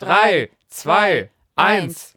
3, 0.00 0.48
2, 0.70 1.28
1. 1.56 2.14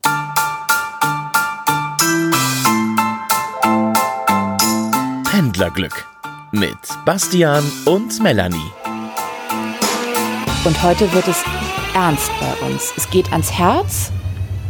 Pendlerglück 5.29 6.05
mit 6.53 6.77
Bastian 7.03 7.69
und 7.83 8.21
Melanie. 8.23 8.71
Und 10.63 10.81
heute 10.81 11.11
wird 11.11 11.27
es 11.27 11.43
ernst 11.93 12.31
bei 12.39 12.65
uns. 12.65 12.93
Es 12.95 13.09
geht 13.09 13.29
ans 13.33 13.51
Herz 13.51 14.13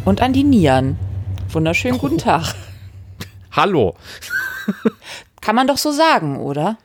und 0.05 0.20
an 0.20 0.34
die 0.34 0.43
Nieren. 0.43 0.98
Wunderschönen 1.50 2.00
guten 2.00 2.18
Tag. 2.18 2.55
Hallo. 3.52 3.95
Kann 5.39 5.55
man 5.55 5.68
doch 5.68 5.77
so 5.77 5.91
sagen, 5.91 6.39
oder? 6.39 6.80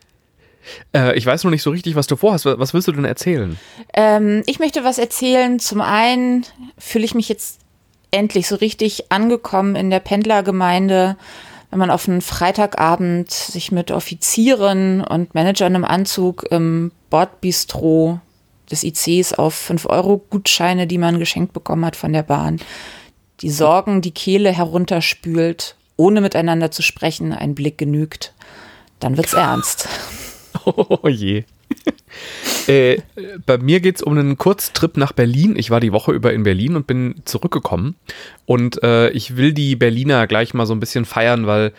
Äh, 0.95 1.17
ich 1.17 1.25
weiß 1.25 1.43
noch 1.43 1.51
nicht 1.51 1.63
so 1.63 1.69
richtig, 1.71 1.95
was 1.95 2.07
du 2.07 2.15
vorhast. 2.15 2.45
Was 2.45 2.73
willst 2.73 2.87
du 2.87 2.91
denn 2.91 3.05
erzählen? 3.05 3.57
Ähm, 3.93 4.43
ich 4.45 4.59
möchte 4.59 4.83
was 4.83 4.97
erzählen. 4.97 5.59
Zum 5.59 5.81
einen 5.81 6.45
fühle 6.77 7.05
ich 7.05 7.15
mich 7.15 7.29
jetzt 7.29 7.59
endlich 8.11 8.47
so 8.47 8.55
richtig 8.55 9.11
angekommen 9.11 9.75
in 9.75 9.89
der 9.89 9.99
Pendlergemeinde, 9.99 11.15
wenn 11.69 11.79
man 11.79 11.91
auf 11.91 12.07
einen 12.07 12.21
Freitagabend 12.21 13.31
sich 13.31 13.71
mit 13.71 13.91
Offizieren 13.91 15.01
und 15.01 15.35
Managern 15.35 15.75
im 15.75 15.85
Anzug 15.85 16.43
im 16.49 16.91
Bordbistro 17.09 18.19
des 18.71 18.83
ICs 18.83 19.33
auf 19.33 19.69
5-Euro-Gutscheine, 19.69 20.87
die 20.87 20.97
man 20.97 21.19
geschenkt 21.19 21.53
bekommen 21.53 21.85
hat 21.85 21.95
von 21.95 22.13
der 22.13 22.23
Bahn, 22.23 22.59
die 23.41 23.49
Sorgen 23.49 24.01
die 24.01 24.11
Kehle 24.11 24.51
herunterspült, 24.51 25.75
ohne 25.97 26.21
miteinander 26.21 26.71
zu 26.71 26.81
sprechen, 26.81 27.33
ein 27.33 27.55
Blick 27.55 27.77
genügt. 27.77 28.33
Dann 28.99 29.17
wird's 29.17 29.33
ernst. 29.33 29.87
Oh 30.65 31.07
je. 31.07 31.43
äh, 32.67 33.01
bei 33.45 33.57
mir 33.57 33.79
geht 33.79 33.97
es 33.97 34.01
um 34.01 34.17
einen 34.17 34.37
Kurztrip 34.37 34.97
nach 34.97 35.11
Berlin. 35.11 35.55
Ich 35.57 35.69
war 35.69 35.79
die 35.79 35.91
Woche 35.91 36.11
über 36.11 36.33
in 36.33 36.43
Berlin 36.43 36.75
und 36.75 36.87
bin 36.87 37.21
zurückgekommen. 37.25 37.95
Und 38.45 38.81
äh, 38.83 39.09
ich 39.11 39.37
will 39.37 39.53
die 39.53 39.75
Berliner 39.75 40.27
gleich 40.27 40.53
mal 40.53 40.65
so 40.65 40.73
ein 40.73 40.79
bisschen 40.79 41.05
feiern, 41.05 41.47
weil 41.47 41.73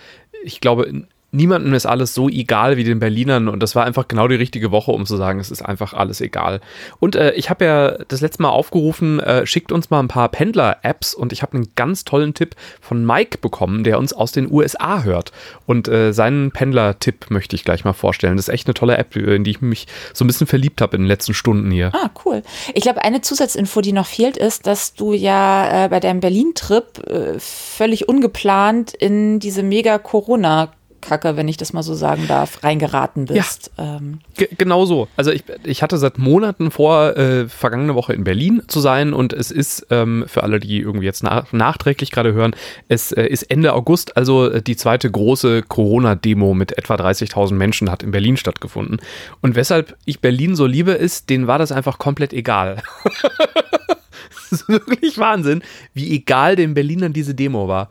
ich 0.44 0.60
glaube, 0.60 1.04
niemandem 1.32 1.74
ist 1.74 1.86
alles 1.86 2.14
so 2.14 2.28
egal 2.28 2.76
wie 2.76 2.84
den 2.84 2.98
Berlinern 2.98 3.48
und 3.48 3.62
das 3.62 3.76
war 3.76 3.84
einfach 3.84 4.08
genau 4.08 4.28
die 4.28 4.34
richtige 4.34 4.70
Woche, 4.70 4.90
um 4.90 5.06
zu 5.06 5.16
sagen, 5.16 5.38
es 5.40 5.50
ist 5.50 5.62
einfach 5.62 5.94
alles 5.94 6.20
egal. 6.20 6.60
Und 6.98 7.14
äh, 7.16 7.32
ich 7.32 7.50
habe 7.50 7.64
ja 7.64 7.98
das 8.08 8.20
letzte 8.20 8.42
Mal 8.42 8.48
aufgerufen, 8.48 9.20
äh, 9.20 9.46
schickt 9.46 9.72
uns 9.72 9.90
mal 9.90 10.00
ein 10.00 10.08
paar 10.08 10.28
Pendler-Apps 10.28 11.14
und 11.14 11.32
ich 11.32 11.42
habe 11.42 11.54
einen 11.54 11.72
ganz 11.76 12.04
tollen 12.04 12.34
Tipp 12.34 12.56
von 12.80 13.04
Mike 13.04 13.38
bekommen, 13.38 13.84
der 13.84 13.98
uns 13.98 14.12
aus 14.12 14.32
den 14.32 14.50
USA 14.50 15.02
hört. 15.02 15.32
Und 15.66 15.88
äh, 15.88 16.12
seinen 16.12 16.50
Pendler-Tipp 16.50 17.30
möchte 17.30 17.54
ich 17.54 17.64
gleich 17.64 17.84
mal 17.84 17.92
vorstellen. 17.92 18.36
Das 18.36 18.48
ist 18.48 18.54
echt 18.54 18.66
eine 18.66 18.74
tolle 18.74 18.96
App, 18.96 19.14
in 19.14 19.44
die 19.44 19.52
ich 19.52 19.60
mich 19.60 19.86
so 20.12 20.24
ein 20.24 20.26
bisschen 20.26 20.46
verliebt 20.46 20.80
habe 20.80 20.96
in 20.96 21.02
den 21.02 21.08
letzten 21.08 21.34
Stunden 21.34 21.70
hier. 21.70 21.92
Ah, 21.94 22.10
cool. 22.24 22.42
Ich 22.74 22.82
glaube, 22.82 23.02
eine 23.04 23.20
Zusatzinfo, 23.20 23.80
die 23.80 23.92
noch 23.92 24.06
fehlt, 24.06 24.36
ist, 24.36 24.66
dass 24.66 24.94
du 24.94 25.12
ja 25.12 25.84
äh, 25.84 25.88
bei 25.88 26.00
deinem 26.00 26.20
Berlin-Trip 26.20 27.06
äh, 27.06 27.38
völlig 27.38 28.08
ungeplant 28.08 28.94
in 28.94 29.38
diese 29.38 29.62
mega-Corona- 29.62 30.70
Kacke, 31.00 31.36
wenn 31.36 31.48
ich 31.48 31.56
das 31.56 31.72
mal 31.72 31.82
so 31.82 31.94
sagen 31.94 32.26
darf, 32.28 32.62
reingeraten 32.62 33.26
bist. 33.26 33.70
Ja, 33.78 33.96
ähm. 33.96 34.20
Genau 34.58 34.84
so. 34.84 35.08
Also 35.16 35.30
ich, 35.30 35.44
ich 35.64 35.82
hatte 35.82 35.98
seit 35.98 36.18
Monaten 36.18 36.70
vor, 36.70 37.16
äh, 37.16 37.48
vergangene 37.48 37.94
Woche 37.94 38.12
in 38.12 38.24
Berlin 38.24 38.62
zu 38.68 38.80
sein 38.80 39.12
und 39.12 39.32
es 39.32 39.50
ist 39.50 39.86
ähm, 39.90 40.24
für 40.26 40.42
alle, 40.42 40.60
die 40.60 40.78
irgendwie 40.78 41.06
jetzt 41.06 41.22
nach, 41.22 41.52
nachträglich 41.52 42.10
gerade 42.10 42.32
hören, 42.32 42.54
es 42.88 43.12
äh, 43.12 43.24
ist 43.26 43.44
Ende 43.44 43.72
August, 43.74 44.16
also 44.16 44.48
äh, 44.48 44.62
die 44.62 44.76
zweite 44.76 45.10
große 45.10 45.62
Corona-Demo 45.62 46.54
mit 46.54 46.76
etwa 46.78 46.94
30.000 46.94 47.54
Menschen 47.54 47.90
hat 47.90 48.02
in 48.02 48.10
Berlin 48.10 48.36
stattgefunden. 48.36 49.00
Und 49.40 49.54
weshalb 49.54 49.96
ich 50.04 50.20
Berlin 50.20 50.54
so 50.54 50.66
liebe, 50.66 50.92
ist, 50.92 51.30
denen 51.30 51.46
war 51.46 51.58
das 51.58 51.72
einfach 51.72 51.98
komplett 51.98 52.32
egal. 52.32 52.82
das 54.30 54.52
ist 54.52 54.68
wirklich 54.68 55.18
Wahnsinn, 55.18 55.62
wie 55.94 56.14
egal 56.14 56.56
den 56.56 56.74
Berlinern 56.74 57.12
diese 57.12 57.34
Demo 57.34 57.68
war. 57.68 57.90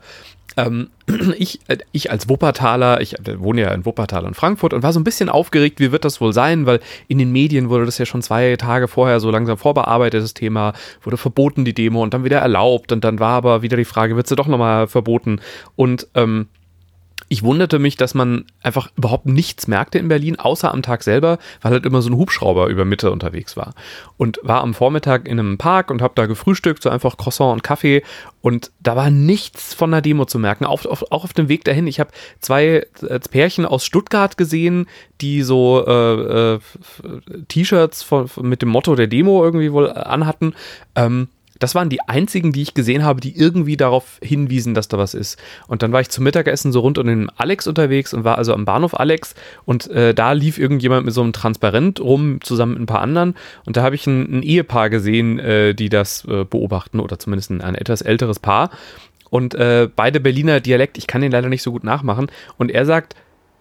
Ähm, 0.56 0.90
ich, 1.38 1.60
äh, 1.68 1.78
ich 1.92 2.10
als 2.10 2.28
Wuppertaler, 2.28 3.00
ich 3.00 3.14
wohne 3.38 3.62
ja 3.62 3.72
in 3.72 3.84
Wuppertal 3.84 4.24
und 4.24 4.34
Frankfurt 4.34 4.72
und 4.72 4.82
war 4.82 4.92
so 4.92 5.00
ein 5.00 5.04
bisschen 5.04 5.28
aufgeregt, 5.28 5.80
wie 5.80 5.92
wird 5.92 6.04
das 6.04 6.20
wohl 6.20 6.32
sein, 6.32 6.66
weil 6.66 6.80
in 7.08 7.18
den 7.18 7.32
Medien 7.32 7.68
wurde 7.68 7.86
das 7.86 7.98
ja 7.98 8.06
schon 8.06 8.22
zwei 8.22 8.56
Tage 8.56 8.88
vorher 8.88 9.20
so 9.20 9.30
langsam 9.30 9.58
vorbearbeitet, 9.58 10.22
das 10.22 10.34
Thema, 10.34 10.72
wurde 11.02 11.16
verboten, 11.16 11.64
die 11.64 11.74
Demo 11.74 12.02
und 12.02 12.14
dann 12.14 12.24
wieder 12.24 12.38
erlaubt. 12.38 12.92
Und 12.92 13.04
dann 13.04 13.18
war 13.18 13.32
aber 13.32 13.62
wieder 13.62 13.76
die 13.76 13.84
Frage, 13.84 14.16
wird 14.16 14.26
sie 14.26 14.36
doch 14.36 14.48
nochmal 14.48 14.88
verboten? 14.88 15.40
Und 15.76 16.08
ähm, 16.14 16.48
ich 17.32 17.44
wunderte 17.44 17.78
mich, 17.78 17.96
dass 17.96 18.14
man 18.14 18.44
einfach 18.60 18.90
überhaupt 18.96 19.26
nichts 19.26 19.68
merkte 19.68 20.00
in 20.00 20.08
Berlin, 20.08 20.40
außer 20.40 20.74
am 20.74 20.82
Tag 20.82 21.04
selber, 21.04 21.38
weil 21.62 21.70
halt 21.70 21.86
immer 21.86 22.02
so 22.02 22.10
ein 22.10 22.16
Hubschrauber 22.16 22.66
über 22.66 22.84
Mitte 22.84 23.12
unterwegs 23.12 23.56
war. 23.56 23.74
Und 24.16 24.40
war 24.42 24.62
am 24.62 24.74
Vormittag 24.74 25.28
in 25.28 25.38
einem 25.38 25.56
Park 25.56 25.92
und 25.92 26.02
habe 26.02 26.14
da 26.16 26.26
gefrühstückt, 26.26 26.82
so 26.82 26.90
einfach 26.90 27.16
Croissant 27.16 27.52
und 27.52 27.62
Kaffee. 27.62 28.02
Und 28.40 28.72
da 28.80 28.96
war 28.96 29.10
nichts 29.10 29.74
von 29.74 29.92
der 29.92 30.00
Demo 30.00 30.24
zu 30.24 30.40
merken, 30.40 30.64
auch 30.66 30.84
auf, 30.86 31.04
auch 31.12 31.22
auf 31.22 31.32
dem 31.32 31.48
Weg 31.48 31.62
dahin. 31.64 31.86
Ich 31.86 32.00
habe 32.00 32.10
zwei 32.40 32.84
äh, 33.00 33.20
Pärchen 33.20 33.64
aus 33.64 33.84
Stuttgart 33.84 34.36
gesehen, 34.36 34.88
die 35.20 35.42
so 35.42 35.86
äh, 35.86 36.54
äh, 36.54 36.58
T-Shirts 37.46 38.08
mit 38.42 38.60
dem 38.60 38.70
Motto 38.70 38.96
der 38.96 39.06
Demo 39.06 39.44
irgendwie 39.44 39.70
wohl 39.70 39.88
anhatten. 39.88 40.54
Ähm, 40.96 41.28
das 41.60 41.74
waren 41.74 41.90
die 41.90 42.00
einzigen, 42.00 42.52
die 42.52 42.62
ich 42.62 42.74
gesehen 42.74 43.04
habe, 43.04 43.20
die 43.20 43.36
irgendwie 43.36 43.76
darauf 43.76 44.18
hinwiesen, 44.22 44.74
dass 44.74 44.88
da 44.88 44.98
was 44.98 45.14
ist. 45.14 45.38
Und 45.68 45.82
dann 45.82 45.92
war 45.92 46.00
ich 46.00 46.08
zum 46.08 46.24
Mittagessen 46.24 46.72
so 46.72 46.80
rund 46.80 46.98
um 46.98 47.06
den 47.06 47.30
Alex 47.36 47.66
unterwegs 47.66 48.12
und 48.12 48.24
war 48.24 48.38
also 48.38 48.54
am 48.54 48.64
Bahnhof 48.64 48.98
Alex 48.98 49.34
und 49.66 49.88
äh, 49.90 50.14
da 50.14 50.32
lief 50.32 50.58
irgendjemand 50.58 51.04
mit 51.04 51.14
so 51.14 51.20
einem 51.20 51.32
Transparent 51.32 52.00
rum, 52.00 52.40
zusammen 52.40 52.72
mit 52.72 52.82
ein 52.82 52.86
paar 52.86 53.02
anderen. 53.02 53.34
Und 53.66 53.76
da 53.76 53.82
habe 53.82 53.94
ich 53.94 54.06
ein, 54.06 54.38
ein, 54.38 54.42
Ehepaar 54.42 54.90
gesehen, 54.90 55.38
äh, 55.38 55.74
die 55.74 55.90
das 55.90 56.24
äh, 56.24 56.44
beobachten 56.44 56.98
oder 56.98 57.18
zumindest 57.18 57.50
ein, 57.50 57.60
ein 57.60 57.74
etwas 57.74 58.00
älteres 58.00 58.38
Paar. 58.38 58.70
Und 59.28 59.54
äh, 59.54 59.88
beide 59.94 60.18
Berliner 60.18 60.60
Dialekt, 60.60 60.98
ich 60.98 61.06
kann 61.06 61.20
den 61.20 61.30
leider 61.30 61.48
nicht 61.48 61.62
so 61.62 61.72
gut 61.72 61.84
nachmachen. 61.84 62.30
Und 62.56 62.70
er 62.70 62.86
sagt, 62.86 63.14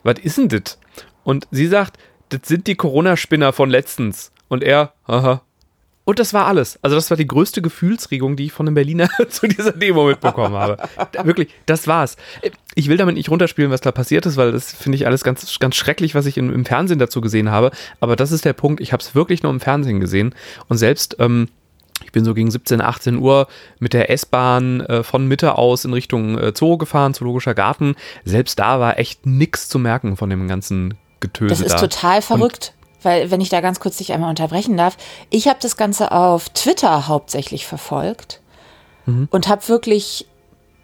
was 0.03 0.19
ist 0.19 0.37
denn 0.37 0.47
das? 0.47 0.79
Und 1.23 1.47
sie 1.51 1.67
sagt, 1.67 1.97
das 2.29 2.41
sind 2.45 2.67
die 2.67 2.75
Corona-Spinner 2.75 3.51
von 3.51 3.69
letztens. 3.69 4.31
Und 4.47 4.63
er, 4.63 4.93
haha, 5.07 5.41
und 6.09 6.17
das 6.17 6.33
war 6.33 6.47
alles. 6.47 6.79
Also 6.81 6.95
das 6.95 7.11
war 7.11 7.17
die 7.17 7.27
größte 7.27 7.61
Gefühlsregung, 7.61 8.35
die 8.35 8.45
ich 8.45 8.51
von 8.51 8.67
einem 8.67 8.73
Berliner 8.73 9.09
zu 9.29 9.47
dieser 9.47 9.73
Demo 9.73 10.07
mitbekommen 10.07 10.55
habe. 10.55 10.77
Wirklich, 11.23 11.49
das 11.67 11.85
war's. 11.85 12.17
Ich 12.73 12.89
will 12.89 12.97
damit 12.97 13.13
nicht 13.13 13.29
runterspielen, 13.29 13.69
was 13.69 13.81
da 13.81 13.91
passiert 13.91 14.25
ist, 14.25 14.35
weil 14.35 14.51
das 14.51 14.73
finde 14.73 14.95
ich 14.95 15.05
alles 15.05 15.23
ganz, 15.23 15.59
ganz 15.59 15.75
schrecklich, 15.75 16.15
was 16.15 16.25
ich 16.25 16.39
im, 16.39 16.51
im, 16.51 16.65
Fernsehen 16.65 16.97
dazu 16.97 17.21
gesehen 17.21 17.51
habe. 17.51 17.69
Aber 17.99 18.15
das 18.15 18.31
ist 18.31 18.43
der 18.43 18.53
Punkt. 18.53 18.81
Ich 18.81 18.91
habe 18.91 19.03
es 19.03 19.13
wirklich 19.13 19.43
nur 19.43 19.51
im 19.51 19.59
Fernsehen 19.59 19.99
gesehen. 19.99 20.33
Und 20.67 20.77
selbst 20.77 21.15
ähm, 21.19 21.49
ich 22.03 22.11
bin 22.11 22.25
so 22.25 22.33
gegen 22.33 22.49
17, 22.49 22.81
18 22.81 23.17
Uhr 23.19 23.47
mit 23.77 23.93
der 23.93 24.09
S-Bahn 24.09 24.81
äh, 24.81 25.03
von 25.03 25.27
Mitte 25.27 25.59
aus 25.59 25.85
in 25.85 25.93
Richtung 25.93 26.39
äh, 26.39 26.53
Zoo 26.55 26.79
gefahren, 26.79 27.13
Zoologischer 27.13 27.53
Garten. 27.53 27.95
Selbst 28.25 28.57
da 28.57 28.79
war 28.79 28.97
echt 28.97 29.27
nichts 29.27 29.69
zu 29.69 29.77
merken 29.77 30.17
von 30.17 30.31
dem 30.31 30.47
ganzen 30.47 30.95
Getöse. 31.19 31.49
Das 31.49 31.61
ist 31.61 31.73
da. 31.73 31.87
total 31.87 32.23
verrückt. 32.23 32.73
Und 32.73 32.78
weil 33.01 33.31
wenn 33.31 33.41
ich 33.41 33.49
da 33.49 33.61
ganz 33.61 33.79
kurz 33.79 33.97
dich 33.97 34.13
einmal 34.13 34.29
unterbrechen 34.29 34.77
darf, 34.77 34.97
ich 35.29 35.47
habe 35.47 35.59
das 35.61 35.77
Ganze 35.77 36.11
auf 36.11 36.49
Twitter 36.49 37.07
hauptsächlich 37.07 37.65
verfolgt 37.65 38.41
mhm. 39.05 39.27
und 39.31 39.47
habe 39.47 39.67
wirklich 39.67 40.27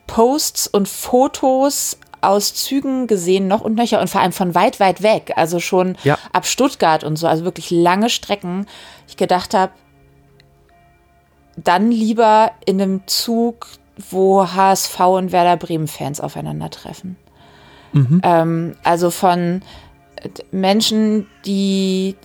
Posts 0.08 0.68
und 0.68 0.88
Fotos 0.88 1.98
aus 2.22 2.54
Zügen 2.56 3.08
gesehen, 3.08 3.48
noch 3.48 3.62
und 3.62 3.76
nöcher 3.76 4.02
und 4.02 4.10
vor 4.10 4.22
allem 4.22 4.32
von 4.32 4.56
weit, 4.56 4.80
weit 4.80 5.04
weg, 5.04 5.34
also 5.36 5.60
schon 5.60 5.98
ja. 6.04 6.18
ab 6.34 6.46
Stuttgart 6.46 7.04
und 7.04 7.18
so, 7.18 7.28
also 7.28 7.46
wirklich 7.46 7.70
lange 7.72 8.10
Strecken. 8.10 8.66
Ich 9.08 9.18
gedacht 9.18 9.54
habe, 9.54 9.74
dann 11.56 11.92
lieber 11.92 12.52
in 12.66 12.82
einem 12.82 13.08
Zug, 13.08 13.68
wo 14.10 14.48
HSV 14.48 15.00
und 15.00 15.32
Werder 15.32 15.58
Bremen 15.58 15.88
Fans 15.88 16.20
aufeinandertreffen. 16.20 17.16
Mhm. 17.94 18.22
Ähm, 18.24 18.76
also 18.84 19.10
von 19.10 19.62
Menschen, 20.52 21.28
die 21.46 22.16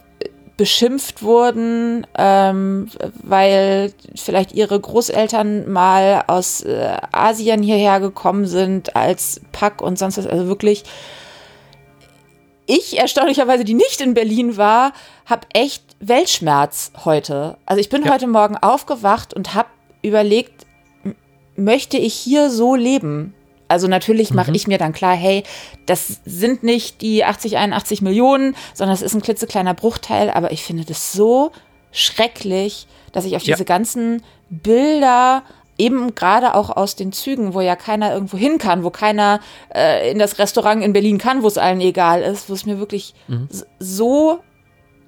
beschimpft 0.61 1.23
wurden, 1.23 2.07
ähm, 2.19 2.91
weil 3.23 3.95
vielleicht 4.15 4.53
ihre 4.53 4.79
Großeltern 4.79 5.73
mal 5.73 6.25
aus 6.27 6.61
äh, 6.61 6.99
Asien 7.13 7.63
hierher 7.63 7.99
gekommen 7.99 8.45
sind 8.45 8.95
als 8.95 9.41
Pack 9.53 9.81
und 9.81 9.99
sonst 9.99 10.19
was. 10.19 10.27
Also 10.27 10.49
wirklich, 10.49 10.85
ich 12.67 12.99
erstaunlicherweise, 12.99 13.65
die 13.65 13.73
nicht 13.73 14.03
in 14.03 14.13
Berlin 14.13 14.59
war, 14.59 14.93
habe 15.25 15.47
echt 15.55 15.83
Weltschmerz 15.99 16.93
heute. 17.07 17.57
Also 17.65 17.81
ich 17.81 17.89
bin 17.89 18.05
ja. 18.05 18.13
heute 18.13 18.27
Morgen 18.27 18.59
aufgewacht 18.59 19.33
und 19.33 19.55
habe 19.55 19.71
überlegt, 20.03 20.67
möchte 21.57 21.97
ich 21.97 22.13
hier 22.13 22.51
so 22.51 22.75
leben? 22.75 23.33
Also 23.71 23.87
natürlich 23.87 24.33
mache 24.33 24.51
mhm. 24.51 24.57
ich 24.57 24.67
mir 24.67 24.79
dann 24.79 24.93
klar, 24.93 25.15
hey, 25.15 25.45
das 25.87 26.21
sind 26.25 26.63
nicht 26.63 27.01
die 27.03 27.25
80, 27.25 27.57
81 27.57 28.03
Millionen, 28.03 28.57
sondern 28.75 28.95
es 28.95 29.03
ist 29.03 29.15
ein 29.15 29.23
klitzekleiner 29.23 29.75
Bruchteil, 29.75 30.31
aber 30.31 30.51
ich 30.51 30.65
finde 30.65 30.85
das 30.85 31.13
so 31.13 31.53
schrecklich, 31.93 32.87
dass 33.13 33.25
ich 33.25 33.37
auf 33.37 33.43
ja. 33.43 33.55
diese 33.55 33.65
ganzen 33.65 34.23
Bilder 34.49 35.45
eben 35.79 36.15
gerade 36.15 36.55
auch 36.55 36.71
aus 36.77 36.97
den 36.97 37.13
Zügen, 37.13 37.55
wo 37.55 37.61
ja 37.61 37.77
keiner 37.77 38.13
irgendwo 38.13 38.37
hin 38.37 38.59
kann, 38.59 38.85
wo 38.85 38.91
keiner 38.91 39.41
äh, 39.75 40.11
in 40.11 40.19
das 40.19 40.39
Restaurant 40.39 40.83
in 40.83 40.93
Berlin 40.93 41.19
kann, 41.19 41.43
wo 41.43 41.47
es 41.47 41.57
allen 41.57 41.81
egal 41.81 42.23
ist, 42.23 42.51
wo 42.51 42.55
es 42.55 42.67
mir 42.67 42.79
wirklich 42.79 43.15
mhm. 43.29 43.49
so 43.79 44.41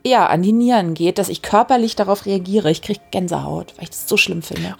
ja, 0.04 0.26
an 0.26 0.42
die 0.42 0.52
Nieren 0.52 0.94
geht, 0.94 1.18
dass 1.18 1.28
ich 1.28 1.42
körperlich 1.42 1.96
darauf 1.96 2.26
reagiere. 2.26 2.70
Ich 2.70 2.82
kriege 2.82 3.00
Gänsehaut, 3.10 3.74
weil 3.76 3.84
ich 3.84 3.90
das 3.90 4.08
so 4.08 4.16
schlimm 4.16 4.42
finde. 4.42 4.76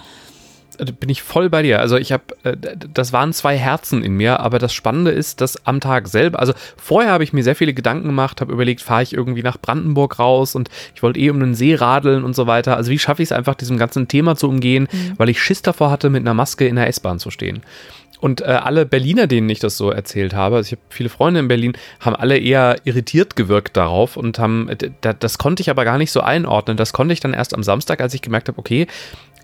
Äh, 0.79 0.93
bin 0.93 1.09
ich 1.09 1.23
voll 1.23 1.51
bei 1.51 1.63
dir. 1.63 1.81
Also 1.81 1.97
ich 1.97 2.13
habe, 2.13 2.25
äh, 2.45 2.57
das 2.93 3.13
waren 3.13 3.33
zwei 3.33 3.57
Herzen 3.57 4.03
in 4.03 4.15
mir, 4.15 4.41
aber 4.41 4.59
das 4.59 4.73
Spannende 4.73 5.11
ist, 5.11 5.41
dass 5.41 5.67
am 5.67 5.81
Tag 5.81 6.09
selber, 6.09 6.41
also 6.41 6.53
vorher 6.77 7.13
habe 7.13 7.25
ich 7.25 7.33
mir 7.33 7.43
sehr 7.43 7.57
viele 7.57 7.75
Gedanken 7.75 8.07
gemacht, 8.07 8.41
habe 8.41 8.53
überlegt, 8.53 8.81
fahre 8.81 9.03
ich 9.03 9.13
irgendwie 9.13 9.43
nach 9.43 9.59
Brandenburg 9.59 10.19
raus 10.19 10.55
und 10.55 10.69
ich 10.95 11.03
wollte 11.03 11.21
eh 11.21 11.31
um 11.31 11.41
den 11.41 11.55
See 11.55 11.75
radeln 11.75 12.25
und 12.25 12.35
so 12.35 12.47
weiter. 12.47 12.77
Also 12.77 12.91
wie 12.91 12.99
schaffe 12.99 13.23
ich 13.23 13.29
es 13.29 13.33
einfach, 13.33 13.55
diesem 13.55 13.79
ganzen 13.79 14.09
Thema 14.09 14.37
zu 14.37 14.49
umgehen, 14.49 14.89
mhm. 14.91 15.13
weil 15.17 15.29
ich 15.29 15.43
Schiss 15.43 15.63
davor 15.63 15.91
hatte, 15.91 16.11
mit 16.11 16.23
einer 16.23 16.35
Maske 16.35 16.67
in 16.67 16.77
der 16.77 16.89
S-Bahn 16.89 17.19
zu 17.19 17.31
stehen. 17.31 17.63
Und 18.23 18.41
äh, 18.41 18.45
alle 18.45 18.87
Berliner, 18.87 19.27
denen 19.27 19.51
ich 19.51 19.59
das 19.59 19.77
so 19.77 19.91
erzählt 19.91 20.33
habe, 20.33 20.55
also 20.55 20.69
ich 20.69 20.73
habe 20.73 20.83
viele 20.91 21.09
Freunde 21.09 21.41
in 21.41 21.49
Berlin, 21.49 21.73
haben 21.99 22.15
alle 22.15 22.39
eher 22.39 22.77
irritiert 22.85 23.35
gewirkt 23.35 23.77
darauf 23.77 24.17
und 24.17 24.39
haben, 24.39 24.71
das 25.01 25.39
konnte 25.39 25.61
ich 25.61 25.71
aber 25.71 25.85
gar 25.85 25.99
nicht 25.99 26.13
so 26.13 26.21
einordnen. 26.21 26.77
Das 26.77 26.93
konnte 26.93 27.15
ich 27.15 27.19
dann 27.19 27.35
erst 27.35 27.53
am 27.53 27.65
Samstag, 27.65 28.01
als 28.01 28.15
ich 28.15 28.23
gemerkt 28.23 28.47
habe, 28.47 28.61
okay, 28.61 28.87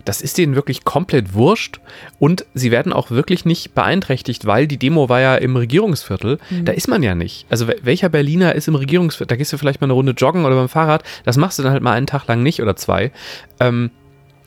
das 0.05 0.21
ist 0.21 0.39
denen 0.39 0.55
wirklich 0.55 0.85
komplett 0.85 1.35
wurscht 1.35 1.81
und 2.19 2.47
sie 2.55 2.71
werden 2.71 2.93
auch 2.93 3.11
wirklich 3.11 3.45
nicht 3.45 3.75
beeinträchtigt, 3.75 4.47
weil 4.47 4.67
die 4.67 4.79
Demo 4.79 5.09
war 5.09 5.21
ja 5.21 5.37
im 5.37 5.57
Regierungsviertel. 5.57 6.39
Mhm. 6.51 6.65
Da 6.65 6.73
ist 6.73 6.89
man 6.89 7.03
ja 7.03 7.15
nicht. 7.15 7.47
Also 7.51 7.69
welcher 7.83 8.09
Berliner 8.09 8.55
ist 8.55 8.69
im 8.69 8.75
Regierungsviertel? 8.75 9.29
Da 9.29 9.37
gehst 9.37 9.53
du 9.53 9.59
vielleicht 9.59 9.81
mal 9.81 9.87
eine 9.87 9.95
Runde 9.95 10.13
joggen 10.13 10.45
oder 10.45 10.55
beim 10.55 10.69
Fahrrad. 10.69 11.03
Das 11.25 11.37
machst 11.37 11.59
du 11.59 11.63
dann 11.63 11.73
halt 11.73 11.83
mal 11.83 11.93
einen 11.93 12.07
Tag 12.07 12.27
lang 12.27 12.43
nicht 12.43 12.63
oder 12.63 12.77
zwei. 12.77 13.13
Ähm, 13.61 13.91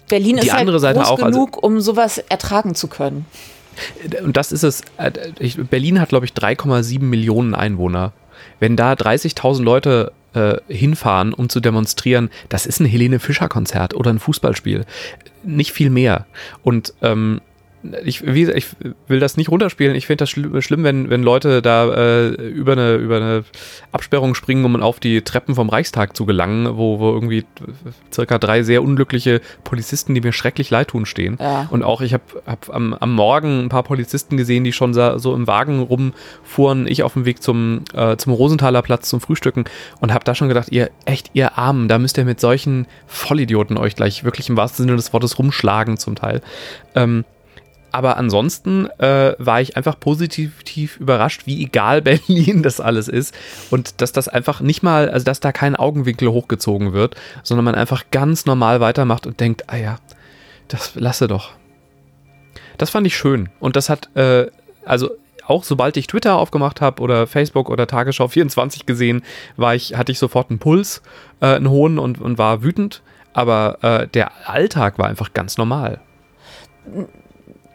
Berlin 0.10 0.38
die 0.38 0.48
ist 0.48 0.52
halt 0.52 0.62
andere 0.62 0.80
groß 0.80 1.08
auch, 1.08 1.20
also 1.20 1.26
genug, 1.26 1.58
also, 1.58 1.68
um 1.68 1.82
sowas 1.82 2.18
ertragen 2.18 2.76
zu 2.76 2.88
können. 2.88 3.26
Und 4.24 4.38
das 4.38 4.52
ist 4.52 4.64
es. 4.64 4.82
Äh, 4.98 5.12
Berlin 5.70 6.00
hat, 6.00 6.10
glaube 6.10 6.26
ich, 6.26 6.34
3,7 6.34 7.02
Millionen 7.02 7.56
Einwohner. 7.56 8.14
Wenn 8.60 8.76
da 8.76 8.94
30.000 8.94 9.64
Leute 9.64 10.12
äh, 10.34 10.56
hinfahren, 10.68 11.34
um 11.34 11.50
zu 11.50 11.60
demonstrieren, 11.60 12.30
das 12.50 12.66
ist 12.66 12.80
ein 12.80 12.86
Helene 12.86 13.20
Fischer 13.20 13.50
Konzert 13.50 13.94
oder 13.94 14.12
ein 14.12 14.20
Fußballspiel. 14.20 14.86
Nicht 15.44 15.72
viel 15.72 15.90
mehr. 15.90 16.26
Und 16.64 16.94
ähm, 17.02 17.42
ich, 18.04 18.26
wie, 18.26 18.52
ich 18.52 18.68
will 19.08 19.20
das 19.20 19.38
nicht 19.38 19.50
runterspielen. 19.50 19.96
Ich 19.96 20.08
finde 20.08 20.24
das 20.24 20.30
schl 20.30 20.62
schlimm, 20.62 20.84
wenn, 20.84 21.10
wenn 21.10 21.24
Leute 21.24 21.62
da 21.62 21.92
äh, 21.94 22.28
über, 22.30 22.74
eine, 22.74 22.96
über 22.96 23.18
eine 23.18 23.44
Absperrung 23.92 24.36
springen, 24.36 24.66
um 24.66 24.76
auf 24.82 25.00
die 25.00 25.22
Treppen 25.22 25.56
vom 25.56 25.70
Reichstag 25.70 26.16
zu 26.16 26.26
gelangen, 26.26 26.78
wo, 26.78 27.00
wo 27.00 27.12
irgendwie 27.12 27.46
circa 28.14 28.38
drei 28.38 28.64
sehr 28.64 28.84
unglückliche 28.84 29.42
Polizisten, 29.64 30.14
die 30.14 30.22
mir 30.22 30.34
schrecklich 30.34 30.70
leid 30.70 30.90
tun, 30.90 31.06
stehen. 31.06 31.38
Ja. 31.40 31.68
Und 31.72 31.84
auch 31.84 32.02
ich 32.02 32.14
habe 32.14 32.24
hab 32.46 32.70
am, 32.74 32.94
am 32.94 33.14
Morgen 33.14 33.66
ein 33.66 33.70
paar 33.70 33.84
Polizisten 33.84 34.38
gesehen, 34.38 34.64
die 34.64 34.74
schon 34.74 34.94
so 34.94 35.36
im 35.36 35.48
Wagen 35.48 35.80
rumfuhren. 35.80 36.88
Ich 36.88 37.04
auf 37.04 37.14
dem 37.14 37.26
Weg 37.26 37.42
zum, 37.42 37.84
äh, 37.94 38.18
zum 38.18 38.34
Rosenthaler 38.34 38.82
Platz 38.82 39.10
zum 39.10 39.22
Frühstücken 39.22 39.66
und 40.00 40.14
habe 40.14 40.24
da 40.24 40.36
schon 40.36 40.48
gedacht, 40.48 40.72
ihr 40.72 40.92
echt, 41.06 41.32
ihr 41.34 41.58
Armen, 41.58 41.88
da 41.88 41.98
müsst 41.98 42.18
ihr 42.18 42.26
mit 42.26 42.40
solchen 42.40 42.88
Vollidioten 43.08 43.78
euch 43.78 43.96
gleich 43.96 44.24
wirklich 44.24 44.50
im 44.50 44.58
wahrsten 44.58 44.86
Sinne 44.86 44.96
des 44.96 45.14
Wortes 45.14 45.40
rumschlagen 45.40 45.98
zum 45.98 46.16
Teil. 46.16 46.42
Ähm, 46.96 47.26
aber 47.92 48.18
ansonsten 48.18 48.88
äh, 49.00 49.36
war 49.38 49.62
ich 49.62 49.78
einfach 49.78 50.00
positiv 50.00 50.98
überrascht, 51.00 51.44
wie 51.46 51.64
egal 51.64 52.02
Berlin 52.02 52.64
das 52.64 52.80
alles 52.80 53.08
ist 53.08 53.36
und 53.70 54.02
dass 54.02 54.12
das 54.12 54.28
einfach 54.28 54.62
nicht 54.62 54.84
mal, 54.84 55.10
also 55.10 55.24
dass 55.24 55.40
da 55.40 55.52
kein 55.52 55.76
Augenwinkel 55.76 56.30
hochgezogen 56.30 56.94
wird, 56.94 57.16
sondern 57.44 57.66
man 57.66 57.76
einfach 57.76 58.06
ganz 58.12 58.46
normal 58.46 58.80
weitermacht 58.80 59.28
und 59.28 59.40
denkt, 59.40 59.66
ah 59.68 59.78
ja, 59.78 59.98
das 60.68 60.96
lasse 60.96 61.28
doch. 61.28 61.52
Das 62.78 62.90
fand 62.90 63.06
ich 63.06 63.16
schön 63.16 63.50
und 63.60 63.76
das 63.76 63.90
hat, 63.90 64.16
äh, 64.16 64.48
also 64.86 65.12
auch 65.46 65.64
sobald 65.64 65.98
ich 65.98 66.08
Twitter 66.08 66.38
aufgemacht 66.38 66.82
habe 66.82 67.02
oder 67.02 67.28
Facebook 67.28 67.70
oder 67.70 67.88
Tagesschau 67.88 68.28
24 68.28 68.86
gesehen, 68.86 69.24
war 69.58 69.76
ich, 69.76 69.96
hatte 69.96 70.12
ich 70.12 70.20
sofort 70.20 70.50
einen 70.50 70.60
Puls, 70.60 71.02
äh, 71.42 71.48
einen 71.48 71.70
hohen 71.70 72.00
und, 72.00 72.22
und 72.22 72.38
war 72.38 72.64
wütend. 72.64 73.02
Aber 73.34 73.78
äh, 73.82 74.08
der 74.08 74.50
Alltag 74.50 74.98
war 75.00 75.08
einfach 75.08 75.34
ganz 75.34 75.58
normal. 75.58 76.02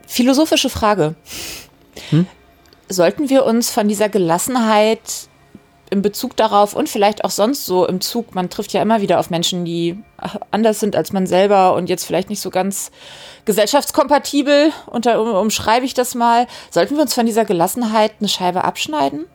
Philosophische 0.06 0.70
Frage. 0.70 1.14
Hm? 2.10 2.26
Sollten 2.88 3.28
wir 3.28 3.44
uns 3.44 3.70
von 3.70 3.88
dieser 3.88 4.08
Gelassenheit 4.08 5.00
in 5.90 6.02
Bezug 6.02 6.36
darauf 6.36 6.74
und 6.74 6.88
vielleicht 6.88 7.24
auch 7.24 7.30
sonst 7.30 7.64
so 7.64 7.86
im 7.86 8.00
Zug, 8.00 8.34
man 8.34 8.50
trifft 8.50 8.72
ja 8.72 8.82
immer 8.82 9.00
wieder 9.00 9.20
auf 9.20 9.30
Menschen, 9.30 9.64
die 9.64 10.02
anders 10.50 10.80
sind 10.80 10.96
als 10.96 11.12
man 11.12 11.26
selber 11.26 11.74
und 11.74 11.88
jetzt 11.88 12.04
vielleicht 12.04 12.28
nicht 12.28 12.40
so 12.40 12.50
ganz 12.50 12.90
gesellschaftskompatibel, 13.44 14.72
unter, 14.86 15.40
umschreibe 15.40 15.86
ich 15.86 15.94
das 15.94 16.14
mal. 16.14 16.46
Sollten 16.70 16.96
wir 16.96 17.02
uns 17.02 17.14
von 17.14 17.26
dieser 17.26 17.44
Gelassenheit 17.44 18.14
eine 18.18 18.28
Scheibe 18.28 18.64
abschneiden? 18.64 19.26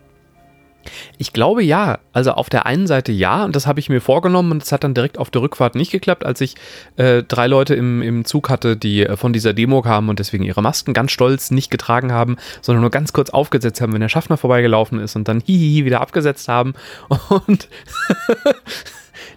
Ich 1.17 1.33
glaube 1.33 1.63
ja. 1.63 1.99
Also 2.13 2.31
auf 2.31 2.49
der 2.49 2.65
einen 2.65 2.87
Seite 2.87 3.11
ja, 3.11 3.43
und 3.45 3.55
das 3.55 3.67
habe 3.67 3.79
ich 3.79 3.89
mir 3.89 4.01
vorgenommen 4.01 4.51
und 4.51 4.63
es 4.63 4.71
hat 4.71 4.83
dann 4.83 4.93
direkt 4.93 5.17
auf 5.17 5.29
der 5.29 5.41
Rückfahrt 5.41 5.75
nicht 5.75 5.91
geklappt, 5.91 6.25
als 6.25 6.41
ich 6.41 6.55
äh, 6.97 7.23
drei 7.23 7.47
Leute 7.47 7.75
im, 7.75 8.01
im 8.01 8.25
Zug 8.25 8.49
hatte, 8.49 8.75
die 8.75 9.05
äh, 9.05 9.15
von 9.15 9.33
dieser 9.33 9.53
Demo 9.53 9.81
kamen 9.81 10.09
und 10.09 10.19
deswegen 10.19 10.43
ihre 10.43 10.61
Masken 10.61 10.93
ganz 10.93 11.11
stolz 11.11 11.51
nicht 11.51 11.71
getragen 11.71 12.11
haben, 12.11 12.37
sondern 12.61 12.81
nur 12.81 12.91
ganz 12.91 13.13
kurz 13.13 13.29
aufgesetzt 13.29 13.81
haben, 13.81 13.93
wenn 13.93 14.01
der 14.01 14.09
Schaffner 14.09 14.37
vorbeigelaufen 14.37 14.99
ist 14.99 15.15
und 15.15 15.27
dann 15.27 15.41
hihihi 15.41 15.85
wieder 15.85 16.01
abgesetzt 16.01 16.47
haben. 16.47 16.73
Und 17.29 17.69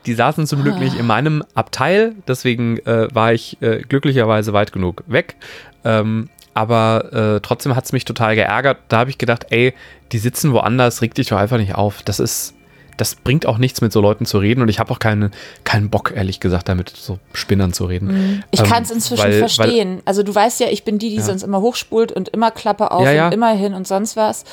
die 0.07 0.15
saßen 0.15 0.47
zum 0.47 0.63
Glück 0.63 0.79
nicht 0.79 0.99
in 0.99 1.07
meinem 1.07 1.45
Abteil, 1.55 2.15
deswegen 2.27 2.79
äh, 2.79 3.09
war 3.15 3.33
ich 3.33 3.61
äh, 3.63 3.81
glücklicherweise 3.81 4.53
weit 4.53 4.73
genug 4.73 5.05
weg. 5.07 5.37
Ähm, 5.85 6.29
aber 6.55 7.13
äh, 7.13 7.41
trotzdem 7.41 7.77
hat 7.77 7.85
es 7.85 7.93
mich 7.93 8.05
total 8.05 8.37
geärgert. 8.37 8.79
Da 8.89 8.99
habe 8.99 9.11
ich 9.11 9.19
gedacht, 9.19 9.47
ey, 9.51 9.75
die 10.13 10.19
sitzen 10.19 10.53
woanders, 10.53 11.03
reg 11.03 11.15
dich 11.15 11.29
doch 11.29 11.37
einfach 11.37 11.59
nicht 11.59 11.75
auf. 11.75 12.03
Das 12.05 12.21
ist, 12.21 12.55
das 12.97 13.17
bringt 13.17 13.45
auch 13.47 13.59
nichts, 13.59 13.81
mit 13.81 13.93
so 13.93 14.01
Leuten 14.01 14.25
zu 14.25 14.39
reden 14.39 14.63
und 14.63 14.69
ich 14.69 14.79
habe 14.79 14.93
auch 14.93 15.01
keinen, 15.01 15.33
keinen 15.65 15.91
Bock, 15.91 16.13
ehrlich 16.15 16.39
gesagt, 16.39 16.69
damit 16.69 16.91
so 16.91 17.19
Spinnern 17.33 17.73
zu 17.73 17.87
reden. 17.87 18.07
Mhm. 18.07 18.43
Ich 18.53 18.61
ähm, 18.61 18.67
kann 18.67 18.85
es 18.85 18.93
inzwischen 18.93 19.25
weil, 19.25 19.39
verstehen. 19.41 19.97
Weil, 19.97 20.03
also 20.05 20.23
du 20.23 20.33
weißt 20.33 20.61
ja, 20.61 20.69
ich 20.69 20.85
bin 20.85 20.99
die, 20.99 21.11
die 21.11 21.17
ja. 21.17 21.23
sonst 21.23 21.43
immer 21.43 21.61
hochspult 21.61 22.13
und 22.13 22.29
immer 22.29 22.53
Klappe 22.53 22.93
auf 22.93 23.05
ja, 23.05 23.13
ja. 23.13 23.27
und 23.27 23.33
immer 23.33 23.53
hin 23.53 23.75
und 23.75 23.89
sonst 23.89 24.17
was. 24.17 24.45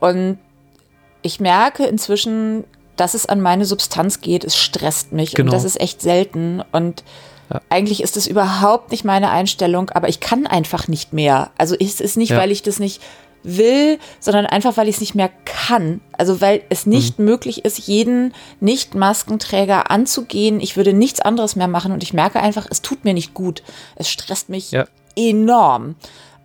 Und 0.00 0.38
ich 1.20 1.38
merke 1.38 1.84
inzwischen, 1.84 2.64
dass 2.96 3.12
es 3.12 3.26
an 3.26 3.42
meine 3.42 3.66
Substanz 3.66 4.22
geht. 4.22 4.42
Es 4.42 4.56
stresst 4.56 5.12
mich 5.12 5.34
genau. 5.34 5.48
und 5.48 5.52
das 5.52 5.64
ist 5.64 5.78
echt 5.78 6.00
selten. 6.00 6.62
Und 6.72 7.04
ja. 7.52 7.60
Eigentlich 7.68 8.02
ist 8.02 8.16
es 8.16 8.26
überhaupt 8.26 8.90
nicht 8.90 9.04
meine 9.04 9.30
Einstellung, 9.30 9.90
aber 9.90 10.08
ich 10.08 10.20
kann 10.20 10.46
einfach 10.46 10.88
nicht 10.88 11.12
mehr. 11.12 11.50
Also 11.58 11.76
es 11.78 12.00
ist 12.00 12.16
nicht, 12.16 12.30
ja. 12.30 12.38
weil 12.38 12.50
ich 12.50 12.62
das 12.62 12.78
nicht 12.78 13.00
will, 13.46 13.98
sondern 14.18 14.46
einfach, 14.46 14.76
weil 14.76 14.88
ich 14.88 14.96
es 14.96 15.00
nicht 15.00 15.14
mehr 15.14 15.30
kann. 15.44 16.00
Also 16.12 16.40
weil 16.40 16.62
es 16.68 16.86
nicht 16.86 17.18
mhm. 17.18 17.26
möglich 17.26 17.64
ist, 17.64 17.78
jeden 17.86 18.34
Nicht-Maskenträger 18.60 19.90
anzugehen. 19.90 20.60
Ich 20.60 20.76
würde 20.76 20.92
nichts 20.92 21.20
anderes 21.20 21.56
mehr 21.56 21.68
machen 21.68 21.92
und 21.92 22.02
ich 22.02 22.12
merke 22.12 22.40
einfach, 22.40 22.66
es 22.68 22.82
tut 22.82 23.04
mir 23.04 23.14
nicht 23.14 23.34
gut. 23.34 23.62
Es 23.94 24.08
stresst 24.08 24.48
mich 24.48 24.72
ja. 24.72 24.86
enorm. 25.14 25.94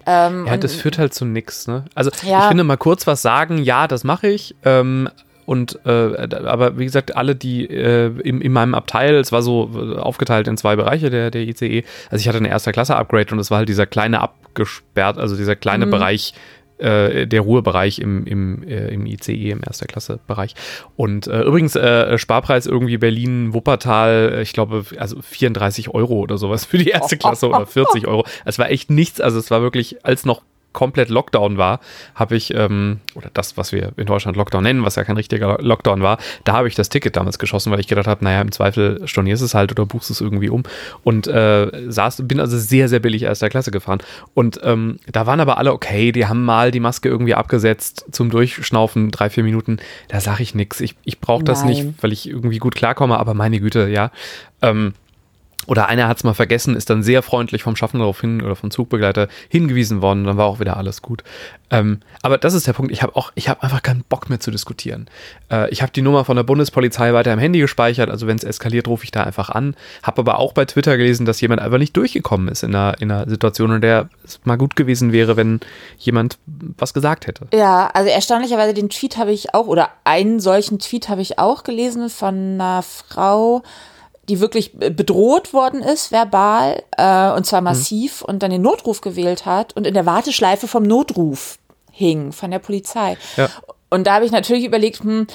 Ähm, 0.05 0.47
ja, 0.47 0.57
das 0.57 0.73
führt 0.73 0.97
halt 0.97 1.13
zu 1.13 1.25
nichts. 1.25 1.67
Ne? 1.67 1.85
Also 1.95 2.11
ja. 2.27 2.41
ich 2.41 2.45
finde 2.47 2.63
mal 2.63 2.77
kurz 2.77 3.07
was 3.07 3.21
sagen, 3.21 3.57
ja, 3.57 3.87
das 3.87 4.03
mache 4.03 4.27
ich. 4.27 4.55
Ähm, 4.63 5.09
und 5.45 5.79
äh, 5.85 6.27
aber 6.45 6.77
wie 6.77 6.85
gesagt, 6.85 7.15
alle, 7.15 7.35
die 7.35 7.65
äh, 7.65 8.11
in, 8.23 8.41
in 8.41 8.51
meinem 8.51 8.75
Abteil, 8.75 9.15
es 9.15 9.31
war 9.31 9.41
so 9.41 9.69
äh, 9.73 9.97
aufgeteilt 9.97 10.47
in 10.47 10.57
zwei 10.57 10.75
Bereiche 10.75 11.09
der, 11.09 11.31
der 11.31 11.41
ICE. 11.41 11.83
Also 12.09 12.21
ich 12.21 12.27
hatte 12.27 12.37
eine 12.37 12.49
erste 12.49 12.71
Klasse 12.71 12.95
Upgrade 12.95 13.31
und 13.31 13.39
es 13.39 13.51
war 13.51 13.59
halt 13.59 13.69
dieser 13.69 13.85
kleine 13.85 14.21
abgesperrt, 14.21 15.17
also 15.17 15.35
dieser 15.35 15.55
kleine 15.55 15.85
mhm. 15.85 15.91
Bereich, 15.91 16.33
äh, 16.81 17.27
der 17.27 17.41
Ruhebereich 17.41 17.99
im, 17.99 18.25
im, 18.25 18.63
äh, 18.63 18.87
im 18.87 19.05
ICE, 19.05 19.51
im 19.51 19.61
erster 19.65 19.85
Klasse 19.85 20.19
Bereich. 20.27 20.55
Und 20.95 21.27
äh, 21.27 21.43
übrigens, 21.43 21.75
äh, 21.75 22.17
Sparpreis 22.17 22.65
irgendwie 22.65 22.97
Berlin, 22.97 23.53
Wuppertal, 23.53 24.39
ich 24.41 24.53
glaube, 24.53 24.83
also 24.97 25.21
34 25.21 25.89
Euro 25.89 26.19
oder 26.19 26.37
sowas 26.37 26.65
für 26.65 26.77
die 26.77 26.89
erste 26.89 27.17
Klasse 27.17 27.49
oder 27.49 27.65
40 27.65 28.07
Euro. 28.07 28.25
Es 28.45 28.57
war 28.57 28.69
echt 28.69 28.89
nichts, 28.89 29.21
also 29.21 29.37
es 29.37 29.51
war 29.51 29.61
wirklich, 29.61 30.03
als 30.05 30.25
noch 30.25 30.41
komplett 30.73 31.09
Lockdown 31.09 31.57
war, 31.57 31.79
habe 32.15 32.35
ich, 32.35 32.53
ähm, 32.53 32.99
oder 33.15 33.29
das, 33.33 33.57
was 33.57 33.71
wir 33.71 33.91
in 33.97 34.05
Deutschland 34.05 34.37
Lockdown 34.37 34.63
nennen, 34.63 34.83
was 34.83 34.95
ja 34.95 35.03
kein 35.03 35.17
richtiger 35.17 35.57
Lockdown 35.59 36.01
war, 36.01 36.17
da 36.43 36.53
habe 36.53 36.67
ich 36.67 36.75
das 36.75 36.89
Ticket 36.89 37.15
damals 37.15 37.39
geschossen, 37.39 37.71
weil 37.71 37.79
ich 37.79 37.87
gedacht 37.87 38.07
habe, 38.07 38.23
naja, 38.23 38.41
im 38.41 38.51
Zweifel 38.51 39.05
stornierst 39.07 39.43
es 39.43 39.53
halt 39.53 39.71
oder 39.71 39.85
buchst 39.85 40.09
es 40.09 40.21
irgendwie 40.21 40.49
um. 40.49 40.63
Und 41.03 41.27
äh, 41.27 41.69
saß, 41.89 42.27
bin 42.27 42.39
also 42.39 42.57
sehr, 42.57 42.89
sehr 42.89 42.99
billig 42.99 43.23
erster 43.23 43.49
Klasse 43.49 43.71
gefahren. 43.71 43.99
Und 44.33 44.59
ähm, 44.63 44.97
da 45.11 45.25
waren 45.25 45.39
aber 45.39 45.57
alle 45.57 45.73
okay, 45.73 46.11
die 46.11 46.25
haben 46.25 46.43
mal 46.45 46.71
die 46.71 46.79
Maske 46.79 47.09
irgendwie 47.09 47.35
abgesetzt 47.35 48.05
zum 48.11 48.29
Durchschnaufen, 48.29 49.11
drei, 49.11 49.29
vier 49.29 49.43
Minuten. 49.43 49.77
Da 50.07 50.19
sage 50.19 50.43
ich 50.43 50.55
nichts. 50.55 50.79
Ich, 50.81 50.95
ich 51.03 51.19
brauche 51.19 51.43
das 51.43 51.63
nicht, 51.65 51.85
weil 52.01 52.11
ich 52.11 52.29
irgendwie 52.29 52.59
gut 52.59 52.75
klarkomme, 52.75 53.19
aber 53.19 53.33
meine 53.33 53.59
Güte, 53.59 53.89
ja. 53.89 54.11
Ähm, 54.61 54.93
oder 55.67 55.87
einer 55.87 56.07
hat 56.07 56.17
es 56.17 56.23
mal 56.23 56.33
vergessen, 56.33 56.75
ist 56.75 56.89
dann 56.89 57.03
sehr 57.03 57.21
freundlich 57.21 57.63
vom 57.63 57.75
Schaffner 57.75 57.99
darauf 57.99 58.21
hin 58.21 58.41
oder 58.41 58.55
vom 58.55 58.71
Zugbegleiter 58.71 59.27
hingewiesen 59.49 60.01
worden, 60.01 60.23
dann 60.23 60.37
war 60.37 60.45
auch 60.45 60.59
wieder 60.59 60.77
alles 60.77 61.01
gut. 61.01 61.23
Ähm, 61.69 61.99
aber 62.21 62.37
das 62.37 62.53
ist 62.53 62.67
der 62.67 62.73
Punkt, 62.73 62.91
ich 62.91 63.01
habe 63.01 63.15
auch, 63.15 63.31
ich 63.35 63.47
habe 63.47 63.63
einfach 63.63 63.81
keinen 63.81 64.03
Bock 64.03 64.29
mehr 64.29 64.39
zu 64.39 64.51
diskutieren. 64.51 65.09
Äh, 65.49 65.69
ich 65.69 65.81
habe 65.81 65.91
die 65.91 66.01
Nummer 66.01 66.25
von 66.25 66.35
der 66.35 66.43
Bundespolizei 66.43 67.13
weiter 67.13 67.31
im 67.31 67.39
Handy 67.39 67.59
gespeichert, 67.59 68.09
also 68.09 68.27
wenn 68.27 68.37
es 68.37 68.43
eskaliert, 68.43 68.87
rufe 68.87 69.03
ich 69.03 69.11
da 69.11 69.23
einfach 69.23 69.49
an. 69.49 69.75
Habe 70.03 70.21
aber 70.21 70.39
auch 70.39 70.53
bei 70.53 70.65
Twitter 70.65 70.97
gelesen, 70.97 71.25
dass 71.25 71.39
jemand 71.39 71.61
einfach 71.61 71.77
nicht 71.77 71.95
durchgekommen 71.95 72.49
ist 72.49 72.63
in 72.63 72.75
einer, 72.75 72.99
in 72.99 73.11
einer 73.11 73.29
Situation, 73.29 73.71
in 73.71 73.81
der 73.81 74.09
es 74.25 74.41
mal 74.43 74.57
gut 74.57 74.75
gewesen 74.75 75.11
wäre, 75.13 75.37
wenn 75.37 75.59
jemand 75.97 76.39
was 76.77 76.93
gesagt 76.93 77.27
hätte. 77.27 77.47
Ja, 77.53 77.89
also 77.93 78.09
erstaunlicherweise 78.09 78.73
den 78.73 78.89
Tweet 78.89 79.17
habe 79.17 79.31
ich 79.31 79.53
auch, 79.53 79.67
oder 79.67 79.89
einen 80.03 80.39
solchen 80.39 80.79
Tweet 80.79 81.07
habe 81.07 81.21
ich 81.21 81.39
auch 81.39 81.63
gelesen 81.63 82.09
von 82.09 82.35
einer 82.35 82.81
Frau, 82.81 83.63
die 84.31 84.39
wirklich 84.39 84.71
bedroht 84.71 85.51
worden 85.51 85.83
ist, 85.83 86.13
verbal, 86.13 86.81
äh, 86.97 87.31
und 87.31 87.45
zwar 87.45 87.59
massiv, 87.59 88.21
mhm. 88.21 88.29
und 88.29 88.43
dann 88.43 88.51
den 88.51 88.61
Notruf 88.61 89.01
gewählt 89.01 89.45
hat 89.45 89.75
und 89.75 89.85
in 89.85 89.93
der 89.93 90.05
Warteschleife 90.05 90.69
vom 90.69 90.83
Notruf 90.83 91.59
hing, 91.91 92.31
von 92.31 92.49
der 92.49 92.59
Polizei. 92.59 93.17
Ja. 93.35 93.49
Und 93.89 94.07
da 94.07 94.13
habe 94.13 94.25
ich 94.25 94.31
natürlich 94.31 94.63
überlegt, 94.63 95.03
hm, 95.03 95.27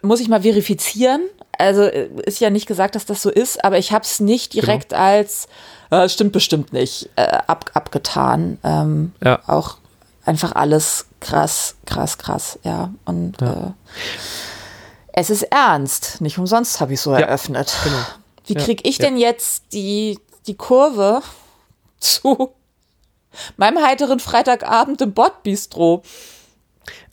muss 0.00 0.20
ich 0.20 0.28
mal 0.28 0.40
verifizieren? 0.40 1.20
Also 1.58 1.82
äh, 1.82 2.08
ist 2.24 2.40
ja 2.40 2.48
nicht 2.48 2.66
gesagt, 2.66 2.94
dass 2.94 3.04
das 3.04 3.20
so 3.20 3.28
ist, 3.28 3.62
aber 3.62 3.76
ich 3.76 3.92
habe 3.92 4.04
es 4.04 4.18
nicht 4.18 4.52
genau. 4.52 4.64
direkt 4.64 4.90
genau. 4.90 5.02
als, 5.02 5.46
äh, 5.90 6.08
stimmt 6.08 6.32
bestimmt 6.32 6.72
nicht, 6.72 7.10
äh, 7.16 7.26
ab, 7.46 7.70
abgetan. 7.74 8.56
Ähm, 8.64 9.12
ja. 9.22 9.40
Auch 9.46 9.76
einfach 10.24 10.54
alles 10.54 11.04
krass, 11.20 11.76
krass, 11.84 12.16
krass, 12.16 12.58
ja. 12.62 12.94
Und 13.04 13.42
ja. 13.42 13.52
Äh, 13.52 13.70
es 15.12 15.30
ist 15.30 15.42
ernst. 15.42 16.20
Nicht 16.20 16.38
umsonst 16.38 16.80
habe 16.80 16.94
ich 16.94 17.00
so 17.00 17.12
ja. 17.12 17.18
eröffnet. 17.18 17.74
Genau. 17.82 17.96
Wie 18.48 18.54
kriege 18.54 18.88
ich 18.88 18.98
denn 18.98 19.16
jetzt 19.16 19.72
die, 19.72 20.18
die 20.46 20.56
Kurve 20.56 21.22
zu 22.00 22.54
meinem 23.56 23.82
heiteren 23.84 24.20
Freitagabend 24.20 25.00
im 25.00 25.12
Bordbistro? 25.12 26.02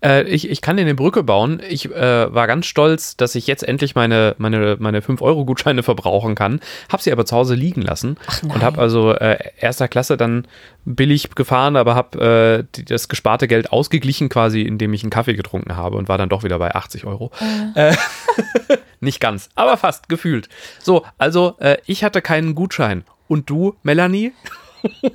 Äh, 0.03 0.23
ich, 0.23 0.49
ich 0.49 0.61
kann 0.61 0.77
dir 0.77 0.83
eine 0.83 0.95
Brücke 0.95 1.23
bauen. 1.23 1.61
Ich 1.67 1.91
äh, 1.91 2.33
war 2.33 2.47
ganz 2.47 2.65
stolz, 2.65 3.17
dass 3.17 3.35
ich 3.35 3.47
jetzt 3.47 3.63
endlich 3.63 3.95
meine, 3.95 4.35
meine, 4.37 4.77
meine 4.79 5.01
5-Euro-Gutscheine 5.01 5.83
verbrauchen 5.83 6.35
kann. 6.35 6.59
Habe 6.91 7.01
sie 7.01 7.11
aber 7.11 7.25
zu 7.25 7.35
Hause 7.35 7.55
liegen 7.55 7.81
lassen 7.81 8.17
und 8.43 8.61
habe 8.61 8.79
also 8.79 9.11
äh, 9.11 9.37
erster 9.59 9.87
Klasse 9.87 10.17
dann 10.17 10.47
billig 10.85 11.33
gefahren, 11.35 11.75
aber 11.75 11.95
habe 11.95 12.67
äh, 12.73 12.83
das 12.83 13.07
gesparte 13.07 13.47
Geld 13.47 13.71
ausgeglichen 13.71 14.29
quasi, 14.29 14.61
indem 14.61 14.93
ich 14.93 15.03
einen 15.03 15.09
Kaffee 15.09 15.33
getrunken 15.33 15.75
habe 15.75 15.97
und 15.97 16.07
war 16.09 16.17
dann 16.17 16.29
doch 16.29 16.43
wieder 16.43 16.59
bei 16.59 16.73
80 16.73 17.05
Euro. 17.05 17.31
Äh. 17.75 17.91
äh 17.91 17.95
nicht 18.99 19.19
ganz, 19.19 19.49
aber 19.55 19.77
fast 19.77 20.09
gefühlt. 20.09 20.49
So, 20.81 21.05
also 21.17 21.55
äh, 21.59 21.77
ich 21.85 22.03
hatte 22.03 22.21
keinen 22.21 22.55
Gutschein. 22.55 23.03
Und 23.27 23.49
du, 23.49 23.75
Melanie? 23.83 24.33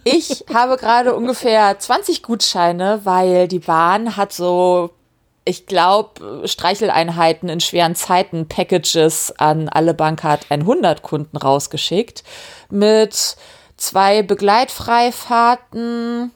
Ich 0.04 0.44
habe 0.52 0.76
gerade 0.76 1.14
ungefähr 1.14 1.78
20 1.78 2.22
Gutscheine, 2.22 3.00
weil 3.04 3.48
die 3.48 3.58
Bahn 3.58 4.16
hat 4.16 4.32
so, 4.32 4.90
ich 5.44 5.66
glaube, 5.66 6.46
Streicheleinheiten 6.46 7.48
in 7.48 7.60
schweren 7.60 7.94
Zeiten, 7.94 8.48
Packages 8.48 9.32
an 9.38 9.68
alle 9.68 9.94
Bankart 9.94 10.46
100 10.50 11.02
Kunden 11.02 11.36
rausgeschickt 11.36 12.24
mit 12.70 13.36
zwei 13.76 14.22
Begleitfreifahrten, 14.22 16.32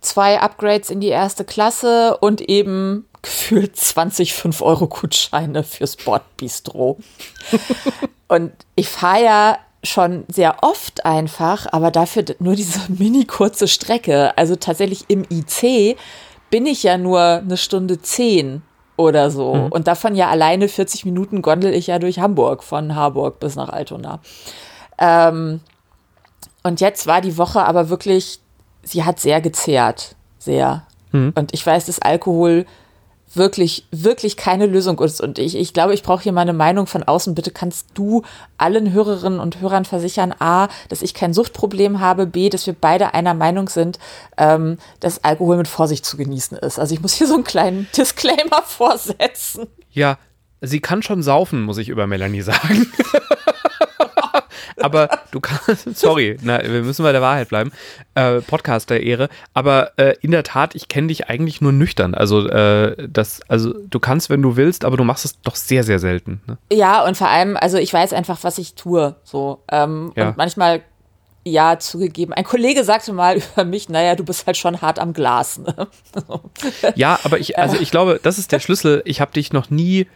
zwei 0.00 0.40
Upgrades 0.40 0.90
in 0.90 1.00
die 1.00 1.08
erste 1.08 1.44
Klasse 1.44 2.16
und 2.18 2.40
eben 2.40 3.08
gefühlt 3.22 3.76
20 3.76 4.32
5-Euro-Gutscheine 4.32 5.64
fürs 5.64 5.96
Bordbistro. 5.96 6.98
und 8.28 8.52
ich 8.74 8.88
fahre 8.88 9.24
ja 9.24 9.58
schon 9.86 10.24
sehr 10.28 10.62
oft 10.62 11.04
einfach, 11.04 11.66
aber 11.72 11.90
dafür 11.90 12.24
nur 12.38 12.54
diese 12.54 12.80
mini 12.88 13.24
kurze 13.24 13.68
Strecke. 13.68 14.36
Also 14.36 14.56
tatsächlich 14.56 15.04
im 15.08 15.24
IC 15.30 15.96
bin 16.50 16.66
ich 16.66 16.82
ja 16.82 16.98
nur 16.98 17.20
eine 17.20 17.56
Stunde 17.56 18.00
zehn 18.00 18.62
oder 18.96 19.30
so. 19.30 19.54
Mhm. 19.54 19.72
Und 19.72 19.88
davon 19.88 20.14
ja 20.14 20.28
alleine 20.28 20.68
40 20.68 21.04
Minuten 21.04 21.42
gondel 21.42 21.74
ich 21.74 21.88
ja 21.88 21.98
durch 21.98 22.18
Hamburg, 22.18 22.62
von 22.62 22.94
Harburg 22.94 23.40
bis 23.40 23.56
nach 23.56 23.68
Altona. 23.68 24.20
Ähm, 24.98 25.60
und 26.62 26.80
jetzt 26.80 27.06
war 27.06 27.20
die 27.20 27.38
Woche 27.38 27.64
aber 27.64 27.88
wirklich, 27.88 28.40
sie 28.82 29.04
hat 29.04 29.20
sehr 29.20 29.40
gezehrt. 29.40 30.16
Sehr. 30.38 30.86
Mhm. 31.12 31.32
Und 31.36 31.54
ich 31.54 31.64
weiß, 31.64 31.86
dass 31.86 32.00
Alkohol 32.00 32.66
wirklich, 33.36 33.86
wirklich 33.90 34.36
keine 34.36 34.66
Lösung 34.66 34.98
ist. 35.00 35.20
Und 35.20 35.38
ich, 35.38 35.56
ich 35.56 35.72
glaube, 35.72 35.94
ich 35.94 36.02
brauche 36.02 36.22
hier 36.22 36.32
mal 36.32 36.42
eine 36.42 36.52
Meinung 36.52 36.86
von 36.86 37.02
außen. 37.02 37.34
Bitte 37.34 37.50
kannst 37.50 37.88
du 37.94 38.22
allen 38.58 38.92
Hörerinnen 38.92 39.40
und 39.40 39.60
Hörern 39.60 39.84
versichern, 39.84 40.34
A, 40.38 40.68
dass 40.88 41.02
ich 41.02 41.14
kein 41.14 41.32
Suchtproblem 41.32 42.00
habe, 42.00 42.26
B, 42.26 42.48
dass 42.48 42.66
wir 42.66 42.74
beide 42.74 43.14
einer 43.14 43.34
Meinung 43.34 43.68
sind, 43.68 43.98
ähm, 44.36 44.78
dass 45.00 45.24
Alkohol 45.24 45.56
mit 45.56 45.68
Vorsicht 45.68 46.04
zu 46.04 46.16
genießen 46.16 46.58
ist. 46.58 46.78
Also 46.78 46.94
ich 46.94 47.00
muss 47.00 47.14
hier 47.14 47.26
so 47.26 47.34
einen 47.34 47.44
kleinen 47.44 47.86
Disclaimer 47.96 48.62
vorsetzen. 48.64 49.66
Ja, 49.90 50.18
sie 50.60 50.80
kann 50.80 51.02
schon 51.02 51.22
saufen, 51.22 51.62
muss 51.62 51.78
ich 51.78 51.88
über 51.88 52.06
Melanie 52.06 52.42
sagen. 52.42 52.90
aber 54.86 55.08
du 55.32 55.40
kannst, 55.40 55.94
sorry, 55.98 56.38
na, 56.42 56.62
wir 56.62 56.82
müssen 56.82 57.02
bei 57.02 57.12
der 57.12 57.20
Wahrheit 57.20 57.48
bleiben, 57.48 57.72
äh, 58.14 58.40
Podcast 58.40 58.88
der 58.88 59.02
Ehre, 59.02 59.28
aber 59.52 59.92
äh, 59.98 60.14
in 60.22 60.30
der 60.30 60.44
Tat, 60.44 60.74
ich 60.74 60.88
kenne 60.88 61.08
dich 61.08 61.28
eigentlich 61.28 61.60
nur 61.60 61.72
nüchtern. 61.72 62.14
Also, 62.14 62.48
äh, 62.48 63.08
das, 63.08 63.40
also 63.48 63.74
du 63.74 64.00
kannst, 64.00 64.30
wenn 64.30 64.42
du 64.42 64.56
willst, 64.56 64.84
aber 64.84 64.96
du 64.96 65.04
machst 65.04 65.24
es 65.24 65.40
doch 65.42 65.56
sehr, 65.56 65.84
sehr 65.84 65.98
selten. 65.98 66.40
Ne? 66.46 66.56
Ja, 66.72 67.04
und 67.04 67.16
vor 67.16 67.28
allem, 67.28 67.56
also 67.56 67.76
ich 67.76 67.92
weiß 67.92 68.12
einfach, 68.12 68.38
was 68.42 68.58
ich 68.58 68.74
tue. 68.74 69.16
So. 69.24 69.62
Ähm, 69.70 70.12
ja. 70.16 70.28
Und 70.28 70.36
manchmal 70.36 70.82
ja, 71.44 71.78
zugegeben. 71.78 72.32
Ein 72.32 72.44
Kollege 72.44 72.82
sagte 72.82 73.12
mal 73.12 73.36
über 73.54 73.64
mich, 73.64 73.88
naja, 73.88 74.14
du 74.16 74.24
bist 74.24 74.46
halt 74.46 74.56
schon 74.56 74.80
hart 74.80 74.98
am 74.98 75.12
Glas. 75.12 75.58
Ne? 75.58 75.88
ja, 76.96 77.18
aber 77.22 77.38
ich, 77.38 77.58
also 77.58 77.76
ich 77.80 77.90
glaube, 77.90 78.18
das 78.22 78.38
ist 78.38 78.50
der 78.52 78.60
Schlüssel. 78.60 79.02
Ich 79.04 79.20
habe 79.20 79.32
dich 79.32 79.52
noch 79.52 79.70
nie 79.70 80.06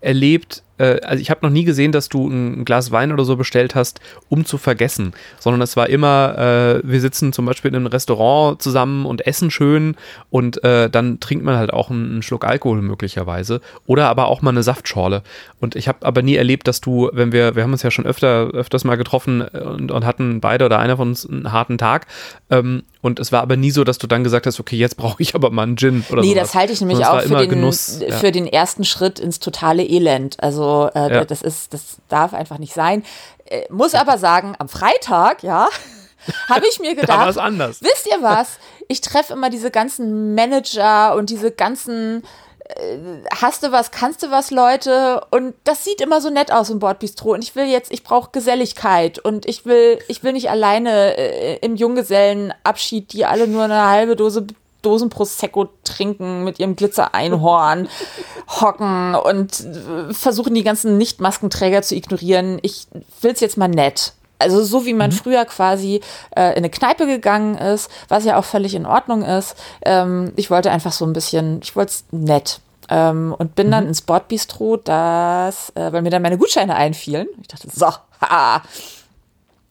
erlebt, 0.00 0.62
äh, 0.78 1.00
also 1.02 1.20
ich 1.20 1.30
habe 1.30 1.40
noch 1.42 1.50
nie 1.50 1.64
gesehen, 1.64 1.92
dass 1.92 2.08
du 2.08 2.28
ein 2.28 2.64
Glas 2.64 2.90
Wein 2.90 3.12
oder 3.12 3.24
so 3.24 3.36
bestellt 3.36 3.74
hast, 3.74 4.00
um 4.28 4.44
zu 4.44 4.58
vergessen, 4.58 5.12
sondern 5.38 5.62
es 5.62 5.76
war 5.76 5.88
immer, 5.88 6.36
äh, 6.38 6.80
wir 6.84 7.00
sitzen 7.00 7.32
zum 7.32 7.46
Beispiel 7.46 7.70
in 7.70 7.76
einem 7.76 7.86
Restaurant 7.86 8.60
zusammen 8.62 9.06
und 9.06 9.26
essen 9.26 9.50
schön 9.50 9.96
und 10.30 10.62
äh, 10.64 10.90
dann 10.90 11.20
trinkt 11.20 11.44
man 11.44 11.56
halt 11.56 11.72
auch 11.72 11.90
einen, 11.90 12.10
einen, 12.10 12.22
Schluck 12.22 12.44
Alkohol 12.44 12.82
möglicherweise 12.82 13.60
oder 13.86 14.08
aber 14.08 14.28
auch 14.28 14.42
mal 14.42 14.50
eine 14.50 14.62
Saftschorle. 14.62 15.22
Und 15.60 15.76
ich 15.76 15.88
habe 15.88 16.04
aber 16.04 16.22
nie 16.22 16.36
erlebt, 16.36 16.66
dass 16.68 16.80
du, 16.80 17.10
wenn 17.12 17.32
wir, 17.32 17.56
wir 17.56 17.62
haben 17.62 17.72
uns 17.72 17.82
ja 17.82 17.90
schon 17.90 18.06
öfter, 18.06 18.48
öfters 18.48 18.84
mal 18.84 18.96
getroffen 18.96 19.44
äh, 19.52 19.58
und, 19.60 19.90
und 19.90 20.04
hatten 20.04 20.40
beide 20.40 20.64
oder 20.64 20.78
einer 20.78 20.96
von 20.96 21.08
uns 21.08 21.28
einen 21.28 21.52
harten 21.52 21.78
Tag 21.78 22.06
ähm, 22.50 22.82
und 23.06 23.20
es 23.20 23.30
war 23.30 23.40
aber 23.40 23.56
nie 23.56 23.70
so, 23.70 23.84
dass 23.84 23.98
du 23.98 24.08
dann 24.08 24.24
gesagt 24.24 24.46
hast, 24.46 24.58
okay, 24.58 24.76
jetzt 24.76 24.96
brauche 24.96 25.22
ich 25.22 25.36
aber 25.36 25.50
mal 25.50 25.62
einen 25.62 25.76
Gin 25.76 26.04
oder 26.10 26.22
so. 26.22 26.28
Nee, 26.28 26.34
sowas. 26.34 26.48
das 26.48 26.54
halte 26.56 26.72
ich 26.72 26.80
nämlich 26.80 27.06
auch 27.06 27.20
für 27.20 27.36
den, 27.36 27.48
Genuss, 27.48 28.00
ja. 28.00 28.16
für 28.16 28.32
den 28.32 28.48
ersten 28.48 28.82
Schritt 28.82 29.20
ins 29.20 29.38
totale 29.38 29.84
Elend. 29.84 30.42
Also 30.42 30.65
also 30.66 30.90
äh, 30.94 31.14
ja. 31.14 31.24
das 31.24 31.42
ist, 31.42 31.72
das 31.72 31.98
darf 32.08 32.34
einfach 32.34 32.58
nicht 32.58 32.74
sein. 32.74 33.04
Äh, 33.46 33.62
muss 33.70 33.94
aber 33.94 34.18
sagen, 34.18 34.54
am 34.58 34.68
Freitag, 34.68 35.42
ja, 35.42 35.68
habe 36.48 36.66
ich 36.68 36.80
mir 36.80 36.94
gedacht, 36.94 37.36
da 37.36 37.42
anders. 37.42 37.82
wisst 37.82 38.06
ihr 38.06 38.22
was? 38.22 38.58
Ich 38.88 39.00
treffe 39.00 39.32
immer 39.32 39.50
diese 39.50 39.70
ganzen 39.70 40.34
Manager 40.34 41.14
und 41.14 41.30
diese 41.30 41.50
ganzen 41.50 42.22
äh, 42.68 42.98
hast 43.40 43.62
du 43.62 43.72
was, 43.72 43.90
kannst 43.90 44.22
du 44.22 44.30
was, 44.30 44.50
Leute? 44.50 45.24
Und 45.30 45.54
das 45.64 45.84
sieht 45.84 46.00
immer 46.00 46.20
so 46.20 46.30
nett 46.30 46.52
aus 46.52 46.70
im 46.70 46.78
Bordbistro. 46.78 47.34
Und 47.34 47.42
ich 47.42 47.54
will 47.54 47.66
jetzt, 47.66 47.92
ich 47.92 48.02
brauche 48.02 48.30
Geselligkeit 48.32 49.18
und 49.18 49.46
ich 49.46 49.66
will, 49.66 49.98
ich 50.08 50.22
will 50.22 50.32
nicht 50.32 50.50
alleine 50.50 51.16
äh, 51.16 51.56
im 51.58 51.76
Junggesellenabschied, 51.76 53.12
die 53.12 53.24
alle 53.24 53.46
nur 53.46 53.64
eine 53.64 53.88
halbe 53.88 54.16
Dose 54.16 54.46
Dosen 54.86 55.10
Prosecco 55.10 55.68
trinken, 55.82 56.44
mit 56.44 56.60
ihrem 56.60 56.76
Glitzer-Einhorn 56.76 57.88
hocken 58.60 59.16
und 59.16 59.60
äh, 59.64 60.14
versuchen, 60.14 60.54
die 60.54 60.62
ganzen 60.62 60.96
Nicht-Maskenträger 60.96 61.82
zu 61.82 61.96
ignorieren. 61.96 62.60
Ich 62.62 62.86
will 63.20 63.32
es 63.32 63.40
jetzt 63.40 63.56
mal 63.56 63.66
nett. 63.66 64.12
Also 64.38 64.62
so 64.62 64.86
wie 64.86 64.94
man 64.94 65.10
mhm. 65.10 65.14
früher 65.14 65.44
quasi 65.44 66.00
äh, 66.36 66.50
in 66.50 66.58
eine 66.58 66.70
Kneipe 66.70 67.06
gegangen 67.06 67.56
ist, 67.56 67.90
was 68.08 68.24
ja 68.24 68.38
auch 68.38 68.44
völlig 68.44 68.74
in 68.74 68.86
Ordnung 68.86 69.22
ist. 69.22 69.56
Ähm, 69.84 70.32
ich 70.36 70.52
wollte 70.52 70.70
einfach 70.70 70.92
so 70.92 71.04
ein 71.04 71.12
bisschen, 71.12 71.60
ich 71.62 71.74
wollte 71.74 71.90
es 71.90 72.04
nett. 72.12 72.60
Ähm, 72.88 73.34
und 73.36 73.56
bin 73.56 73.66
mhm. 73.66 73.72
dann 73.72 73.86
ins 73.88 74.02
Bordbistro, 74.02 74.76
das, 74.76 75.70
äh, 75.70 75.92
weil 75.92 76.02
mir 76.02 76.10
dann 76.10 76.22
meine 76.22 76.38
Gutscheine 76.38 76.76
einfielen. 76.76 77.26
Ich 77.40 77.48
dachte, 77.48 77.68
so, 77.74 77.86
ha. 78.20 78.62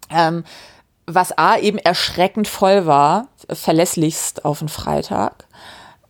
Ähm, 0.10 0.44
was 1.08 1.38
A 1.38 1.58
eben 1.58 1.78
erschreckend 1.78 2.48
voll 2.48 2.86
war, 2.86 3.28
verlässlichst 3.50 4.46
auf 4.46 4.60
den 4.60 4.70
Freitag. 4.70 5.46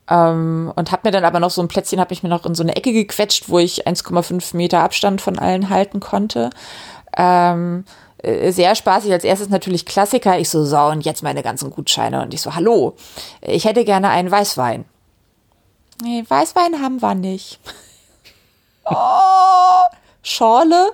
Ähm, 0.10 0.72
und 0.76 0.92
habe 0.92 1.02
mir 1.06 1.12
dann 1.12 1.26
aber 1.26 1.40
noch 1.40 1.50
so 1.50 1.62
ein 1.62 1.68
Plätzchen, 1.68 2.00
habe 2.00 2.14
ich 2.14 2.24
mir 2.24 2.30
noch 2.30 2.46
in 2.46 2.56
so 2.56 2.64
eine 2.64 2.76
Ecke 2.76 2.94
gequetscht, 2.94 3.50
wo 3.50 3.60
ich 3.60 3.88
1,5 3.88 4.56
Meter 4.56 4.82
Abstand 4.82 5.22
von 5.22 5.40
allen 5.40 5.70
halten 5.70 6.00
konnte. 6.00 6.52
Ähm, 7.18 7.86
äh, 8.20 8.52
sehr 8.52 8.76
spaßig. 8.76 9.12
Als 9.12 9.24
erstes 9.24 9.50
natürlich 9.50 9.86
Klassiker. 9.86 10.38
Ich 10.40 10.50
so, 10.50 10.64
so, 10.66 10.78
und 10.78 11.06
jetzt 11.06 11.24
meine 11.24 11.44
ganzen 11.44 11.72
Gutscheine. 11.72 12.22
Und 12.22 12.34
ich 12.34 12.42
so, 12.42 12.56
hallo, 12.56 12.96
ich 13.42 13.66
hätte 13.66 13.84
gerne 13.84 14.10
einen 14.10 14.32
Weißwein. 14.32 14.86
Nee, 16.02 16.24
Weißwein 16.28 16.82
haben 16.82 17.02
wir 17.02 17.16
nicht. 17.16 17.60
oh, 18.86 19.86
Schorle? 20.22 20.92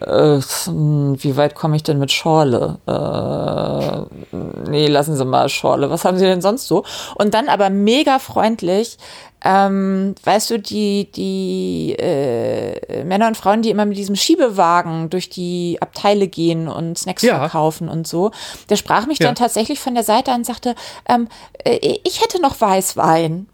Äh, 0.00 0.40
wie 0.40 1.36
weit 1.36 1.54
komme 1.54 1.76
ich 1.76 1.82
denn 1.82 1.98
mit 1.98 2.12
Schorle? 2.12 2.78
Äh, 2.86 4.36
nee, 4.70 4.86
lassen 4.86 5.16
Sie 5.16 5.24
mal 5.24 5.48
Schorle. 5.48 5.90
Was 5.90 6.04
haben 6.04 6.18
Sie 6.18 6.24
denn 6.24 6.40
sonst 6.40 6.66
so? 6.68 6.84
Und 7.16 7.34
dann 7.34 7.48
aber 7.48 7.70
mega 7.70 8.18
freundlich. 8.18 8.98
Ähm, 9.44 10.16
weißt 10.24 10.50
du, 10.50 10.58
die, 10.58 11.12
die 11.12 11.94
äh, 11.98 13.04
Männer 13.04 13.28
und 13.28 13.36
Frauen, 13.36 13.62
die 13.62 13.70
immer 13.70 13.84
mit 13.84 13.96
diesem 13.96 14.16
Schiebewagen 14.16 15.10
durch 15.10 15.30
die 15.30 15.78
Abteile 15.80 16.26
gehen 16.26 16.66
und 16.66 16.98
Snacks 16.98 17.22
Ja. 17.22 17.38
verkaufen 17.38 17.88
und 17.88 18.08
so, 18.08 18.32
der 18.68 18.74
sprach 18.76 19.06
mich 19.06 19.20
Ja. 19.20 19.26
dann 19.26 19.36
tatsächlich 19.36 19.78
von 19.78 19.94
der 19.94 20.02
Seite 20.02 20.32
an 20.32 20.38
und 20.38 20.44
sagte, 20.44 20.74
ähm, 21.08 21.28
äh, 21.64 21.98
ich 22.04 22.20
hätte 22.20 22.42
noch 22.42 22.60
Weißwein. 22.60 23.48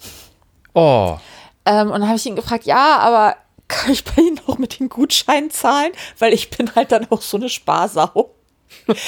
Oh. 0.75 1.17
Ähm, 1.67 1.89
und 1.91 2.01
dann 2.01 2.09
habe 2.09 2.17
ich 2.17 2.27
ihn 2.27 2.37
gefragt, 2.37 2.65
ja, 2.65 2.99
aber 2.99 3.37
kann 3.69 3.91
ich 3.93 4.05
bei 4.05 4.23
Ihnen 4.23 4.41
noch 4.47 4.59
mit 4.59 4.79
den 4.79 4.89
Gutscheinen 4.89 5.51
zahlen? 5.51 5.93
Weil 6.19 6.33
ich 6.33 6.51
bin 6.51 6.75
halt 6.75 6.93
dann 6.93 7.11
auch 7.11 7.23
so 7.23 7.37
eine 7.37 7.49
Sparsau. 7.49 8.35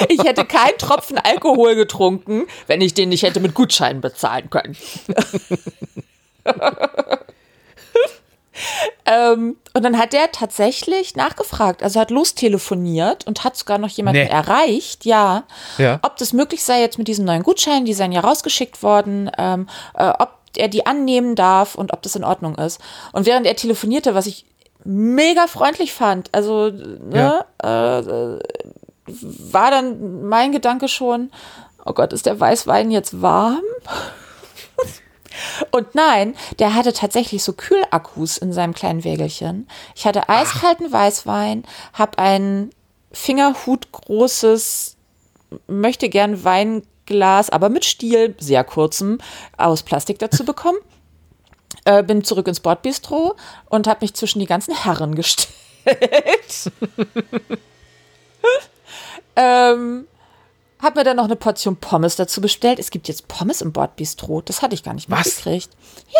Ich 0.08 0.22
hätte 0.22 0.44
keinen 0.44 0.78
Tropfen 0.78 1.18
Alkohol 1.18 1.74
getrunken, 1.74 2.46
wenn 2.66 2.80
ich 2.80 2.94
den 2.94 3.08
nicht 3.10 3.22
hätte 3.24 3.40
mit 3.40 3.52
Gutscheinen 3.54 4.00
bezahlen 4.00 4.48
können. 4.48 4.76
ähm, 9.04 9.56
und 9.74 9.82
dann 9.84 9.98
hat 9.98 10.12
der 10.14 10.32
tatsächlich 10.32 11.14
nachgefragt, 11.16 11.82
also 11.82 12.00
hat 12.00 12.10
lostelefoniert 12.10 13.26
und 13.26 13.44
hat 13.44 13.56
sogar 13.56 13.78
noch 13.78 13.90
jemanden 13.90 14.22
Nee. 14.22 14.28
erreicht, 14.30 15.04
ja, 15.04 15.44
Ja. 15.78 15.98
ob 16.02 16.16
das 16.16 16.32
möglich 16.32 16.64
sei 16.64 16.80
jetzt 16.80 16.96
mit 16.96 17.06
diesen 17.08 17.24
neuen 17.26 17.42
Gutscheinen, 17.42 17.84
die 17.84 17.92
seien 17.94 18.12
ja 18.12 18.20
rausgeschickt 18.20 18.82
worden, 18.82 19.30
ähm, 19.36 19.68
äh, 19.94 20.08
ob 20.18 20.30
er 20.58 20.68
die 20.68 20.86
annehmen 20.86 21.34
darf 21.34 21.74
und 21.74 21.92
ob 21.92 22.02
das 22.02 22.16
in 22.16 22.24
Ordnung 22.24 22.56
ist. 22.56 22.80
Und 23.12 23.26
während 23.26 23.46
er 23.46 23.56
telefonierte, 23.56 24.14
was 24.14 24.26
ich 24.26 24.46
mega 24.84 25.46
freundlich 25.46 25.92
fand, 25.92 26.28
also 26.32 26.70
ne, 26.70 27.44
äh, 27.62 28.38
war 29.08 29.70
dann 29.70 30.28
mein 30.28 30.52
Gedanke 30.52 30.88
schon, 30.88 31.30
oh 31.84 31.92
Gott, 31.92 32.12
ist 32.12 32.26
der 32.26 32.38
Weißwein 32.38 32.90
jetzt 32.90 33.22
warm? 33.22 33.62
Und 35.70 35.94
nein, 35.94 36.34
der 36.58 36.74
hatte 36.74 36.92
tatsächlich 36.92 37.42
so 37.42 37.52
Kühlakkus 37.52 38.38
in 38.38 38.52
seinem 38.52 38.74
kleinen 38.74 39.04
Wägelchen. 39.04 39.68
Ich 39.94 40.06
hatte 40.06 40.28
eiskalten 40.28 40.90
Weißwein, 40.90 41.64
habe 41.92 42.18
ein 42.18 42.70
Fingerhut-großes, 43.12 44.96
möchte 45.66 46.08
gern 46.08 46.44
Weinglas, 47.06 47.50
aber 47.50 47.68
mit 47.68 47.84
Stiel, 47.84 48.34
sehr 48.38 48.64
kurzem, 48.64 49.18
aus 49.56 49.82
Plastik 49.82 50.18
dazu 50.18 50.44
bekommen. 50.44 50.78
Äh, 51.84 52.02
bin 52.02 52.24
zurück 52.24 52.48
ins 52.48 52.60
Bordbistro 52.60 53.36
und 53.68 53.86
habe 53.86 53.98
mich 54.02 54.14
zwischen 54.14 54.40
die 54.40 54.46
ganzen 54.46 54.74
Herren 54.74 55.14
gestellt. 55.14 55.52
ähm, 59.36 60.06
hab 60.82 60.94
mir 60.94 61.04
dann 61.04 61.16
noch 61.16 61.24
eine 61.24 61.36
Portion 61.36 61.76
Pommes 61.76 62.16
dazu 62.16 62.40
bestellt. 62.40 62.78
Es 62.78 62.90
gibt 62.90 63.08
jetzt 63.08 63.28
Pommes 63.28 63.62
im 63.62 63.72
Bordbistro. 63.72 64.42
Das 64.42 64.60
hatte 64.60 64.74
ich 64.74 64.82
gar 64.82 64.92
nicht 64.92 65.08
mitgekriegt. 65.08 65.70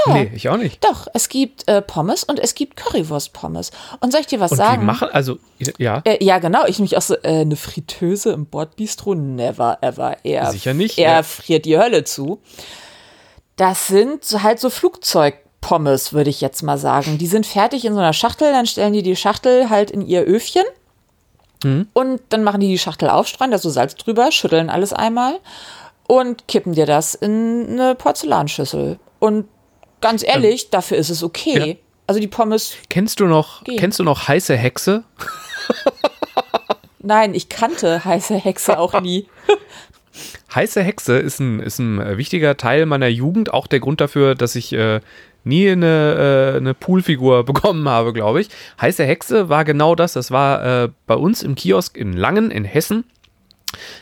Ja. 0.07 0.15
Nee, 0.15 0.31
ich 0.35 0.49
auch 0.49 0.57
nicht. 0.57 0.83
Doch, 0.83 1.07
es 1.13 1.29
gibt 1.29 1.69
äh, 1.69 1.83
Pommes 1.83 2.25
und 2.25 2.39
es 2.39 2.55
gibt 2.55 2.77
Currywurst-Pommes. 2.77 3.71
Und 4.01 4.13
soll 4.13 4.23
ich 4.23 4.27
dir 4.27 4.41
was 4.41 4.53
Und 4.53 4.57
sagen? 4.57 4.81
die 4.81 4.87
machen, 4.87 5.09
also, 5.13 5.39
ja. 5.79 6.01
Äh, 6.05 6.25
ja, 6.25 6.39
genau. 6.39 6.65
Ich 6.67 6.79
mich 6.79 6.97
auch 6.97 7.03
so, 7.03 7.17
äh, 7.17 7.41
eine 7.41 7.57
Fritteuse 7.57 8.33
im 8.33 8.47
Bordbistro? 8.47 9.15
Never, 9.15 9.79
ever. 9.83 10.17
Er, 10.25 10.51
Sicher 10.51 10.73
nicht, 10.73 10.99
Er 10.99 11.17
ja. 11.17 11.23
friert 11.23 11.67
die 11.67 11.79
Hölle 11.79 12.05
zu. 12.05 12.41
Das 13.57 13.89
sind 13.89 14.25
halt 14.43 14.59
so 14.59 14.71
Flugzeugpommes, 14.71 16.15
würde 16.15 16.31
ich 16.31 16.41
jetzt 16.41 16.63
mal 16.63 16.79
sagen. 16.79 17.19
Die 17.19 17.27
sind 17.27 17.47
fertig 17.47 17.85
in 17.85 17.93
so 17.93 18.01
einer 18.01 18.13
Schachtel, 18.15 18.53
dann 18.53 18.67
stellen 18.67 18.95
die 18.95 19.03
die 19.03 19.17
Schachtel 19.17 19.69
halt 19.69 19.91
in 19.91 20.01
ihr 20.01 20.23
Öfchen. 20.23 20.65
Mhm. 21.67 21.89
Und 21.93 22.21
dann 22.29 22.45
machen 22.45 22.61
die 22.61 22.69
die 22.69 22.79
Schachtel 22.79 23.09
auf, 23.09 23.27
streuen 23.27 23.51
da 23.51 23.59
so 23.59 23.71
Salz 23.71 23.95
drüber, 23.97 24.31
schütteln 24.31 24.71
alles 24.71 24.93
einmal 24.93 25.39
und 26.07 26.47
kippen 26.49 26.73
dir 26.75 26.87
das 26.87 27.15
in 27.15 27.67
eine 27.71 27.95
Porzellanschüssel. 27.95 28.99
Und 29.19 29.49
ganz 30.01 30.23
ehrlich, 30.23 30.71
dafür 30.71 30.97
ist 30.97 31.11
es 31.11 31.23
okay. 31.23 31.69
Ja. 31.71 31.75
Also 32.07 32.21
die 32.21 32.29
Pommes, 32.29 32.75
Kennst 32.89 33.19
du 33.19 33.27
noch, 33.27 33.65
Geh. 33.65 33.77
kennst 33.77 33.99
du 33.99 34.05
noch 34.05 34.29
heiße 34.29 34.57
Hexe? 34.57 35.03
nein, 37.01 37.35
ich 37.35 37.49
kannte 37.49 38.05
heiße 38.05 38.37
Hexe 38.37 38.79
auch 38.79 39.01
nie. 39.01 39.27
Heiße 40.55 40.83
Hexe 40.83 41.19
ist 41.19 41.39
ein, 41.39 41.61
ist 41.61 41.79
ein 41.79 42.17
wichtiger 42.17 42.57
Teil 42.57 42.87
meiner 42.87 43.09
Jugend, 43.09 43.53
auch 43.53 43.67
der 43.67 43.79
Grund 43.79 44.01
dafür, 44.01 44.35
dass 44.35 44.55
ich 44.55 44.73
äh, 44.73 45.01
nie 45.47 45.71
eine, 45.71 46.53
äh, 46.55 46.57
eine 46.57 46.75
Poolfigur 46.75 47.45
bekommen 47.47 47.89
habe, 47.89 48.13
glaube 48.13 48.41
ich. 48.41 48.49
Heiße 48.81 49.05
Hexe 49.05 49.49
war 49.49 49.65
genau 49.65 49.95
das. 49.95 50.13
Das 50.13 50.31
war 50.31 50.85
äh, 50.85 50.89
bei 51.07 51.15
uns 51.15 51.43
im 51.43 51.55
Kiosk 51.55 51.97
in 51.97 52.13
Langen 52.13 52.51
in 52.51 52.65
Hessen. 52.65 53.05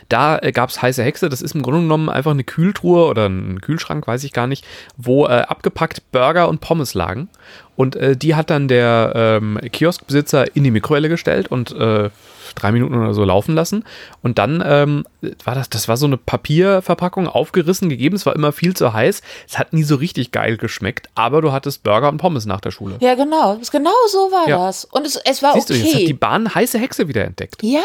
Da 0.09 0.37
äh, 0.39 0.51
gab 0.51 0.69
es 0.69 0.81
heiße 0.81 1.03
Hexe. 1.03 1.29
Das 1.29 1.41
ist 1.41 1.55
im 1.55 1.61
Grunde 1.61 1.81
genommen 1.81 2.09
einfach 2.09 2.31
eine 2.31 2.43
Kühltruhe 2.43 3.07
oder 3.07 3.27
ein 3.27 3.61
Kühlschrank, 3.61 4.07
weiß 4.07 4.23
ich 4.23 4.33
gar 4.33 4.47
nicht, 4.47 4.65
wo 4.97 5.25
äh, 5.25 5.41
abgepackt 5.47 6.11
Burger 6.11 6.49
und 6.49 6.61
Pommes 6.61 6.93
lagen. 6.93 7.29
Und 7.75 7.95
äh, 7.95 8.15
die 8.15 8.35
hat 8.35 8.49
dann 8.49 8.67
der 8.67 9.11
ähm, 9.15 9.59
Kioskbesitzer 9.71 10.55
in 10.55 10.63
die 10.63 10.71
Mikrowelle 10.71 11.09
gestellt 11.09 11.49
und 11.49 11.71
äh, 11.73 12.09
drei 12.55 12.71
Minuten 12.71 12.95
oder 12.95 13.13
so 13.13 13.23
laufen 13.25 13.53
lassen. 13.53 13.83
Und 14.21 14.37
dann 14.37 14.63
ähm, 14.65 15.05
war 15.43 15.55
das, 15.55 15.69
das 15.69 15.87
war 15.87 15.97
so 15.97 16.05
eine 16.05 16.17
Papierverpackung, 16.17 17.27
aufgerissen, 17.27 17.89
gegeben. 17.89 18.15
Es 18.15 18.25
war 18.25 18.35
immer 18.35 18.51
viel 18.53 18.73
zu 18.75 18.93
heiß. 18.93 19.21
Es 19.47 19.57
hat 19.59 19.73
nie 19.73 19.83
so 19.83 19.95
richtig 19.95 20.31
geil 20.31 20.55
geschmeckt, 20.57 21.09
aber 21.15 21.41
du 21.41 21.51
hattest 21.51 21.83
Burger 21.83 22.09
und 22.09 22.17
Pommes 22.17 22.45
nach 22.45 22.61
der 22.61 22.71
Schule. 22.71 22.95
Ja, 23.01 23.15
genau. 23.15 23.59
Genau 23.71 23.91
so 24.09 24.31
war 24.31 24.47
Ja. 24.47 24.57
das. 24.67 24.85
Und 24.85 25.05
es, 25.05 25.17
es 25.25 25.43
war 25.43 25.53
Siehst 25.53 25.69
du, 25.69 25.73
jetzt 25.73 25.93
hat 25.93 25.99
die 26.01 26.05
okay. 26.05 26.13
Bahn 26.13 26.53
heiße 26.55 26.79
Hexe 26.79 27.07
wieder 27.09 27.25
entdeckt. 27.25 27.61
Ja, 27.61 27.83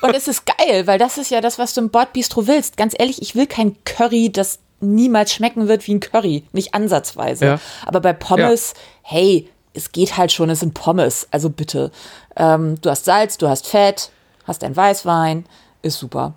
und 0.00 0.14
es 0.16 0.26
ist 0.26 0.44
geil, 0.46 0.86
weil 0.86 0.98
das 0.98 1.18
ist 1.18 1.30
ja 1.30 1.40
das, 1.40 1.58
was 1.58 1.74
du 1.74 1.82
im 1.82 1.90
Bordbistro 1.90 2.46
willst. 2.48 2.76
Ganz 2.76 2.94
ehrlich, 2.98 3.22
ich 3.22 3.36
will 3.36 3.46
kein 3.46 3.76
Curry, 3.84 4.30
das 4.32 4.58
niemals 4.82 5.32
schmecken 5.32 5.68
wird 5.68 5.86
wie 5.86 5.94
ein 5.94 6.00
Curry. 6.00 6.44
Nicht 6.52 6.74
ansatzweise. 6.74 7.44
Ja. 7.46 7.60
Aber 7.86 8.00
bei 8.00 8.12
Pommes, 8.12 8.74
hey, 9.02 9.48
es 9.74 9.92
geht 9.92 10.16
halt 10.16 10.32
schon, 10.32 10.50
es 10.50 10.60
sind 10.60 10.74
Pommes. 10.74 11.26
Also 11.30 11.48
bitte. 11.48 11.90
Ähm, 12.36 12.80
du 12.80 12.90
hast 12.90 13.04
Salz, 13.06 13.38
du 13.38 13.48
hast 13.48 13.66
Fett, 13.66 14.10
hast 14.46 14.62
ein 14.64 14.76
Weißwein, 14.76 15.46
ist 15.82 15.98
super. 15.98 16.34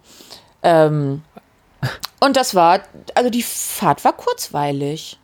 Ähm, 0.63 1.21
und 2.19 2.37
das 2.37 2.55
war, 2.55 2.79
also 3.13 3.29
die 3.29 3.43
Fahrt 3.43 4.03
war 4.05 4.13
kurzweilig. 4.13 5.19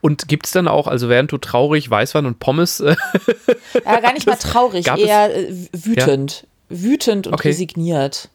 Und 0.00 0.26
gibt 0.26 0.46
es 0.46 0.52
dann 0.52 0.66
auch, 0.66 0.88
also 0.88 1.08
während 1.08 1.30
du 1.30 1.38
traurig 1.38 1.88
Weißwein 1.88 2.26
und 2.26 2.40
Pommes 2.40 2.80
äh, 2.80 2.96
Ja, 3.84 4.00
gar 4.00 4.12
nicht 4.12 4.26
mal 4.26 4.34
traurig, 4.40 4.84
gab 4.86 4.98
es- 4.98 5.04
eher 5.06 5.34
äh, 5.36 5.54
wütend. 5.72 6.46
Wütend 6.68 7.26
und 7.28 7.34
Okay. 7.34 7.48
resigniert. 7.48 8.28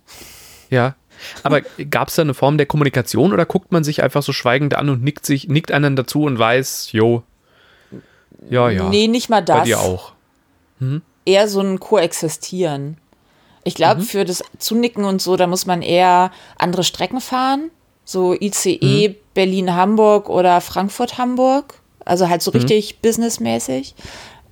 Ja. 0.70 0.96
Aber 1.44 1.62
gab 1.90 2.08
es 2.10 2.16
da 2.16 2.22
eine 2.22 2.34
Form 2.34 2.58
der 2.58 2.66
Kommunikation 2.66 3.34
oder 3.34 3.46
guckt 3.46 3.72
man 3.72 3.84
sich 3.84 4.04
einfach 4.04 4.24
so 4.24 4.32
schweigend 4.34 4.76
an 4.76 4.90
und 4.90 5.04
nickt 5.04 5.26
sich, 5.26 5.48
nickt 5.48 5.72
einen 5.72 5.96
dazu 5.96 6.24
und 6.24 6.38
weiß, 6.40 6.92
jo, 6.92 7.24
ja, 8.50 8.70
ja. 8.70 8.90
Nee, 8.90 9.08
nicht 9.08 9.30
mal 9.30 9.42
das. 9.42 9.60
bei 9.60 9.64
dir 9.66 9.80
auch. 9.80 10.14
Eher 11.26 11.48
so 11.48 11.62
ein 11.62 11.80
Koexistieren. 11.80 12.98
Ich 13.64 13.74
Mhm. 13.74 13.78
glaube, 13.78 14.02
für 14.02 14.26
das 14.26 14.44
Zunicken 14.60 15.06
und 15.06 15.22
so, 15.22 15.36
da 15.38 15.48
muss 15.48 15.66
man 15.66 15.82
eher 15.82 16.32
andere 16.58 16.84
Strecken 16.84 17.22
fahren. 17.22 17.72
So 18.04 18.34
ICE 18.40 19.10
Mhm. 19.10 19.16
Berlin-Hamburg 19.34 20.30
oder 20.30 20.62
Frankfurt-Hamburg. 20.62 21.74
Also 22.06 22.30
halt 22.30 22.44
so 22.44 22.52
richtig 22.52 23.00
businessmäßig. 23.00 23.96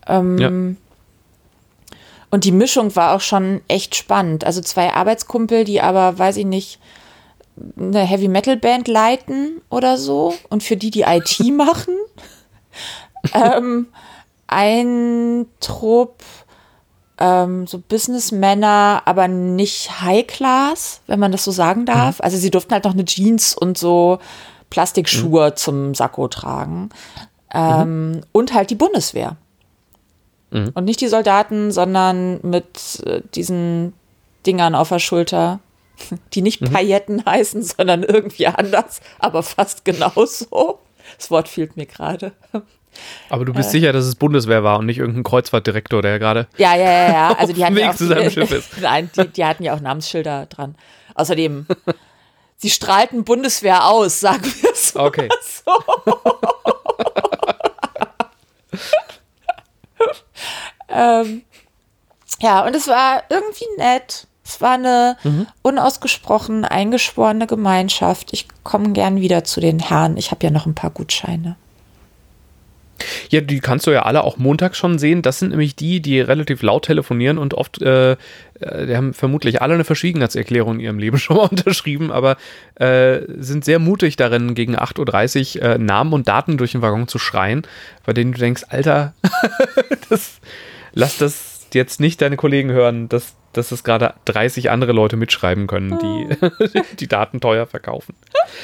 Ähm, 0.08 0.38
Ja. 0.40 0.50
Und 2.34 2.46
die 2.46 2.52
Mischung 2.52 2.96
war 2.96 3.14
auch 3.16 3.22
schon 3.22 3.62
echt 3.68 3.94
spannend. 3.94 4.44
Also 4.44 4.60
zwei 4.62 4.92
Arbeitskumpel, 4.92 5.66
die 5.66 5.82
aber, 5.82 6.18
weiß 6.18 6.38
ich 6.38 6.48
nicht, 6.48 6.80
eine 7.78 8.00
Heavy 8.00 8.28
Metal 8.28 8.58
Band 8.58 8.88
leiten 8.88 9.62
oder 9.70 10.00
so 10.00 10.34
und 10.50 10.64
für 10.64 10.76
die 10.76 10.90
die 10.90 11.04
IT 11.04 11.40
machen. 11.56 11.94
ähm, 13.36 13.86
ein 14.48 15.46
Trupp, 15.60 16.24
ähm, 17.20 17.68
so 17.68 17.78
Businessmänner, 17.78 19.04
aber 19.06 19.28
nicht 19.28 20.02
High 20.02 20.26
Class, 20.26 21.02
wenn 21.06 21.20
man 21.20 21.32
das 21.32 21.44
so 21.44 21.52
sagen 21.52 21.86
darf. 21.86 22.20
Also 22.20 22.38
sie 22.38 22.50
durften 22.50 22.74
halt 22.74 22.86
noch 22.86 22.94
eine 22.94 23.06
Jeans 23.06 23.56
und 23.56 23.78
so 23.78 24.18
Plastikschuhe 24.72 25.54
zum 25.54 25.94
Sakko 25.94 26.28
tragen. 26.30 26.90
Ähm, 27.54 28.22
Und 28.32 28.56
halt 28.56 28.72
die 28.72 28.76
Bundeswehr. 28.76 29.38
Und 30.54 30.86
nicht 30.86 31.02
die 31.02 31.08
Soldaten, 31.08 31.72
sondern 31.72 32.40
mit 32.44 33.02
äh, 33.06 33.22
diesen 33.34 33.94
Dingern 34.46 34.76
auf 34.76 34.90
der 34.90 35.00
Schulter, 35.00 35.60
die 36.34 36.42
nicht 36.42 36.62
Pailletten 36.72 37.26
heißen, 37.26 37.64
sondern 37.64 38.04
irgendwie 38.04 38.48
anders, 38.48 39.02
aber 39.20 39.42
fast 39.44 39.84
genauso. 39.86 40.80
Das 41.18 41.32
Wort 41.32 41.48
fehlt 41.50 41.76
mir 41.76 41.86
gerade. 41.86 42.32
Aber 43.30 43.44
du 43.46 43.54
bist 43.54 43.70
Äh. 43.70 43.72
sicher, 43.72 43.92
dass 43.94 44.06
es 44.06 44.16
Bundeswehr 44.16 44.64
war 44.64 44.78
und 44.80 44.86
nicht 44.86 45.00
irgendein 45.00 45.24
Kreuzfahrtdirektor, 45.24 46.02
der 46.04 46.20
gerade. 46.20 46.48
Ja, 46.58 46.76
ja, 46.76 46.84
ja, 46.92 47.08
ja. 47.12 47.36
Also 47.40 47.52
die 47.54 47.66
hatten 47.66 47.78
ja 47.78 47.90
auch, 47.90 47.96
zu 47.96 48.06
seinem 48.06 48.30
Schiff 48.30 48.52
ist. 48.52 48.70
Nein, 48.82 49.10
die, 49.18 49.28
die 49.28 49.44
hatten 49.46 49.64
ja 49.64 49.74
auch 49.76 49.82
Namensschilder 49.82 50.46
dran. 50.46 50.76
Außerdem, 51.16 51.66
sie 52.58 52.70
strahlten 52.70 53.24
Bundeswehr 53.24 53.88
aus, 53.88 54.20
sagen 54.20 54.44
wir 54.62 54.72
so. 54.76 55.00
Okay. 55.00 55.28
Ähm, 60.94 61.42
Ja, 62.42 62.66
und 62.66 62.76
es 62.76 62.88
war 62.88 63.24
irgendwie 63.30 63.66
nett. 63.78 64.28
Es 64.46 64.60
war 64.60 64.74
eine 64.74 65.16
Mhm. 65.24 65.48
unausgesprochen 65.62 66.66
eingeschworene 66.66 67.48
Gemeinschaft. 67.48 68.34
Ich 68.34 68.48
komme 68.64 68.92
gern 68.92 69.22
wieder 69.22 69.44
zu 69.46 69.62
den 69.62 69.80
Herren. 69.80 70.18
Ich 70.18 70.32
habe 70.32 70.44
ja 70.44 70.52
noch 70.52 70.66
ein 70.66 70.76
paar 70.76 70.90
Gutscheine. 70.90 71.56
Ja, 73.30 73.42
die 73.42 73.60
kannst 73.60 73.88
du 73.88 73.92
ja 73.92 74.04
alle 74.04 74.24
auch 74.24 74.38
montags 74.38 74.78
schon 74.78 75.00
sehen. 75.00 75.22
Das 75.22 75.40
sind 75.40 75.50
nämlich 75.50 75.76
die, 75.76 76.02
die 76.02 76.20
relativ 76.22 76.62
laut 76.62 76.86
telefonieren 76.86 77.38
und 77.38 77.54
oft, 77.54 77.82
äh, 77.82 78.14
äh, 78.14 78.18
die 78.88 78.96
haben 78.96 79.14
vermutlich 79.14 79.62
alle 79.62 79.74
eine 79.76 79.84
Verschwiegenheitserklärung 79.84 80.76
in 80.76 80.80
ihrem 80.82 81.00
Leben 81.00 81.18
schon 81.20 81.38
mal 81.38 81.48
unterschrieben, 81.50 82.12
aber 82.12 82.38
äh, 82.76 83.22
sind 83.38 83.64
sehr 83.66 83.80
mutig 83.80 84.16
darin, 84.16 84.54
gegen 84.56 84.78
8.30 84.78 85.58
Uhr 85.58 85.64
äh, 85.64 85.78
Namen 85.78 86.14
und 86.14 86.28
Daten 86.28 86.58
durch 86.58 86.74
den 86.74 86.82
Waggon 86.82 87.08
zu 87.08 87.20
schreien, 87.20 87.64
bei 88.06 88.14
denen 88.14 88.34
du 88.34 88.40
denkst, 88.40 88.64
Alter, 88.70 89.14
das, 90.10 90.40
lass 90.94 91.18
das 91.18 91.68
jetzt 91.74 92.00
nicht 92.00 92.22
deine 92.22 92.38
Kollegen 92.38 92.72
hören, 92.72 93.10
dass, 93.10 93.34
dass 93.54 93.72
es 93.72 93.84
gerade 93.84 94.14
30 94.26 94.70
andere 94.70 94.92
Leute 94.92 95.16
mitschreiben 95.16 95.68
können, 95.68 96.00
die 96.00 96.82
die 97.00 97.08
Daten 97.08 97.42
teuer 97.42 97.66
verkaufen. 97.66 98.16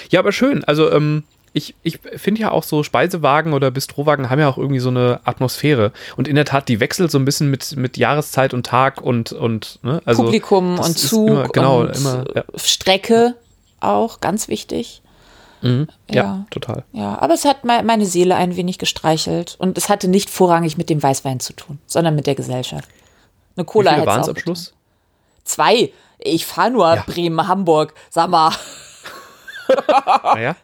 Ja, 0.09 0.19
aber 0.19 0.31
schön. 0.31 0.63
Also, 0.63 0.91
ähm, 0.91 1.23
ich, 1.53 1.75
ich 1.81 1.99
finde 2.15 2.41
ja 2.41 2.51
auch 2.51 2.63
so 2.63 2.83
Speisewagen 2.83 3.53
oder 3.53 3.71
Bistrowagen 3.71 4.29
haben 4.29 4.39
ja 4.39 4.47
auch 4.47 4.57
irgendwie 4.57 4.79
so 4.79 4.89
eine 4.89 5.19
Atmosphäre. 5.23 5.91
Und 6.15 6.27
in 6.27 6.35
der 6.35 6.45
Tat, 6.45 6.69
die 6.69 6.79
wechselt 6.79 7.09
so 7.09 7.17
ein 7.17 7.25
bisschen 7.25 7.49
mit, 7.49 7.75
mit 7.75 7.97
Jahreszeit 7.97 8.53
und 8.53 8.65
Tag 8.65 9.01
und, 9.01 9.31
und 9.31 9.79
ne? 9.81 10.01
also 10.05 10.23
Publikum 10.23 10.77
das 10.77 10.87
und 10.87 10.97
Zug 10.99 11.29
Immer, 11.29 11.47
genau, 11.49 11.81
und 11.81 11.97
immer. 11.97 12.25
Ja, 12.35 12.43
Strecke 12.55 13.35
auch, 13.79 14.21
ganz 14.21 14.47
wichtig. 14.47 15.01
Mhm, 15.61 15.87
ja. 16.09 16.15
ja. 16.23 16.45
total. 16.51 16.83
Ja, 16.91 17.17
aber 17.19 17.33
es 17.33 17.45
hat 17.45 17.63
me- 17.65 17.83
meine 17.83 18.05
Seele 18.05 18.35
ein 18.35 18.55
wenig 18.55 18.77
gestreichelt. 18.77 19.55
Und 19.59 19.77
es 19.77 19.89
hatte 19.89 20.07
nicht 20.07 20.29
vorrangig 20.29 20.77
mit 20.77 20.89
dem 20.89 21.01
Weißwein 21.01 21.39
zu 21.39 21.53
tun, 21.53 21.79
sondern 21.85 22.15
mit 22.15 22.27
der 22.27 22.35
Gesellschaft. 22.35 22.87
Eine 23.55 23.65
Cola 23.65 23.91
hätte 23.91 24.05
waren 24.07 24.21
es 24.21 24.29
am 24.29 24.35
Schluss? 24.37 24.65
getan. 24.67 24.77
Zwei. 25.43 25.91
Ich 26.19 26.45
fahre 26.45 26.71
nur 26.71 26.95
Ja. 26.95 27.03
Bremen, 27.05 27.47
Hamburg. 27.47 27.93
Sag 28.09 28.29
mal. 28.29 28.51
Naja. 30.23 30.55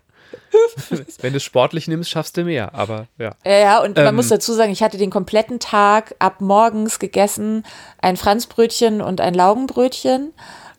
Wenn 1.22 1.34
du 1.34 1.38
es 1.38 1.44
sportlich 1.44 1.88
nimmst, 1.88 2.10
schaffst 2.10 2.38
du 2.38 2.44
mehr. 2.44 2.74
Aber 2.74 3.08
ja. 3.18 3.36
Ja, 3.46 3.52
ja, 3.58 3.84
und 3.84 3.96
man 3.98 4.08
Ähm. 4.08 4.16
muss 4.16 4.30
dazu 4.30 4.54
sagen, 4.54 4.72
ich 4.72 4.82
hatte 4.84 4.98
den 4.98 5.12
kompletten 5.12 5.60
Tag 5.60 6.16
ab 6.20 6.42
morgens 6.42 7.00
gegessen, 7.00 7.64
ein 8.02 8.18
Franzbrötchen 8.18 9.02
und 9.02 9.22
ein 9.22 9.34
Laugenbrötchen 9.34 10.34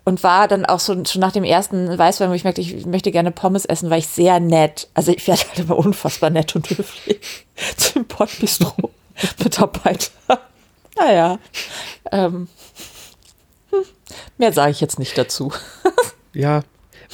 und 0.07 0.23
war 0.23 0.47
dann 0.47 0.65
auch 0.65 0.79
so 0.79 1.05
schon 1.05 1.21
nach 1.21 1.33
dem 1.33 1.43
ersten 1.43 1.99
Weißwein, 1.99 2.31
wo 2.31 2.35
ich 2.35 2.45
merkte, 2.45 2.61
ich 2.61 2.87
möchte 2.87 3.11
gerne 3.11 3.33
Pommes 3.33 3.65
essen, 3.65 3.91
war 3.91 3.99
ich 3.99 4.07
sehr 4.07 4.39
nett. 4.39 4.89
Also 4.95 5.11
ich 5.11 5.27
werde 5.27 5.43
halt 5.49 5.59
immer 5.59 5.77
unfassbar 5.77 6.31
nett 6.31 6.55
und 6.55 6.71
höflich 6.71 7.19
zum 7.77 8.05
Pottbistro 8.05 8.91
Mitarbeiter. 9.43 10.13
Naja, 10.97 11.39
ähm, 12.13 12.47
hm, 13.71 13.85
mehr 14.39 14.53
sage 14.53 14.71
ich 14.71 14.81
jetzt 14.81 15.01
nicht 15.01 15.19
dazu. 15.19 15.53
Ja, 16.33 16.63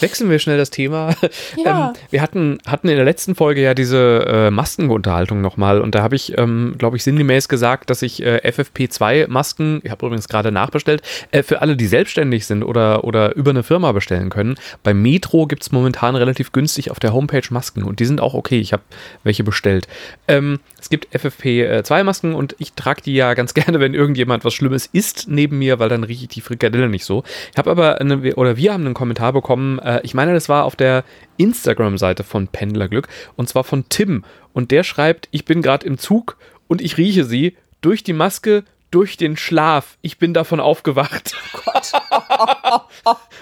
wechseln 0.01 0.31
wir 0.31 0.39
schnell 0.39 0.59
das 0.59 0.71
Thema. 0.71 1.15
Ja. 1.65 1.89
Ähm, 1.89 1.93
wir 2.11 2.23
hatten, 2.23 2.59
hatten 2.67 2.89
in 2.89 2.97
der 2.97 3.05
letzten 3.05 3.35
Folge 3.35 3.63
ja 3.63 3.75
diese 3.75 4.25
äh, 4.27 4.51
Maskenunterhaltung 4.51 5.41
nochmal 5.41 5.81
und 5.81 5.95
da 5.95 6.03
habe 6.03 6.17
ich, 6.17 6.37
ähm, 6.39 6.75
glaube 6.79 6.97
ich, 6.97 7.05
sinngemäß 7.05 7.49
gesagt, 7.49 7.91
dass 7.91 8.03
ich 8.03 8.23
äh, 8.23 8.41
FFP2-Masken, 8.45 9.81
ich 9.83 9.91
habe 9.91 10.07
übrigens 10.07 10.29
gerade 10.29 10.53
nachbestellt, 10.53 11.03
äh, 11.31 11.43
für 11.43 11.61
alle, 11.63 11.77
die 11.77 11.87
selbstständig 11.87 12.47
sind 12.47 12.63
oder, 12.63 13.05
oder 13.05 13.35
über 13.37 13.51
eine 13.51 13.63
Firma 13.63 13.93
bestellen 13.93 14.31
können. 14.31 14.57
Bei 14.83 14.95
Metro 14.95 15.47
gibt 15.47 15.63
es 15.63 15.73
momentan 15.73 16.17
relativ 16.17 16.53
günstig 16.53 16.91
auf 16.91 17.01
der 17.01 17.13
Homepage 17.13 17.43
Masken 17.51 17.85
und 17.85 18.01
die 18.01 18.05
sind 18.05 18.21
auch 18.21 18.35
okay. 18.35 18.61
Ich 18.61 18.73
habe 18.73 18.83
welche 19.23 19.45
bestellt. 19.45 19.89
Ähm, 20.29 20.61
es 20.81 20.91
gibt 20.91 21.15
FFP2-Masken 21.15 22.35
und 22.35 22.57
ich 22.59 22.73
trage 22.73 23.03
die 23.03 23.15
ja 23.15 23.35
ganz 23.35 23.55
gerne, 23.55 23.81
wenn 23.81 23.95
irgendjemand 23.95 24.45
was 24.45 24.55
Schlimmes 24.55 24.87
isst 24.87 25.27
neben 25.29 25.59
mir, 25.59 25.79
weil 25.79 25.89
dann 25.89 26.05
rieche 26.05 26.25
ich 26.25 26.29
die 26.29 26.41
Frikadelle 26.41 26.89
nicht 26.89 27.05
so. 27.05 27.25
Ich 27.53 27.59
habe 27.59 27.71
aber, 27.71 28.01
eine, 28.01 28.35
oder 28.35 28.57
wir 28.57 28.73
haben 28.73 28.85
einen 28.85 28.95
Kommentar 28.95 29.33
bekommen, 29.33 29.79
äh, 29.85 30.01
ich 30.03 30.15
meine, 30.15 30.35
das 30.35 30.49
war 30.49 30.65
auf 30.65 30.77
der 30.77 31.05
Instagram-Seite 31.37 32.25
von 32.25 32.49
Pendlerglück 32.49 33.09
und 33.37 33.49
zwar 33.49 33.65
von 33.65 33.89
Tim. 33.89 34.25
Und 34.53 34.71
der 34.71 34.85
schreibt, 34.85 35.29
ich 35.31 35.45
bin 35.45 35.63
gerade 35.63 35.87
im 35.87 35.99
Zug 35.99 36.37
und 36.69 36.81
ich 36.81 36.99
rieche 36.99 37.25
sie 37.25 37.57
durch 37.81 38.05
die 38.05 38.13
Maske, 38.13 38.65
durch 38.91 39.17
den 39.17 39.37
Schlaf. 39.37 39.97
Ich 40.03 40.19
bin 40.19 40.35
davon 40.35 40.61
aufgewacht. 40.61 41.35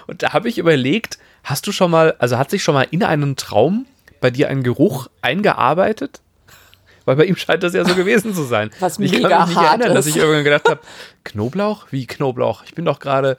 und 0.06 0.22
da 0.22 0.32
habe 0.32 0.48
ich 0.48 0.58
überlegt, 0.58 1.18
hast 1.44 1.66
du 1.66 1.72
schon 1.72 1.90
mal, 1.90 2.14
also 2.18 2.38
hat 2.38 2.50
sich 2.50 2.62
schon 2.62 2.74
mal 2.74 2.86
in 2.90 3.02
einem 3.02 3.36
Traum 3.36 3.86
bei 4.20 4.30
dir 4.30 4.48
ein 4.48 4.62
Geruch 4.62 5.08
eingearbeitet? 5.22 6.20
Weil 7.04 7.16
bei 7.16 7.24
ihm 7.24 7.36
scheint 7.36 7.62
das 7.62 7.74
ja 7.74 7.84
so 7.84 7.94
gewesen 7.94 8.34
zu 8.34 8.44
sein. 8.44 8.70
Was 8.78 8.98
ich 8.98 9.20
kann 9.20 9.48
mich 9.48 9.56
nicht 9.56 9.66
erinnern, 9.66 9.94
dass 9.94 10.06
ist. 10.06 10.14
ich 10.14 10.22
irgendwann 10.22 10.44
gedacht 10.44 10.68
habe, 10.68 10.80
Knoblauch? 11.24 11.86
Wie 11.90 12.06
Knoblauch? 12.06 12.62
Ich 12.64 12.74
bin 12.74 12.84
doch 12.84 13.00
gerade. 13.00 13.36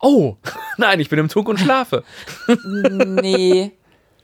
Oh, 0.00 0.36
nein, 0.78 1.00
ich 1.00 1.08
bin 1.08 1.18
im 1.18 1.28
Zug 1.28 1.48
und 1.48 1.58
schlafe. 1.58 2.04
Nee, 2.64 3.72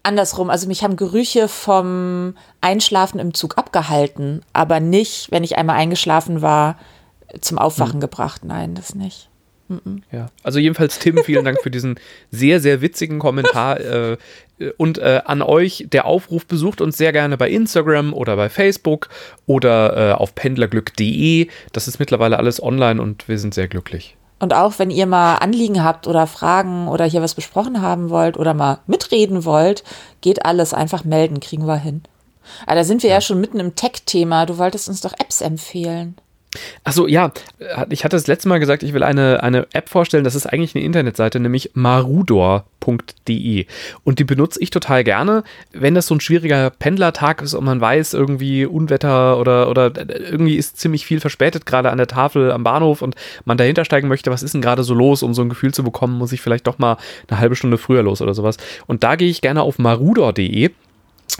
andersrum. 0.02 0.50
Also 0.50 0.68
mich 0.68 0.82
haben 0.82 0.96
Gerüche 0.96 1.48
vom 1.48 2.34
Einschlafen 2.60 3.20
im 3.20 3.34
Zug 3.34 3.58
abgehalten, 3.58 4.42
aber 4.52 4.80
nicht, 4.80 5.30
wenn 5.30 5.44
ich 5.44 5.58
einmal 5.58 5.76
eingeschlafen 5.76 6.42
war, 6.42 6.78
zum 7.40 7.58
Aufwachen 7.58 8.00
gebracht. 8.00 8.44
Nein, 8.44 8.74
das 8.74 8.94
nicht. 8.94 9.28
Ja, 10.12 10.28
also 10.44 10.60
jedenfalls 10.60 11.00
Tim, 11.00 11.18
vielen 11.24 11.44
Dank 11.44 11.60
für 11.60 11.72
diesen 11.72 11.98
sehr, 12.30 12.60
sehr 12.60 12.80
witzigen 12.80 13.18
Kommentar. 13.18 13.80
Äh, 13.86 14.16
und 14.78 14.96
äh, 14.96 15.20
an 15.26 15.42
euch, 15.42 15.86
der 15.92 16.06
Aufruf 16.06 16.46
besucht 16.46 16.80
uns 16.80 16.96
sehr 16.96 17.12
gerne 17.12 17.36
bei 17.36 17.50
Instagram 17.50 18.14
oder 18.14 18.36
bei 18.36 18.48
Facebook 18.48 19.10
oder 19.44 20.12
äh, 20.12 20.12
auf 20.14 20.34
pendlerglück.de. 20.34 21.48
Das 21.72 21.88
ist 21.88 21.98
mittlerweile 21.98 22.38
alles 22.38 22.62
online 22.62 23.02
und 23.02 23.28
wir 23.28 23.38
sind 23.38 23.52
sehr 23.52 23.68
glücklich. 23.68 24.15
Und 24.38 24.52
auch 24.52 24.78
wenn 24.78 24.90
ihr 24.90 25.06
mal 25.06 25.36
Anliegen 25.36 25.82
habt 25.82 26.06
oder 26.06 26.26
Fragen 26.26 26.88
oder 26.88 27.04
hier 27.06 27.22
was 27.22 27.34
besprochen 27.34 27.80
haben 27.80 28.10
wollt 28.10 28.36
oder 28.36 28.52
mal 28.52 28.80
mitreden 28.86 29.44
wollt, 29.44 29.82
geht 30.20 30.44
alles 30.44 30.74
einfach 30.74 31.04
melden, 31.04 31.40
kriegen 31.40 31.66
wir 31.66 31.76
hin. 31.76 32.02
Aber 32.66 32.76
da 32.76 32.84
sind 32.84 33.02
wir 33.02 33.10
ja, 33.10 33.20
schon 33.20 33.40
mitten 33.40 33.60
im 33.60 33.74
Tech-Thema. 33.74 34.46
Du 34.46 34.58
wolltest 34.58 34.88
uns 34.88 35.00
doch 35.00 35.14
Apps 35.18 35.40
empfehlen. 35.40 36.16
Achso, 36.84 37.06
ja, 37.06 37.32
äh, 37.58 37.86
ich 37.90 38.04
hatte 38.04 38.16
das 38.16 38.26
letzte 38.26 38.48
Mal 38.48 38.58
gesagt, 38.58 38.82
ich 38.82 38.92
will 38.92 39.02
eine, 39.02 39.42
eine 39.42 39.66
App 39.72 39.88
vorstellen, 39.88 40.24
das 40.24 40.34
ist 40.34 40.46
eigentlich 40.46 40.74
eine 40.74 40.84
Internetseite, 40.84 41.40
nämlich 41.40 41.70
marudor.de. 41.74 43.66
Und 44.04 44.18
die 44.18 44.24
benutze 44.24 44.62
ich 44.62 44.70
total 44.70 45.04
gerne, 45.04 45.44
wenn 45.72 45.94
das 45.94 46.06
so 46.06 46.14
ein 46.14 46.20
schwieriger 46.20 46.70
Pendlertag 46.70 47.42
ist 47.42 47.54
und 47.54 47.64
man 47.64 47.80
weiß, 47.80 48.14
irgendwie 48.14 48.66
Unwetter 48.66 49.38
oder, 49.38 49.68
oder 49.70 49.92
irgendwie 49.96 50.56
ist 50.56 50.78
ziemlich 50.78 51.06
viel 51.06 51.20
verspätet, 51.20 51.66
gerade 51.66 51.90
an 51.90 51.98
der 51.98 52.06
Tafel 52.06 52.52
am 52.52 52.64
Bahnhof 52.64 53.02
und 53.02 53.14
man 53.44 53.58
dahinter 53.58 53.84
steigen 53.84 54.08
möchte, 54.08 54.30
was 54.30 54.42
ist 54.42 54.54
denn 54.54 54.62
gerade 54.62 54.84
so 54.84 54.94
los, 54.94 55.22
um 55.22 55.34
so 55.34 55.42
ein 55.42 55.48
Gefühl 55.48 55.74
zu 55.74 55.82
bekommen, 55.82 56.18
muss 56.18 56.32
ich 56.32 56.40
vielleicht 56.40 56.66
doch 56.66 56.78
mal 56.78 56.96
eine 57.28 57.40
halbe 57.40 57.56
Stunde 57.56 57.78
früher 57.78 58.02
los 58.02 58.22
oder 58.22 58.34
sowas. 58.34 58.56
Und 58.86 59.02
da 59.02 59.16
gehe 59.16 59.28
ich 59.28 59.40
gerne 59.40 59.62
auf 59.62 59.78
marudor.de. 59.78 60.70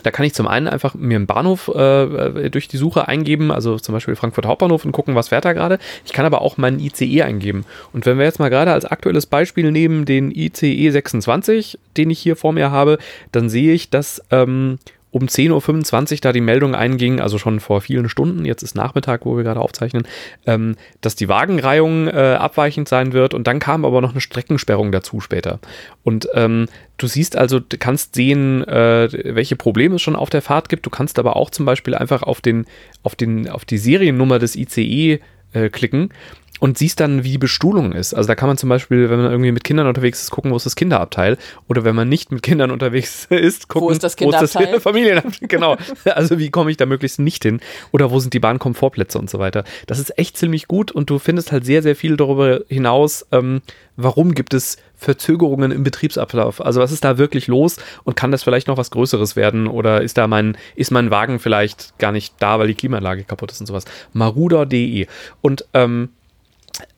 Da 0.02 0.11
kann 0.11 0.26
ich 0.26 0.35
zum 0.35 0.46
einen 0.46 0.68
einfach 0.68 0.94
mir 0.94 1.16
einen 1.16 1.26
Bahnhof 1.26 1.68
äh, 1.68 2.50
durch 2.50 2.68
die 2.68 2.76
Suche 2.76 3.09
eingeben, 3.09 3.50
also 3.50 3.78
zum 3.78 3.94
Beispiel 3.94 4.16
Frankfurt 4.16 4.46
Hauptbahnhof 4.46 4.85
und 4.85 4.92
gucken, 4.92 5.14
was 5.14 5.28
fährt 5.28 5.44
da 5.44 5.52
gerade. 5.52 5.78
Ich 6.04 6.12
kann 6.12 6.26
aber 6.26 6.42
auch 6.42 6.59
meinen 6.59 6.80
ICE 6.80 7.22
eingeben. 7.22 7.64
Und 7.92 8.06
wenn 8.06 8.18
wir 8.18 8.24
jetzt 8.24 8.38
mal 8.38 8.50
gerade 8.50 8.72
als 8.72 8.85
aktuelles 8.85 9.26
Beispiel 9.26 9.72
nehmen 9.72 10.04
den 10.04 10.30
ICE 10.30 10.90
26, 10.90 11.78
den 11.96 12.11
ich 12.11 12.18
hier 12.18 12.37
vor 12.37 12.52
mir 12.52 12.70
habe, 12.70 12.98
dann 13.32 13.48
sehe 13.48 13.72
ich, 13.72 13.90
dass 13.90 14.22
ähm, 14.30 14.78
um 15.16 15.29
10.25 15.29 16.12
Uhr 16.12 16.18
da 16.20 16.33
die 16.33 16.42
Meldung 16.42 16.74
einging, 16.74 17.20
also 17.20 17.38
schon 17.38 17.59
vor 17.59 17.81
vielen 17.81 18.11
Stunden, 18.11 18.44
jetzt 18.44 18.62
ist 18.62 18.74
Nachmittag, 18.74 19.24
wo 19.24 19.35
wir 19.35 19.44
gerade 19.44 19.61
aufzeichnen, 19.61 20.07
ähm, 20.44 20.76
dass 21.00 21.16
die 21.16 21.31
Wagenreihung 21.31 22.07
äh, 22.09 22.37
abweichend 22.38 22.87
sein 22.87 23.14
wird 23.14 23.33
und 23.33 23.46
dann 23.46 23.59
kam 23.59 23.87
aber 23.87 24.02
noch 24.02 24.11
eine 24.11 24.20
Streckensperrung 24.20 24.92
dazu 24.92 25.20
später. 25.20 25.59
Und 26.05 26.29
ähm, 26.35 26.66
du 26.98 27.07
siehst 27.07 27.35
also, 27.35 27.61
du 27.61 27.79
kannst 27.79 28.14
sehen, 28.14 28.62
äh, 28.68 29.09
welche 29.35 29.57
Probleme 29.57 29.94
es 29.94 30.02
schon 30.02 30.16
auf 30.16 30.29
der 30.29 30.42
Fahrt 30.42 30.68
gibt. 30.68 30.85
Du 30.85 30.90
kannst 30.90 31.18
aber 31.18 31.37
auch 31.37 31.48
zum 31.48 31.64
Beispiel 31.64 31.94
einfach 31.94 32.22
auf, 32.22 32.42
den, 32.42 32.66
auf, 33.02 33.14
den, 33.14 33.48
auf 33.48 33.64
die 33.64 33.79
Seriennummer 33.79 34.38
des 34.38 34.55
ICE 34.55 35.20
äh, 35.55 35.70
klicken 35.70 36.11
und 36.60 36.78
siehst 36.78 37.00
dann, 37.00 37.24
wie 37.24 37.32
die 37.32 37.38
Bestuhlung 37.38 37.92
ist. 37.92 38.14
Also 38.14 38.28
da 38.28 38.34
kann 38.34 38.48
man 38.48 38.56
zum 38.56 38.68
Beispiel, 38.68 39.10
wenn 39.10 39.20
man 39.20 39.30
irgendwie 39.30 39.52
mit 39.52 39.64
Kindern 39.64 39.86
unterwegs 39.86 40.22
ist, 40.22 40.30
gucken, 40.30 40.50
wo 40.50 40.56
ist 40.56 40.66
das 40.66 40.76
Kinderabteil. 40.76 41.36
Oder 41.68 41.84
wenn 41.84 41.94
man 41.94 42.08
nicht 42.08 42.32
mit 42.32 42.42
Kindern 42.42 42.70
unterwegs 42.70 43.26
ist, 43.30 43.68
gucken, 43.68 43.88
Wo 43.88 43.90
ist 43.90 44.02
das 44.02 44.16
Kinderabteil? 44.16 44.80
Familienabteil. 44.80 45.48
Genau. 45.56 45.76
Also 46.04 46.38
wie 46.38 46.50
komme 46.50 46.70
ich 46.70 46.76
da 46.76 46.86
möglichst 46.86 47.18
nicht 47.18 47.42
hin? 47.42 47.60
Oder 47.92 48.10
wo 48.10 48.18
sind 48.18 48.34
die 48.34 48.40
Bahnkomfortplätze 48.40 49.18
und 49.18 49.30
so 49.30 49.38
weiter. 49.38 49.64
Das 49.86 49.98
ist 49.98 50.18
echt 50.18 50.36
ziemlich 50.36 50.66
gut 50.66 50.90
und 50.90 51.10
du 51.10 51.18
findest 51.18 51.52
halt 51.52 51.64
sehr, 51.64 51.82
sehr 51.82 51.96
viel 51.96 52.16
darüber 52.16 52.60
hinaus, 52.68 53.26
ähm, 53.32 53.62
warum 53.96 54.34
gibt 54.34 54.54
es 54.54 54.76
Verzögerungen 54.94 55.72
im 55.72 55.84
Betriebsablauf. 55.84 56.60
Also 56.60 56.80
was 56.80 56.92
ist 56.92 57.04
da 57.04 57.18
wirklich 57.18 57.46
los 57.46 57.76
und 58.04 58.16
kann 58.16 58.32
das 58.32 58.42
vielleicht 58.42 58.66
noch 58.66 58.76
was 58.76 58.90
Größeres 58.90 59.36
werden 59.36 59.66
oder 59.66 60.02
ist 60.02 60.18
da 60.18 60.26
mein, 60.26 60.56
ist 60.74 60.90
mein 60.90 61.10
Wagen 61.10 61.38
vielleicht 61.38 61.98
gar 61.98 62.12
nicht 62.12 62.34
da, 62.38 62.58
weil 62.58 62.68
die 62.68 62.74
Klimaanlage 62.74 63.24
kaputt 63.24 63.52
ist 63.52 63.60
und 63.60 63.66
sowas. 63.66 63.84
Maruder.de. 64.12 65.06
Und 65.42 65.66
ähm, 65.74 66.10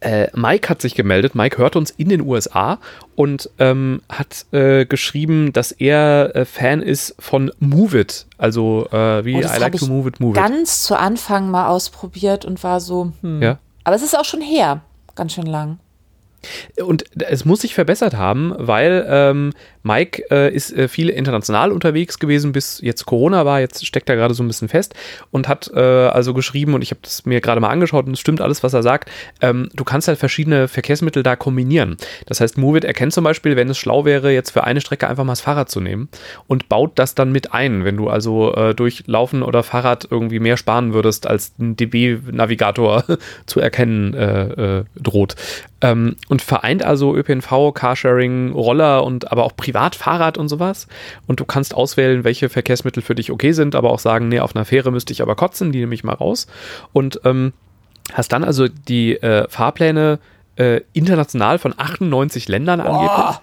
äh, 0.00 0.28
Mike 0.34 0.68
hat 0.68 0.80
sich 0.80 0.94
gemeldet. 0.94 1.34
Mike 1.34 1.58
hört 1.58 1.76
uns 1.76 1.90
in 1.90 2.08
den 2.08 2.20
USA 2.20 2.78
und 3.14 3.50
ähm, 3.58 4.02
hat 4.08 4.46
äh, 4.52 4.86
geschrieben, 4.86 5.52
dass 5.52 5.72
er 5.72 6.34
äh, 6.34 6.44
Fan 6.44 6.82
ist 6.82 7.14
von 7.18 7.50
Move 7.58 8.00
It. 8.00 8.26
Also 8.36 8.88
äh, 8.90 9.24
wie 9.24 9.36
Oh, 9.36 9.40
I 9.40 9.58
like 9.58 9.74
ich 9.74 9.80
to 9.80 9.86
move 9.86 10.08
it, 10.08 10.20
move 10.20 10.30
it. 10.30 10.36
Ganz 10.36 10.82
zu 10.84 10.98
Anfang 10.98 11.50
mal 11.50 11.68
ausprobiert 11.68 12.44
und 12.44 12.62
war 12.62 12.80
so, 12.80 13.12
hm. 13.22 13.42
Ja. 13.42 13.58
Aber 13.84 13.96
es 13.96 14.02
ist 14.02 14.18
auch 14.18 14.24
schon 14.24 14.40
her. 14.40 14.82
ganz 15.14 15.32
schön 15.32 15.46
lang. 15.46 15.78
Und 16.82 17.04
es 17.18 17.44
muss 17.44 17.62
sich 17.62 17.74
verbessert 17.74 18.14
haben, 18.14 18.54
weil 18.56 19.04
ähm, 19.08 19.52
Mike 19.82 20.22
äh, 20.30 20.54
ist 20.54 20.72
äh, 20.72 20.86
viel 20.86 21.08
international 21.08 21.72
unterwegs 21.72 22.18
gewesen, 22.18 22.52
bis 22.52 22.80
jetzt 22.82 23.06
Corona 23.06 23.44
war. 23.44 23.60
Jetzt 23.60 23.86
steckt 23.86 24.08
er 24.08 24.16
gerade 24.16 24.34
so 24.34 24.42
ein 24.42 24.46
bisschen 24.46 24.68
fest 24.68 24.94
und 25.30 25.48
hat 25.48 25.70
äh, 25.74 25.80
also 25.80 26.34
geschrieben, 26.34 26.74
und 26.74 26.82
ich 26.82 26.90
habe 26.90 27.00
das 27.02 27.24
mir 27.26 27.40
gerade 27.40 27.60
mal 27.60 27.70
angeschaut 27.70 28.06
und 28.06 28.12
es 28.12 28.20
stimmt 28.20 28.40
alles, 28.40 28.62
was 28.62 28.74
er 28.74 28.82
sagt. 28.82 29.10
Ähm, 29.40 29.68
du 29.74 29.84
kannst 29.84 30.08
halt 30.08 30.18
verschiedene 30.18 30.68
Verkehrsmittel 30.68 31.22
da 31.22 31.36
kombinieren. 31.36 31.96
Das 32.26 32.40
heißt, 32.40 32.58
Movit 32.58 32.84
erkennt 32.84 33.12
zum 33.12 33.24
Beispiel, 33.24 33.56
wenn 33.56 33.68
es 33.70 33.78
schlau 33.78 34.04
wäre, 34.04 34.32
jetzt 34.32 34.50
für 34.50 34.64
eine 34.64 34.80
Strecke 34.80 35.08
einfach 35.08 35.24
mal 35.24 35.32
das 35.32 35.40
Fahrrad 35.40 35.70
zu 35.70 35.80
nehmen 35.80 36.08
und 36.46 36.68
baut 36.68 36.92
das 36.98 37.14
dann 37.14 37.32
mit 37.32 37.52
ein, 37.52 37.84
wenn 37.84 37.96
du 37.96 38.08
also 38.08 38.54
äh, 38.54 38.74
durch 38.74 39.04
Laufen 39.06 39.42
oder 39.42 39.62
Fahrrad 39.62 40.06
irgendwie 40.10 40.40
mehr 40.40 40.56
sparen 40.56 40.92
würdest, 40.92 41.26
als 41.26 41.54
ein 41.58 41.76
DB-Navigator 41.76 43.04
zu 43.46 43.60
erkennen 43.60 44.14
äh, 44.14 44.78
äh, 44.78 44.84
droht. 44.96 45.34
Ähm, 45.80 46.16
und 46.28 46.42
vereint 46.42 46.82
also 46.82 47.14
ÖPNV, 47.14 47.72
Carsharing, 47.72 48.52
Roller 48.52 49.04
und 49.04 49.30
aber 49.30 49.44
auch 49.44 49.54
Privatfahrrad 49.56 50.36
und 50.36 50.48
sowas. 50.48 50.88
Und 51.26 51.40
du 51.40 51.44
kannst 51.44 51.74
auswählen, 51.74 52.24
welche 52.24 52.48
Verkehrsmittel 52.48 53.02
für 53.02 53.14
dich 53.14 53.30
okay 53.30 53.52
sind, 53.52 53.74
aber 53.74 53.90
auch 53.90 54.00
sagen, 54.00 54.28
nee, 54.28 54.40
auf 54.40 54.56
einer 54.56 54.64
Fähre 54.64 54.90
müsste 54.90 55.12
ich 55.12 55.22
aber 55.22 55.36
kotzen, 55.36 55.70
die 55.70 55.80
nehme 55.80 55.94
ich 55.94 56.02
mal 56.02 56.14
raus. 56.14 56.48
Und 56.92 57.20
ähm, 57.24 57.52
hast 58.12 58.32
dann 58.32 58.42
also 58.42 58.66
die 58.66 59.16
äh, 59.22 59.48
Fahrpläne 59.48 60.18
äh, 60.56 60.80
international 60.92 61.58
von 61.58 61.74
98 61.76 62.48
Ländern 62.48 62.80
angeblich. 62.80 63.40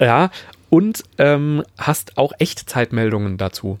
Ja, 0.00 0.30
und 0.70 1.04
ähm, 1.18 1.62
hast 1.78 2.16
auch 2.16 2.32
Echtzeitmeldungen 2.38 3.36
dazu 3.36 3.78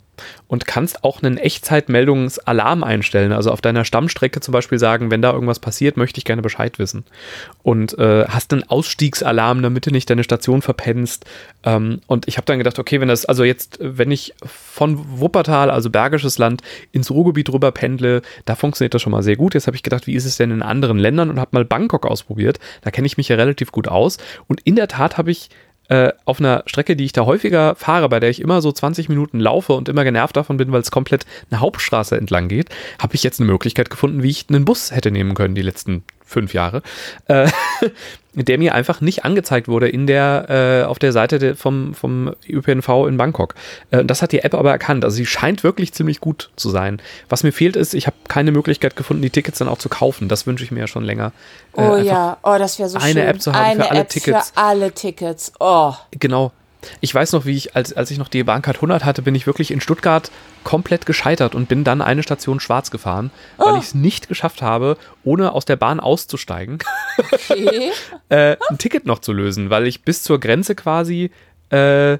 und 0.48 0.66
kannst 0.66 1.04
auch 1.04 1.22
einen 1.22 1.36
Echtzeitmeldungsalarm 1.38 2.84
einstellen. 2.84 3.32
Also 3.32 3.50
auf 3.50 3.60
deiner 3.60 3.84
Stammstrecke 3.84 4.40
zum 4.40 4.52
Beispiel 4.52 4.78
sagen, 4.78 5.10
wenn 5.10 5.22
da 5.22 5.32
irgendwas 5.32 5.60
passiert, 5.60 5.96
möchte 5.96 6.18
ich 6.18 6.24
gerne 6.24 6.42
Bescheid 6.42 6.78
wissen. 6.78 7.04
Und 7.62 7.98
äh, 7.98 8.26
hast 8.28 8.52
einen 8.52 8.64
Ausstiegsalarm, 8.64 9.62
damit 9.62 9.86
du 9.86 9.90
nicht 9.90 10.08
deine 10.10 10.24
Station 10.24 10.62
verpennst. 10.62 11.24
Ähm, 11.64 12.00
und 12.06 12.28
ich 12.28 12.36
habe 12.36 12.44
dann 12.44 12.58
gedacht, 12.58 12.78
okay, 12.78 13.00
wenn 13.00 13.08
das, 13.08 13.24
also 13.24 13.44
jetzt, 13.44 13.78
wenn 13.80 14.10
ich 14.10 14.34
von 14.44 15.20
Wuppertal, 15.20 15.70
also 15.70 15.90
Bergisches 15.90 16.38
Land, 16.38 16.62
ins 16.92 17.10
Ruhrgebiet 17.10 17.50
rüber 17.50 17.72
pendle, 17.72 18.22
da 18.44 18.54
funktioniert 18.54 18.94
das 18.94 19.02
schon 19.02 19.12
mal 19.12 19.22
sehr 19.22 19.36
gut. 19.36 19.54
Jetzt 19.54 19.66
habe 19.66 19.76
ich 19.76 19.82
gedacht, 19.82 20.06
wie 20.06 20.14
ist 20.14 20.24
es 20.24 20.36
denn 20.36 20.50
in 20.50 20.62
anderen 20.62 20.98
Ländern 20.98 21.30
und 21.30 21.40
habe 21.40 21.50
mal 21.52 21.64
Bangkok 21.64 22.06
ausprobiert. 22.06 22.58
Da 22.82 22.90
kenne 22.90 23.06
ich 23.06 23.16
mich 23.16 23.28
ja 23.28 23.36
relativ 23.36 23.72
gut 23.72 23.88
aus. 23.88 24.18
Und 24.48 24.60
in 24.62 24.76
der 24.76 24.88
Tat 24.88 25.18
habe 25.18 25.30
ich 25.30 25.50
äh, 25.92 26.14
auf 26.24 26.40
einer 26.40 26.62
Strecke, 26.64 26.96
die 26.96 27.04
ich 27.04 27.12
da 27.12 27.26
häufiger 27.26 27.74
fahre, 27.74 28.08
bei 28.08 28.18
der 28.18 28.30
ich 28.30 28.40
immer 28.40 28.62
so 28.62 28.72
20 28.72 29.10
Minuten 29.10 29.38
laufe 29.38 29.74
und 29.74 29.90
immer 29.90 30.04
genervt 30.04 30.34
davon 30.34 30.56
bin, 30.56 30.72
weil 30.72 30.80
es 30.80 30.90
komplett 30.90 31.26
eine 31.50 31.60
Hauptstraße 31.60 32.16
entlang 32.16 32.48
geht, 32.48 32.70
habe 32.98 33.14
ich 33.14 33.22
jetzt 33.22 33.40
eine 33.40 33.50
Möglichkeit 33.50 33.90
gefunden, 33.90 34.22
wie 34.22 34.30
ich 34.30 34.46
einen 34.48 34.64
Bus 34.64 34.90
hätte 34.90 35.10
nehmen 35.10 35.34
können 35.34 35.54
die 35.54 35.60
letzten 35.60 36.02
fünf 36.32 36.54
Jahre, 36.54 36.82
äh, 37.28 37.48
der 38.34 38.58
mir 38.58 38.74
einfach 38.74 39.00
nicht 39.00 39.24
angezeigt 39.24 39.68
wurde 39.68 39.88
in 39.88 40.06
der, 40.06 40.46
äh, 40.48 40.86
auf 40.86 40.98
der 40.98 41.12
Seite 41.12 41.38
de, 41.38 41.54
vom, 41.54 41.94
vom 41.94 42.34
ÖPNV 42.48 43.06
in 43.06 43.16
Bangkok. 43.16 43.54
Äh, 43.90 44.04
das 44.04 44.22
hat 44.22 44.32
die 44.32 44.40
App 44.40 44.54
aber 44.54 44.70
erkannt. 44.70 45.04
Also 45.04 45.16
sie 45.16 45.26
scheint 45.26 45.62
wirklich 45.62 45.92
ziemlich 45.92 46.20
gut 46.20 46.50
zu 46.56 46.70
sein. 46.70 47.00
Was 47.28 47.44
mir 47.44 47.52
fehlt 47.52 47.76
ist, 47.76 47.94
ich 47.94 48.06
habe 48.06 48.16
keine 48.28 48.52
Möglichkeit 48.52 48.96
gefunden, 48.96 49.22
die 49.22 49.30
Tickets 49.30 49.58
dann 49.58 49.68
auch 49.68 49.78
zu 49.78 49.88
kaufen. 49.88 50.28
Das 50.28 50.46
wünsche 50.46 50.64
ich 50.64 50.70
mir 50.70 50.80
ja 50.80 50.86
schon 50.86 51.04
länger. 51.04 51.32
Äh, 51.76 51.82
oh 51.82 51.96
ja, 51.96 52.38
oh, 52.42 52.56
das 52.58 52.78
wäre 52.78 52.88
so 52.88 52.98
eine 52.98 53.12
schön. 53.12 53.28
App 53.28 53.42
zu 53.42 53.52
haben 53.52 53.64
eine 53.64 53.84
für 53.84 53.90
alle 53.90 54.00
App 54.00 54.08
Tickets. 54.08 54.50
Für 54.50 54.56
alle 54.56 54.92
Tickets. 54.92 55.52
Oh. 55.60 55.92
Genau. 56.12 56.52
Ich 57.00 57.14
weiß 57.14 57.32
noch, 57.32 57.44
wie 57.44 57.56
ich, 57.56 57.76
als, 57.76 57.92
als 57.92 58.10
ich 58.10 58.18
noch 58.18 58.28
die 58.28 58.42
Bahncard 58.44 58.76
100 58.76 59.04
hatte, 59.04 59.22
bin 59.22 59.34
ich 59.34 59.46
wirklich 59.46 59.70
in 59.70 59.80
Stuttgart 59.80 60.30
komplett 60.64 61.06
gescheitert 61.06 61.54
und 61.54 61.68
bin 61.68 61.84
dann 61.84 62.02
eine 62.02 62.22
Station 62.22 62.60
schwarz 62.60 62.90
gefahren, 62.90 63.30
weil 63.56 63.74
Oh. 63.74 63.76
ich 63.76 63.84
es 63.84 63.94
nicht 63.94 64.28
geschafft 64.28 64.62
habe, 64.62 64.96
ohne 65.24 65.52
aus 65.52 65.64
der 65.64 65.76
Bahn 65.76 66.00
auszusteigen, 66.00 66.78
Okay. 67.18 67.90
äh, 68.28 68.56
ein 68.70 68.78
Ticket 68.78 69.06
noch 69.06 69.20
zu 69.20 69.32
lösen, 69.32 69.70
weil 69.70 69.86
ich 69.86 70.02
bis 70.02 70.22
zur 70.22 70.40
Grenze 70.40 70.74
quasi 70.74 71.30
äh, 71.70 72.14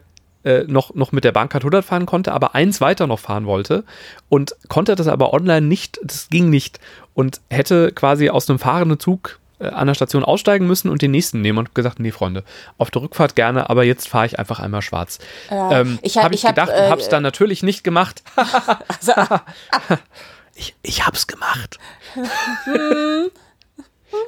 äh, 0.45 0.65
noch, 0.67 0.95
noch 0.95 1.13
mit 1.13 1.23
der 1.25 1.33
Bahncard 1.33 1.63
100 1.63 1.85
fahren 1.85 2.07
konnte, 2.07 2.33
aber 2.33 2.55
eins 2.57 2.81
weiter 2.81 3.07
noch 3.07 3.21
fahren 3.21 3.47
wollte 3.47 3.85
und 4.29 4.57
konnte 4.69 4.97
das 4.97 5.07
aber 5.07 5.33
online 5.33 5.67
nicht, 5.67 6.01
das 6.03 6.29
ging 6.31 6.51
nicht 6.51 6.81
und 7.15 7.41
hätte 7.51 7.93
quasi 7.93 8.29
aus 8.29 8.49
einem 8.51 8.59
fahrenden 8.59 8.99
Zug 8.99 9.39
an 9.71 9.87
der 9.87 9.95
Station 9.95 10.25
aussteigen 10.25 10.67
müssen 10.67 10.89
und 10.89 11.03
den 11.03 11.11
nächsten 11.11 11.41
nehmen 11.41 11.59
und 11.59 11.69
hab 11.69 11.75
gesagt, 11.75 11.99
nee, 12.01 12.11
Freunde, 12.11 12.45
auf 12.79 12.91
der 12.91 13.03
Rückfahrt 13.03 13.37
gerne, 13.37 13.69
aber 13.71 13.85
jetzt 13.85 14.09
fahre 14.09 14.27
ich 14.27 14.39
einfach 14.39 14.59
einmal 14.61 14.83
schwarz. 14.83 15.19
Ja. 15.51 15.81
Ähm, 15.81 15.99
Ich 16.03 16.17
hab- 16.17 16.25
habe 16.25 16.35
ich, 16.35 16.43
ich 16.43 16.47
hab, 16.49 16.55
gedacht 16.57 16.71
äh, 16.75 16.85
und 16.85 16.91
habe 16.91 17.01
es 17.01 17.09
dann 17.09 17.23
natürlich 17.23 17.63
nicht 17.63 17.85
gemacht. 17.85 18.23
Also, 18.37 19.13
Ich, 20.55 20.75
ich 20.83 21.07
hab's 21.07 21.27
gemacht. 21.27 21.79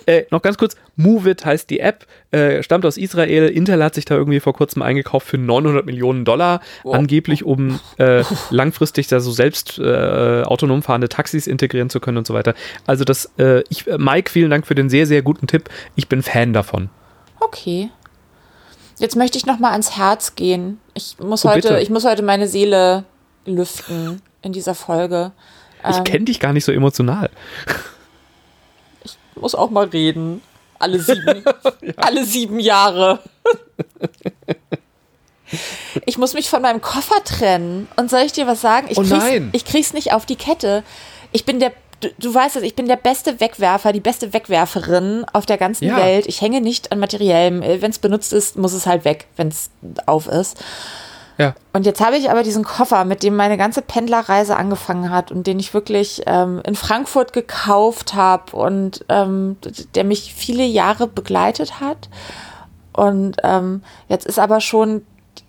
äh, 0.06 0.24
noch 0.30 0.42
ganz 0.42 0.58
kurz, 0.58 0.76
Movit 0.96 1.44
heißt 1.44 1.68
die 1.70 1.80
App, 1.80 2.06
äh, 2.30 2.62
stammt 2.62 2.84
aus 2.86 2.96
Israel. 2.96 3.48
Intel 3.48 3.82
hat 3.82 3.94
sich 3.94 4.04
da 4.04 4.14
irgendwie 4.14 4.40
vor 4.40 4.52
kurzem 4.54 4.82
eingekauft 4.82 5.26
für 5.26 5.38
900 5.38 5.86
Millionen 5.86 6.24
Dollar, 6.24 6.60
angeblich 6.84 7.44
um 7.44 7.80
äh, 7.98 8.22
langfristig 8.50 9.06
da 9.08 9.20
so 9.20 9.30
selbst 9.32 9.78
äh, 9.78 10.42
autonom 10.42 10.82
fahrende 10.82 11.08
Taxis 11.08 11.46
integrieren 11.46 11.90
zu 11.90 12.00
können 12.00 12.18
und 12.18 12.26
so 12.26 12.34
weiter. 12.34 12.54
Also 12.86 13.04
das, 13.04 13.30
äh, 13.38 13.62
ich, 13.68 13.86
äh, 13.86 13.98
Mike, 13.98 14.30
vielen 14.30 14.50
Dank 14.50 14.66
für 14.66 14.74
den 14.74 14.88
sehr, 14.90 15.06
sehr 15.06 15.22
guten 15.22 15.46
Tipp. 15.46 15.68
Ich 15.96 16.08
bin 16.08 16.22
Fan 16.22 16.52
davon. 16.52 16.90
okay. 17.40 17.90
Jetzt 19.00 19.16
möchte 19.16 19.36
ich 19.36 19.44
noch 19.44 19.58
mal 19.58 19.72
ans 19.72 19.96
Herz 19.96 20.36
gehen. 20.36 20.78
Ich 20.94 21.16
muss 21.18 21.44
Oh, 21.44 21.48
heute, 21.50 21.68
bitte. 21.68 21.80
ich 21.80 21.90
muss 21.90 22.04
heute 22.04 22.22
meine 22.22 22.46
Seele 22.46 23.04
lüften 23.44 24.22
in 24.40 24.52
dieser 24.52 24.76
Folge. 24.76 25.32
Ich 25.90 25.96
Ähm, 25.96 26.04
kenne 26.04 26.24
dich 26.26 26.38
gar 26.38 26.52
nicht 26.52 26.64
so 26.64 26.70
emotional. 26.70 27.28
Muss 29.36 29.54
auch 29.54 29.70
mal 29.70 29.86
reden. 29.86 30.42
Alle 30.78 30.98
sieben, 31.00 31.44
alle 31.96 32.24
sieben 32.24 32.58
Jahre. 32.60 33.20
Ich 36.06 36.18
muss 36.18 36.34
mich 36.34 36.48
von 36.50 36.62
meinem 36.62 36.80
Koffer 36.80 37.22
trennen. 37.24 37.88
Und 37.96 38.10
soll 38.10 38.22
ich 38.22 38.32
dir 38.32 38.46
was 38.46 38.60
sagen? 38.60 38.88
Ich 38.90 38.98
Oh 38.98 39.02
krieg's, 39.02 39.10
nein. 39.10 39.50
Ich 39.52 39.64
krieg's 39.64 39.92
nicht 39.92 40.12
auf 40.12 40.26
die 40.26 40.36
Kette. 40.36 40.82
Ich 41.32 41.44
bin 41.44 41.60
der, 41.60 41.72
du, 42.00 42.08
du 42.18 42.34
weißt 42.34 42.56
es, 42.56 42.62
ich 42.62 42.74
bin 42.74 42.88
der 42.88 42.96
beste 42.96 43.40
Wegwerfer, 43.40 43.92
die 43.92 44.00
beste 44.00 44.32
Wegwerferin 44.32 45.24
auf 45.32 45.46
der 45.46 45.58
ganzen 45.58 45.84
Ja. 45.86 45.96
Welt. 45.96 46.26
Ich 46.26 46.40
hänge 46.40 46.60
nicht 46.60 46.90
an 46.92 46.98
Materiellem. 46.98 47.62
Wenn 47.62 47.90
es 47.90 47.98
benutzt 47.98 48.32
ist, 48.32 48.56
muss 48.56 48.72
es 48.72 48.86
halt 48.86 49.04
weg, 49.04 49.26
wenn 49.36 49.48
es 49.48 49.70
auf 50.06 50.26
ist. 50.26 50.56
Ja. 51.38 51.54
Und 51.72 51.84
jetzt 51.86 52.00
habe 52.00 52.16
ich 52.16 52.30
aber 52.30 52.42
diesen 52.42 52.64
Koffer, 52.64 53.04
mit 53.04 53.22
dem 53.22 53.34
meine 53.34 53.56
ganze 53.56 53.82
Pendlerreise 53.82 54.56
angefangen 54.56 55.10
hat 55.10 55.32
und 55.32 55.46
den 55.46 55.58
ich 55.58 55.74
wirklich 55.74 56.22
ähm, 56.26 56.60
in 56.64 56.74
Frankfurt 56.76 57.32
gekauft 57.32 58.14
habe 58.14 58.56
und 58.56 59.04
ähm, 59.08 59.56
der 59.94 60.04
mich 60.04 60.32
viele 60.34 60.64
Jahre 60.64 61.06
begleitet 61.06 61.80
hat. 61.80 62.08
Und 62.92 63.36
ähm, 63.42 63.82
jetzt 64.08 64.26
ist 64.26 64.38
aber 64.38 64.60
schon 64.60 65.02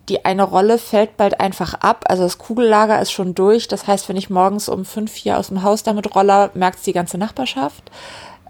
die 0.10 0.24
eine 0.26 0.43
Rolle 0.43 0.78
fällt 0.78 1.17
bald 1.17 1.39
einfach 1.39 1.76
ab. 1.76 2.06
Also 2.08 2.24
das 2.24 2.38
Kugellager 2.38 3.02
ist 3.02 3.12
schon 3.12 3.34
durch. 3.36 3.67
Das 3.67 3.88
heißt, 3.88 4.08
wenn 4.10 4.17
ich 4.17 4.30
morgens 4.30 4.69
um 4.69 4.86
fünf 4.86 5.15
hier 5.15 5.38
aus 5.38 5.48
dem 5.48 5.63
Haus 5.63 5.84
damit 5.84 6.15
roller, 6.15 6.52
merkt 6.54 6.78
es 6.78 6.84
die 6.84 6.93
ganze 6.93 7.17
Nachbarschaft. 7.17 7.84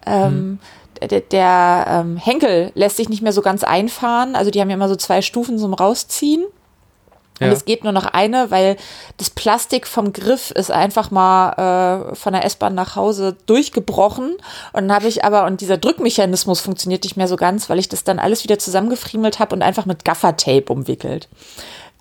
Ähm, 0.05 0.59
Der, 1.01 1.19
der 1.19 1.85
ähm, 1.89 2.15
Henkel 2.15 2.71
lässt 2.73 2.95
sich 2.95 3.09
nicht 3.09 3.21
mehr 3.21 3.33
so 3.33 3.41
ganz 3.41 3.65
einfahren. 3.65 4.37
Also 4.37 4.49
die 4.49 4.61
haben 4.61 4.69
ja 4.69 4.77
immer 4.77 4.87
so 4.87 4.95
zwei 4.95 5.21
Stufen 5.21 5.57
zum 5.57 5.73
Rausziehen. 5.73 6.45
Und 7.39 7.47
Ja. 7.47 7.51
es 7.53 7.65
geht 7.65 7.83
nur 7.83 7.91
noch 7.91 8.05
eine, 8.05 8.49
weil 8.49 8.77
das 9.17 9.29
Plastik 9.29 9.87
vom 9.87 10.13
Griff 10.13 10.51
ist 10.51 10.71
einfach 10.71 11.11
mal 11.11 12.11
äh, 12.11 12.15
von 12.15 12.31
der 12.31 12.45
S-Bahn 12.45 12.75
nach 12.75 12.95
Hause 12.95 13.35
durchgebrochen. 13.45 14.31
Und 14.73 14.87
dann 14.87 14.93
habe 14.93 15.07
ich 15.07 15.25
aber, 15.25 15.45
und 15.45 15.59
dieser 15.59 15.77
Drückmechanismus 15.77 16.61
funktioniert 16.61 17.03
nicht 17.03 17.17
mehr 17.17 17.27
so 17.27 17.35
ganz, 17.35 17.69
weil 17.69 17.79
ich 17.79 17.89
das 17.89 18.05
dann 18.05 18.19
alles 18.19 18.43
wieder 18.45 18.57
zusammengefriemelt 18.57 19.39
habe 19.39 19.53
und 19.53 19.63
einfach 19.63 19.85
mit 19.85 20.05
Gaffertape 20.05 20.71
umwickelt. 20.71 21.27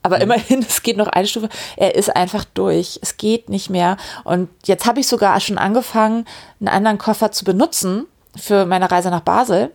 Aber 0.04 0.20
immerhin, 0.20 0.60
es 0.68 0.82
geht 0.82 0.96
noch 0.98 1.08
eine 1.08 1.26
Stufe. 1.26 1.48
Er 1.76 1.96
ist 1.96 2.14
einfach 2.14 2.44
durch. 2.44 3.00
Es 3.02 3.16
geht 3.16 3.48
nicht 3.48 3.70
mehr. 3.70 3.96
Und 4.22 4.50
jetzt 4.66 4.86
habe 4.86 5.00
ich 5.00 5.08
sogar 5.08 5.40
schon 5.40 5.58
angefangen, 5.58 6.26
einen 6.60 6.68
anderen 6.68 6.98
Koffer 6.98 7.32
zu 7.32 7.44
benutzen 7.44 8.06
für 8.36 8.66
meine 8.66 8.88
Reise 8.90 9.10
nach 9.10 9.20
Basel 9.22 9.72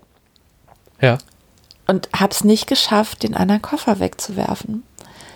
Ja. 1.02 1.17
und 1.88 2.08
habe 2.17 2.32
es 2.32 2.43
nicht 2.45 2.67
geschafft, 2.67 3.24
den 3.24 3.36
anderen 3.36 3.62
Koffer 3.62 4.00
wegzuwerfen. 4.00 4.84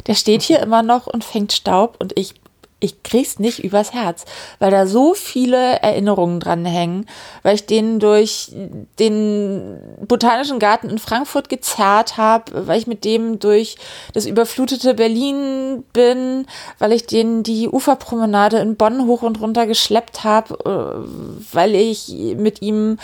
Der 0.08 0.16
steht 0.16 0.42
hier 0.42 0.60
immer 0.60 0.84
noch 0.84 1.08
und 1.08 1.24
fängt 1.24 1.54
Staub 1.54 1.96
und 2.00 2.18
ich, 2.18 2.34
ich 2.80 3.04
krieg's 3.04 3.40
nicht 3.40 3.60
übers 3.60 3.94
Herz, 3.94 4.26
weil 4.60 4.72
da 4.72 4.86
so 4.86 5.14
viele 5.14 5.82
Erinnerungen 5.82 6.40
dran 6.40 6.66
hängen, 6.66 7.06
weil 7.42 7.56
ich 7.56 7.66
den 7.66 8.00
durch 8.00 8.52
den 9.00 9.80
Botanischen 10.06 10.60
Garten 10.60 10.90
in 10.90 11.00
Frankfurt 11.00 11.48
gezerrt 11.48 12.18
habe, 12.18 12.68
weil 12.68 12.80
ich 12.80 12.88
mit 12.88 13.06
dem 13.06 13.40
durch 13.40 13.78
das 14.14 14.26
überflutete 14.26 14.94
Berlin 14.94 15.84
bin, 15.94 16.46
weil 16.80 16.92
ich 16.92 17.06
den 17.06 17.44
die 17.44 17.70
Uferpromenade 17.70 18.58
in 18.58 18.76
Bonn 18.76 19.08
hoch 19.08 19.22
und 19.22 19.40
runter 19.40 19.66
geschleppt 19.66 20.24
habe, 20.26 20.54
äh, 20.66 21.54
weil 21.54 21.76
ich 21.76 22.14
mit 22.38 22.62
ihm 22.62 22.98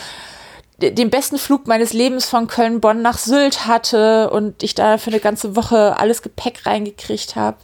den 0.82 1.10
besten 1.10 1.38
Flug 1.38 1.68
meines 1.68 1.94
Lebens 1.94 2.26
von 2.26 2.48
Köln-Bonn 2.48 3.02
nach 3.02 3.18
Sylt 3.18 3.68
hatte 3.68 4.30
und 4.30 4.64
ich 4.64 4.76
da 4.76 4.98
für 4.98 5.12
eine 5.12 5.20
ganze 5.20 5.56
Woche 5.56 5.98
alles 5.98 6.22
Gepäck 6.22 6.66
reingekriegt 6.66 7.36
habe. 7.36 7.58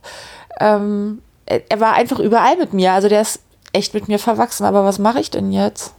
Ähm, 0.59 1.21
er, 1.45 1.79
war 1.79 1.93
einfach 1.93 2.19
überall 2.19 2.57
mit 2.57 2.73
mir. 2.73 2.93
Also 2.93 3.09
der 3.09 3.21
ist 3.21 3.41
echt 3.73 3.93
mit 3.93 4.07
mir 4.07 4.19
verwachsen. 4.19 4.65
Aber 4.65 4.83
was 4.85 4.99
mache 4.99 5.19
ich 5.19 5.31
denn 5.31 5.51
jetzt? 5.51 5.93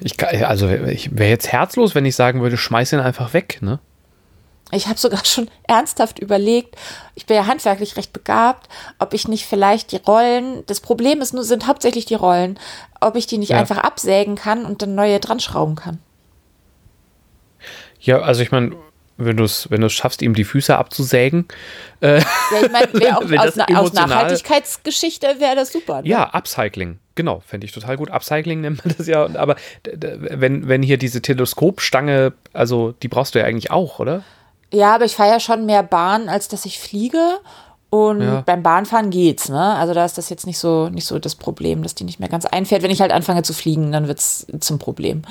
Ich, 0.00 0.22
also 0.46 0.68
ich 0.68 1.16
wäre 1.18 1.30
jetzt 1.30 1.50
herzlos, 1.52 1.94
wenn 1.94 2.04
ich 2.04 2.16
sagen 2.16 2.42
würde, 2.42 2.56
schmeiß 2.56 2.92
ihn 2.92 3.00
einfach 3.00 3.32
weg, 3.32 3.58
ne? 3.62 3.78
Ich 4.72 4.88
habe 4.88 4.98
sogar 4.98 5.24
schon 5.24 5.48
ernsthaft 5.68 6.18
überlegt, 6.18 6.76
ich 7.14 7.26
bin 7.26 7.36
ja 7.36 7.46
handwerklich 7.46 7.96
recht 7.96 8.12
begabt, 8.12 8.68
ob 8.98 9.14
ich 9.14 9.28
nicht 9.28 9.46
vielleicht 9.46 9.92
die 9.92 9.96
Rollen, 9.96 10.64
das 10.66 10.80
Problem 10.80 11.20
ist 11.20 11.34
nur, 11.34 11.44
sind 11.44 11.66
hauptsächlich 11.66 12.04
die 12.06 12.14
Rollen, 12.14 12.58
ob 13.00 13.16
ich 13.16 13.26
die 13.26 13.38
nicht 13.38 13.50
Ja. 13.50 13.58
einfach 13.58 13.78
absägen 13.78 14.34
kann 14.36 14.64
und 14.64 14.82
dann 14.82 14.94
neue 14.94 15.20
dran 15.20 15.40
schrauben 15.40 15.76
kann. 15.76 15.98
Ja, 18.00 18.20
also 18.20 18.42
ich 18.42 18.50
meine, 18.52 18.76
wenn 19.18 19.36
du 19.36 19.44
es 19.44 19.70
wenn 19.70 19.80
du's 19.80 19.94
schaffst, 19.94 20.20
ihm 20.20 20.34
die 20.34 20.44
Füße 20.44 20.76
abzusägen, 20.76 21.46
Ja, 22.02 22.18
ich 22.18 22.70
meine, 22.70 23.18
aus, 23.40 23.56
na- 23.56 23.66
aus 23.78 23.92
Nachhaltigkeitsgeschichte 23.94 25.36
wäre 25.38 25.56
das 25.56 25.72
super. 25.72 26.02
Ne? 26.02 26.08
ja, 26.08 26.24
Upcycling, 26.34 26.98
genau, 27.14 27.40
fände 27.46 27.64
ich 27.64 27.72
total 27.72 27.96
gut. 27.96 28.10
Upcycling 28.10 28.60
nennt 28.62 28.84
man 28.84 28.94
das 28.96 29.06
ja, 29.06 29.24
aber 29.36 29.56
wenn, 29.84 30.68
wenn 30.68 30.82
hier 30.82 30.98
diese 30.98 31.22
Teleskopstange, 31.22 32.34
also 32.52 32.92
die 32.92 33.08
brauchst 33.08 33.34
du 33.34 33.38
ja 33.38 33.46
eigentlich 33.46 33.70
auch, 33.70 33.98
oder? 34.00 34.22
Ja, 34.72 34.94
aber 34.94 35.04
ich 35.04 35.14
fahre 35.16 35.30
ja 35.30 35.40
schon 35.40 35.66
mehr 35.66 35.82
Bahn, 35.82 36.28
als 36.28 36.48
dass 36.48 36.64
ich 36.64 36.78
fliege. 36.78 37.38
Und 37.88 38.20
Ja. 38.20 38.42
beim 38.44 38.62
Bahnfahren 38.64 39.10
geht's, 39.10 39.48
ne? 39.48 39.74
Also 39.76 39.94
da 39.94 40.04
ist 40.04 40.18
das 40.18 40.28
jetzt 40.28 40.44
nicht 40.46 40.58
so, 40.58 40.88
nicht 40.88 41.06
so 41.06 41.18
das 41.20 41.36
Problem, 41.36 41.82
dass 41.84 41.94
die 41.94 42.02
nicht 42.04 42.18
mehr 42.18 42.28
ganz 42.28 42.44
einfährt. 42.44 42.82
Wenn 42.82 42.90
ich 42.90 43.00
halt 43.00 43.12
anfange 43.12 43.42
zu 43.44 43.54
fliegen, 43.54 43.92
dann 43.92 44.08
wird's 44.08 44.46
zum 44.60 44.78
Problem. 44.80 45.22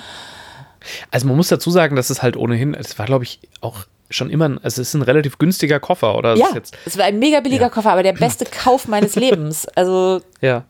Also 1.11 1.27
man 1.27 1.35
muss 1.35 1.49
dazu 1.49 1.69
sagen, 1.69 1.95
dass 1.95 2.09
es 2.09 2.21
halt 2.21 2.37
ohnehin, 2.37 2.73
es 2.73 2.97
war 2.97 3.05
glaube 3.07 3.23
ich 3.25 3.39
auch 3.61 3.85
schon 4.09 4.29
immer, 4.29 4.45
ein, 4.47 4.57
also 4.63 4.81
es 4.81 4.89
ist 4.89 4.93
ein 4.93 5.01
relativ 5.01 5.37
günstiger 5.37 5.79
Koffer, 5.79 6.15
oder? 6.15 6.33
Es 6.33 6.39
Ja, 6.39 6.47
Ist 6.47 6.55
jetzt, 6.55 6.77
es 6.85 6.97
war 6.97 7.05
ein 7.05 7.17
mega 7.19 7.39
billiger 7.41 7.63
Ja. 7.63 7.69
Koffer, 7.69 7.91
aber 7.91 8.03
der 8.03 8.13
beste 8.13 8.45
Kauf 8.63 8.87
meines 8.87 9.15
Lebens. 9.15 9.67
Also 9.75 10.21
ja. 10.41 10.63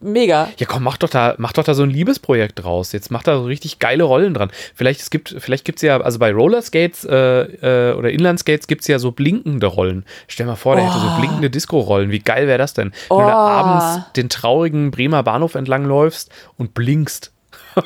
Mega. 0.00 0.48
Ja, 0.58 0.66
komm, 0.66 0.82
mach 0.82 0.96
doch 0.96 1.08
da, 1.08 1.34
mach 1.38 1.52
doch 1.52 1.64
da 1.64 1.74
so 1.74 1.82
ein 1.82 1.90
Liebesprojekt 1.90 2.62
draus. 2.62 2.92
Jetzt 2.92 3.10
mach 3.10 3.22
da 3.22 3.36
so 3.38 3.44
richtig 3.44 3.78
geile 3.78 4.04
Rollen 4.04 4.34
dran. 4.34 4.50
Vielleicht 4.74 5.00
es 5.00 5.10
gibt, 5.10 5.34
vielleicht 5.38 5.64
gibt's 5.64 5.82
ja, 5.82 6.00
also 6.00 6.18
bei 6.18 6.32
Rollerskates 6.32 7.04
äh, 7.04 7.90
äh, 7.90 7.94
oder 7.94 8.10
Inlineskates 8.10 8.66
gibt's 8.66 8.86
ja 8.88 8.98
so 8.98 9.12
blinkende 9.12 9.66
Rollen. 9.66 10.04
Stell 10.28 10.46
mal 10.46 10.56
vor, 10.56 10.76
der 10.76 10.86
hätte 10.86 10.98
so 11.00 11.16
blinkende 11.18 11.50
Disco-Rollen. 11.50 12.10
Wie 12.10 12.18
geil 12.20 12.46
wäre 12.46 12.58
das 12.58 12.74
denn? 12.74 12.92
Wenn 13.08 13.18
du 13.18 13.24
da 13.24 13.34
Oh. 13.34 13.48
abends 13.48 14.12
den 14.16 14.28
traurigen 14.28 14.90
Bremer 14.90 15.22
Bahnhof 15.22 15.54
entlang 15.54 15.84
läufst 15.84 16.30
und 16.56 16.74
blinkst. 16.74 17.32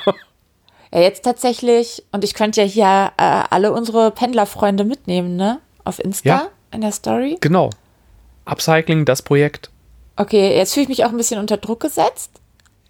Ja, 0.91 1.01
jetzt 1.01 1.23
tatsächlich, 1.23 2.03
und 2.13 2.25
ich 2.25 2.33
könnte 2.33 2.63
ja 2.63 2.67
hier 2.67 3.13
äh, 3.19 3.43
alle 3.51 3.73
unsere 3.73 4.11
Pendlerfreunde 4.11 4.85
mitnehmen, 4.85 5.37
ne? 5.37 5.59
Auf 5.85 5.99
Insta 6.03 6.29
Ja. 6.31 6.47
in 6.73 6.81
der 6.81 6.93
Story. 6.93 7.37
Genau. 7.43 7.69
Upcycling, 8.47 9.05
das 9.05 9.21
Projekt. 9.21 9.69
Okay, 10.19 10.57
jetzt 10.57 10.75
fühle 10.75 10.83
ich 10.83 10.89
mich 10.89 11.05
auch 11.05 11.11
ein 11.11 11.17
bisschen 11.17 11.39
unter 11.39 11.57
Druck 11.57 11.81
gesetzt. 11.81 12.33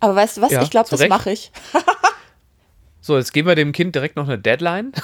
Aber 0.00 0.16
weißt 0.16 0.38
du 0.38 0.40
was? 0.40 0.50
Ja, 0.50 0.62
ich 0.62 0.70
glaube, 0.70 0.88
das 0.90 1.08
mache 1.08 1.30
ich. 1.30 1.52
So, 3.00 3.16
jetzt 3.16 3.32
geben 3.32 3.48
wir 3.48 3.54
dem 3.54 3.72
Kind 3.72 3.94
direkt 3.94 4.16
noch 4.16 4.26
eine 4.26 4.38
Deadline. 4.38 4.92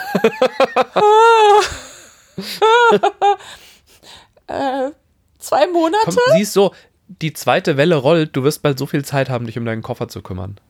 Zwei 5.38 5.66
Monate? 5.68 6.04
Komm, 6.04 6.18
siehst 6.36 6.52
so, 6.52 6.74
die 7.08 7.32
zweite 7.32 7.78
Welle 7.78 7.96
rollt, 7.96 8.36
du 8.36 8.42
wirst 8.42 8.60
bald 8.60 8.78
so 8.78 8.84
viel 8.84 9.06
Zeit 9.06 9.30
haben, 9.30 9.46
dich 9.46 9.56
um 9.56 9.64
deinen 9.64 9.80
Koffer 9.80 10.08
zu 10.08 10.20
kümmern. 10.20 10.60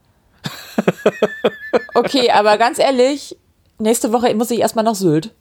Okay, 1.95 2.31
aber 2.31 2.57
ganz 2.57 2.79
ehrlich, 2.79 3.37
nächste 3.79 4.13
Woche 4.13 4.33
muss 4.35 4.53
ich 4.53 4.61
erstmal 4.61 4.85
nach 4.85 4.95
Sylt. 4.95 5.35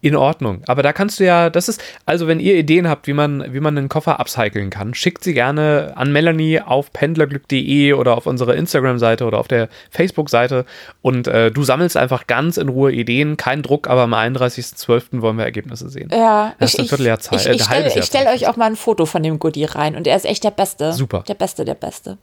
In 0.00 0.14
Ordnung. 0.14 0.62
Aber 0.68 0.84
da 0.84 0.92
kannst 0.92 1.18
du 1.18 1.24
ja, 1.24 1.50
das 1.50 1.68
ist, 1.68 1.82
also 2.06 2.28
wenn 2.28 2.38
ihr 2.38 2.54
Ideen 2.54 2.88
habt, 2.88 3.08
wie 3.08 3.12
man, 3.12 3.52
wie 3.52 3.58
man 3.58 3.76
einen 3.76 3.88
Koffer 3.88 4.20
upcyclen 4.20 4.70
kann, 4.70 4.94
schickt 4.94 5.24
sie 5.24 5.34
gerne 5.34 5.92
an 5.96 6.12
Melanie 6.12 6.60
auf 6.60 6.92
pendlerglück.de 6.92 7.94
oder 7.94 8.16
auf 8.16 8.26
unserer 8.26 8.54
Instagram-Seite 8.54 9.24
oder 9.24 9.38
auf 9.38 9.48
der 9.48 9.68
Facebook-Seite 9.90 10.66
und 11.02 11.26
äh, 11.26 11.50
du 11.50 11.64
sammelst 11.64 11.96
einfach 11.96 12.28
ganz 12.28 12.58
in 12.58 12.68
Ruhe 12.68 12.92
Ideen, 12.92 13.36
kein 13.36 13.62
Druck, 13.62 13.88
aber 13.88 14.02
am 14.02 14.14
31.12. 14.14 15.20
wollen 15.20 15.36
wir 15.36 15.44
Ergebnisse 15.44 15.88
sehen. 15.88 16.10
Ja, 16.12 16.54
Das 16.60 16.74
ist 16.74 16.80
ein 16.80 16.86
Vierteljahr 16.86 17.18
Zeit, 17.18 17.40
Ich, 17.40 17.46
äh, 17.48 17.54
ich 17.54 17.64
stelle 17.64 18.02
stell 18.04 18.26
euch 18.28 18.46
auch 18.46 18.56
mal 18.56 18.66
ein 18.66 18.76
Foto 18.76 19.04
von 19.04 19.24
dem 19.24 19.40
Goodie 19.40 19.64
rein 19.64 19.96
und 19.96 20.06
er 20.06 20.14
ist 20.14 20.26
echt 20.26 20.44
der 20.44 20.52
Beste. 20.52 20.92
Super. 20.92 21.24
Der 21.26 21.34
Beste, 21.34 21.64
der 21.64 21.74
Beste. 21.74 22.18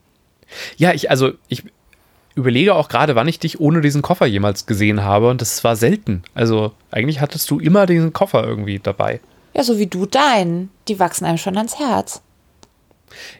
Ja, 0.77 0.93
ich, 0.93 1.09
also 1.09 1.33
ich 1.49 1.63
überlege 2.35 2.75
auch 2.75 2.89
gerade, 2.89 3.15
wann 3.15 3.27
ich 3.27 3.39
dich 3.39 3.59
ohne 3.59 3.81
diesen 3.81 4.01
Koffer 4.01 4.25
jemals 4.25 4.65
gesehen 4.65 5.03
habe 5.03 5.29
und 5.29 5.41
das 5.41 5.63
war 5.63 5.75
selten. 5.75 6.23
Also 6.33 6.73
eigentlich 6.91 7.21
hattest 7.21 7.49
du 7.49 7.59
immer 7.59 7.85
diesen 7.85 8.13
Koffer 8.13 8.43
irgendwie 8.45 8.79
dabei. 8.79 9.19
Ja, 9.55 9.63
so 9.63 9.79
wie 9.79 9.87
du 9.87 10.05
deinen. 10.05 10.69
Die 10.87 10.99
wachsen 10.99 11.25
einem 11.25 11.37
schon 11.37 11.57
ans 11.57 11.79
Herz. 11.79 12.21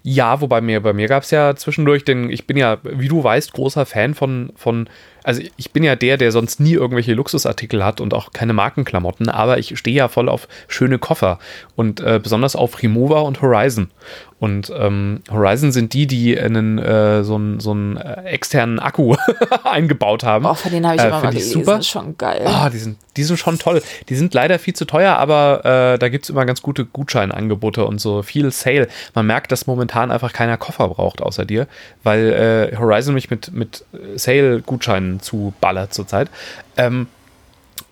Ja, 0.04 0.40
wobei 0.40 0.62
mir, 0.62 0.82
bei 0.82 0.94
mir 0.94 1.08
gab 1.08 1.24
es 1.24 1.32
ja 1.32 1.56
zwischendurch 1.56 2.06
den, 2.06 2.30
ich 2.30 2.48
bin 2.48 2.56
ja, 2.56 2.78
wie 2.84 3.10
du 3.10 3.24
weißt, 3.24 3.52
großer 3.52 3.86
Fan 3.86 4.14
von, 4.14 4.54
von, 4.56 4.90
also 5.26 5.42
ich 5.58 5.72
bin 5.72 5.84
ja 5.84 5.96
der, 5.96 6.18
der 6.18 6.32
sonst 6.32 6.60
nie 6.60 6.74
irgendwelche 6.74 7.14
Luxusartikel 7.14 7.84
hat 7.84 8.00
und 8.00 8.14
auch 8.14 8.32
keine 8.32 8.54
Markenklamotten, 8.54 9.28
aber 9.30 9.58
ich 9.58 9.78
stehe 9.78 9.98
ja 9.98 10.08
voll 10.08 10.30
auf 10.30 10.48
schöne 10.68 11.00
Koffer 11.00 11.40
und 11.76 12.00
äh, 12.00 12.20
besonders 12.22 12.56
auf 12.56 12.82
Remova 12.82 13.20
und 13.22 13.42
Horizon. 13.42 13.90
Und 14.38 14.72
ähm, 14.78 15.22
Horizon 15.32 15.72
sind 15.72 15.94
die, 15.94 16.08
die 16.08 16.38
einen, 16.38 16.78
äh, 16.78 17.24
so 17.24 17.36
einen 17.36 17.62
so 17.62 17.72
einen, 17.72 17.96
äh, 17.96 18.24
externen 18.26 18.80
Akku 18.80 19.16
eingebaut 19.64 20.24
haben. 20.26 20.46
Oh, 20.46 20.54
von 20.54 20.72
denen 20.72 20.86
habe 20.86 20.98
ich 20.98 21.02
Äh, 21.02 21.08
immer 21.08 21.24
mal 21.24 21.30
gelesen. 21.30 21.54
super. 21.54 21.82
Schon 21.82 22.18
geil. 22.18 22.42
Ah, 22.46 22.70
die 22.70 22.78
sind, 22.78 22.98
die 23.16 23.24
sind 23.24 23.38
schon 23.38 23.58
toll. 23.58 23.82
Die 24.10 24.16
sind 24.16 24.34
leider 24.34 24.60
viel 24.60 24.74
zu 24.76 24.84
teuer, 24.86 25.16
aber 25.16 25.94
äh, 25.94 25.98
da 25.98 26.10
gibt 26.10 26.26
es 26.26 26.30
immer 26.30 26.46
ganz 26.46 26.62
gute 26.62 26.84
Gutscheinangebote 26.86 27.86
und 27.86 28.00
so 28.02 28.24
viel 28.24 28.52
Sale. 28.52 28.90
Man 29.16 29.26
merkt, 29.26 29.54
dass 29.54 29.68
momentan 29.68 30.12
einfach 30.12 30.34
keiner 30.34 30.58
Koffer 30.58 30.90
braucht 30.90 31.22
außer 31.22 31.46
dir, 31.46 31.66
weil 32.04 32.72
äh, 32.74 32.78
Horizon 32.78 33.14
mich 33.14 33.30
mit, 33.30 33.54
mit 33.54 33.86
Sale-Gutscheinen 34.16 35.15
zuballert 35.22 35.94
zurzeit. 35.94 36.30
Ähm, 36.78 37.08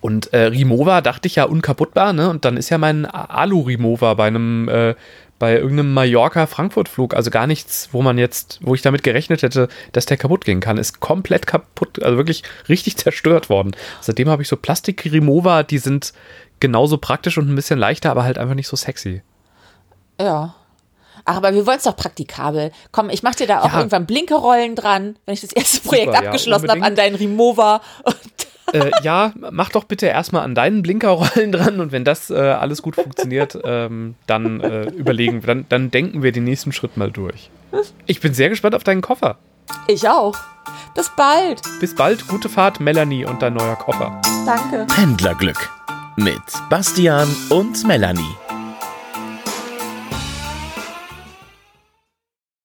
und 0.00 0.32
äh, 0.32 0.44
Rimowa 0.44 1.00
dachte 1.00 1.26
ich 1.28 1.36
ja 1.36 1.44
unkaputtbar, 1.44 2.12
ne? 2.12 2.28
Und 2.28 2.44
dann 2.44 2.56
ist 2.56 2.70
ja 2.70 2.78
mein 2.78 3.06
Alu-Rimowa 3.06 4.14
bei 4.14 4.26
einem, 4.26 4.68
äh, 4.68 4.94
bei 5.38 5.54
irgendeinem 5.54 5.94
Mallorca-Frankfurt-Flug, 5.94 7.14
also 7.14 7.30
gar 7.30 7.46
nichts, 7.46 7.88
wo 7.92 8.02
man 8.02 8.18
jetzt, 8.18 8.58
wo 8.62 8.74
ich 8.74 8.82
damit 8.82 9.02
gerechnet 9.02 9.42
hätte, 9.42 9.68
dass 9.92 10.06
der 10.06 10.16
kaputt 10.16 10.44
gehen 10.44 10.60
kann, 10.60 10.78
ist 10.78 11.00
komplett 11.00 11.46
kaputt, 11.46 12.02
also 12.02 12.16
wirklich 12.16 12.42
richtig 12.68 12.96
zerstört 12.98 13.48
worden. 13.48 13.74
Seitdem 14.00 14.28
habe 14.28 14.42
ich 14.42 14.48
so 14.48 14.56
Plastik-Rimowa, 14.56 15.62
die 15.62 15.78
sind 15.78 16.12
genauso 16.60 16.98
praktisch 16.98 17.38
und 17.38 17.48
ein 17.48 17.54
bisschen 17.56 17.78
leichter, 17.78 18.10
aber 18.10 18.24
halt 18.24 18.38
einfach 18.38 18.54
nicht 18.54 18.68
so 18.68 18.76
sexy. 18.76 19.22
Ja. 20.20 20.54
Ach, 21.26 21.36
aber 21.36 21.54
wir 21.54 21.66
wollen 21.66 21.78
es 21.78 21.84
doch 21.84 21.96
praktikabel. 21.96 22.70
Komm, 22.92 23.08
ich 23.10 23.22
mach 23.22 23.34
dir 23.34 23.46
da 23.46 23.60
auch 23.62 23.72
Ja. 23.72 23.78
irgendwann 23.78 24.06
Blinkerollen 24.06 24.74
dran, 24.76 25.16
wenn 25.24 25.34
ich 25.34 25.40
das 25.40 25.52
erste 25.52 25.80
Projekt 25.80 26.06
Super, 26.12 26.22
ja, 26.22 26.28
abgeschlossen 26.28 26.70
habe 26.70 26.82
an 26.82 26.94
deinen 26.96 27.14
Remover. 27.14 27.80
äh, 28.72 28.90
ja, 29.02 29.32
mach 29.50 29.70
doch 29.70 29.84
bitte 29.84 30.06
erstmal 30.06 30.42
an 30.42 30.54
deinen 30.54 30.82
Blinkerrollen 30.82 31.50
dran 31.52 31.80
und 31.80 31.92
wenn 31.92 32.04
das 32.04 32.30
äh, 32.30 32.34
alles 32.36 32.82
gut 32.82 32.96
funktioniert, 32.96 33.58
ähm, 33.64 34.16
dann 34.26 34.60
äh, 34.60 34.84
überlegen, 34.90 35.40
dann, 35.46 35.64
dann 35.68 35.90
denken 35.90 36.22
wir 36.22 36.32
den 36.32 36.44
nächsten 36.44 36.72
Schritt 36.72 36.96
mal 36.96 37.10
durch. 37.10 37.50
Ich 38.06 38.20
bin 38.20 38.34
sehr 38.34 38.50
gespannt 38.50 38.74
auf 38.74 38.84
deinen 38.84 39.00
Koffer. 39.00 39.38
Ich 39.88 40.06
auch. 40.08 40.34
Bis 40.94 41.10
bald. 41.16 41.60
Bis 41.80 41.94
bald, 41.94 42.28
gute 42.28 42.48
Fahrt, 42.48 42.80
Melanie 42.80 43.24
und 43.24 43.40
dein 43.42 43.54
neuer 43.54 43.76
Koffer. 43.76 44.20
Danke. 44.46 44.86
Pendlerglück 44.94 45.70
mit 46.16 46.38
Bastian 46.70 47.28
und 47.50 47.84
Melanie. 47.86 48.36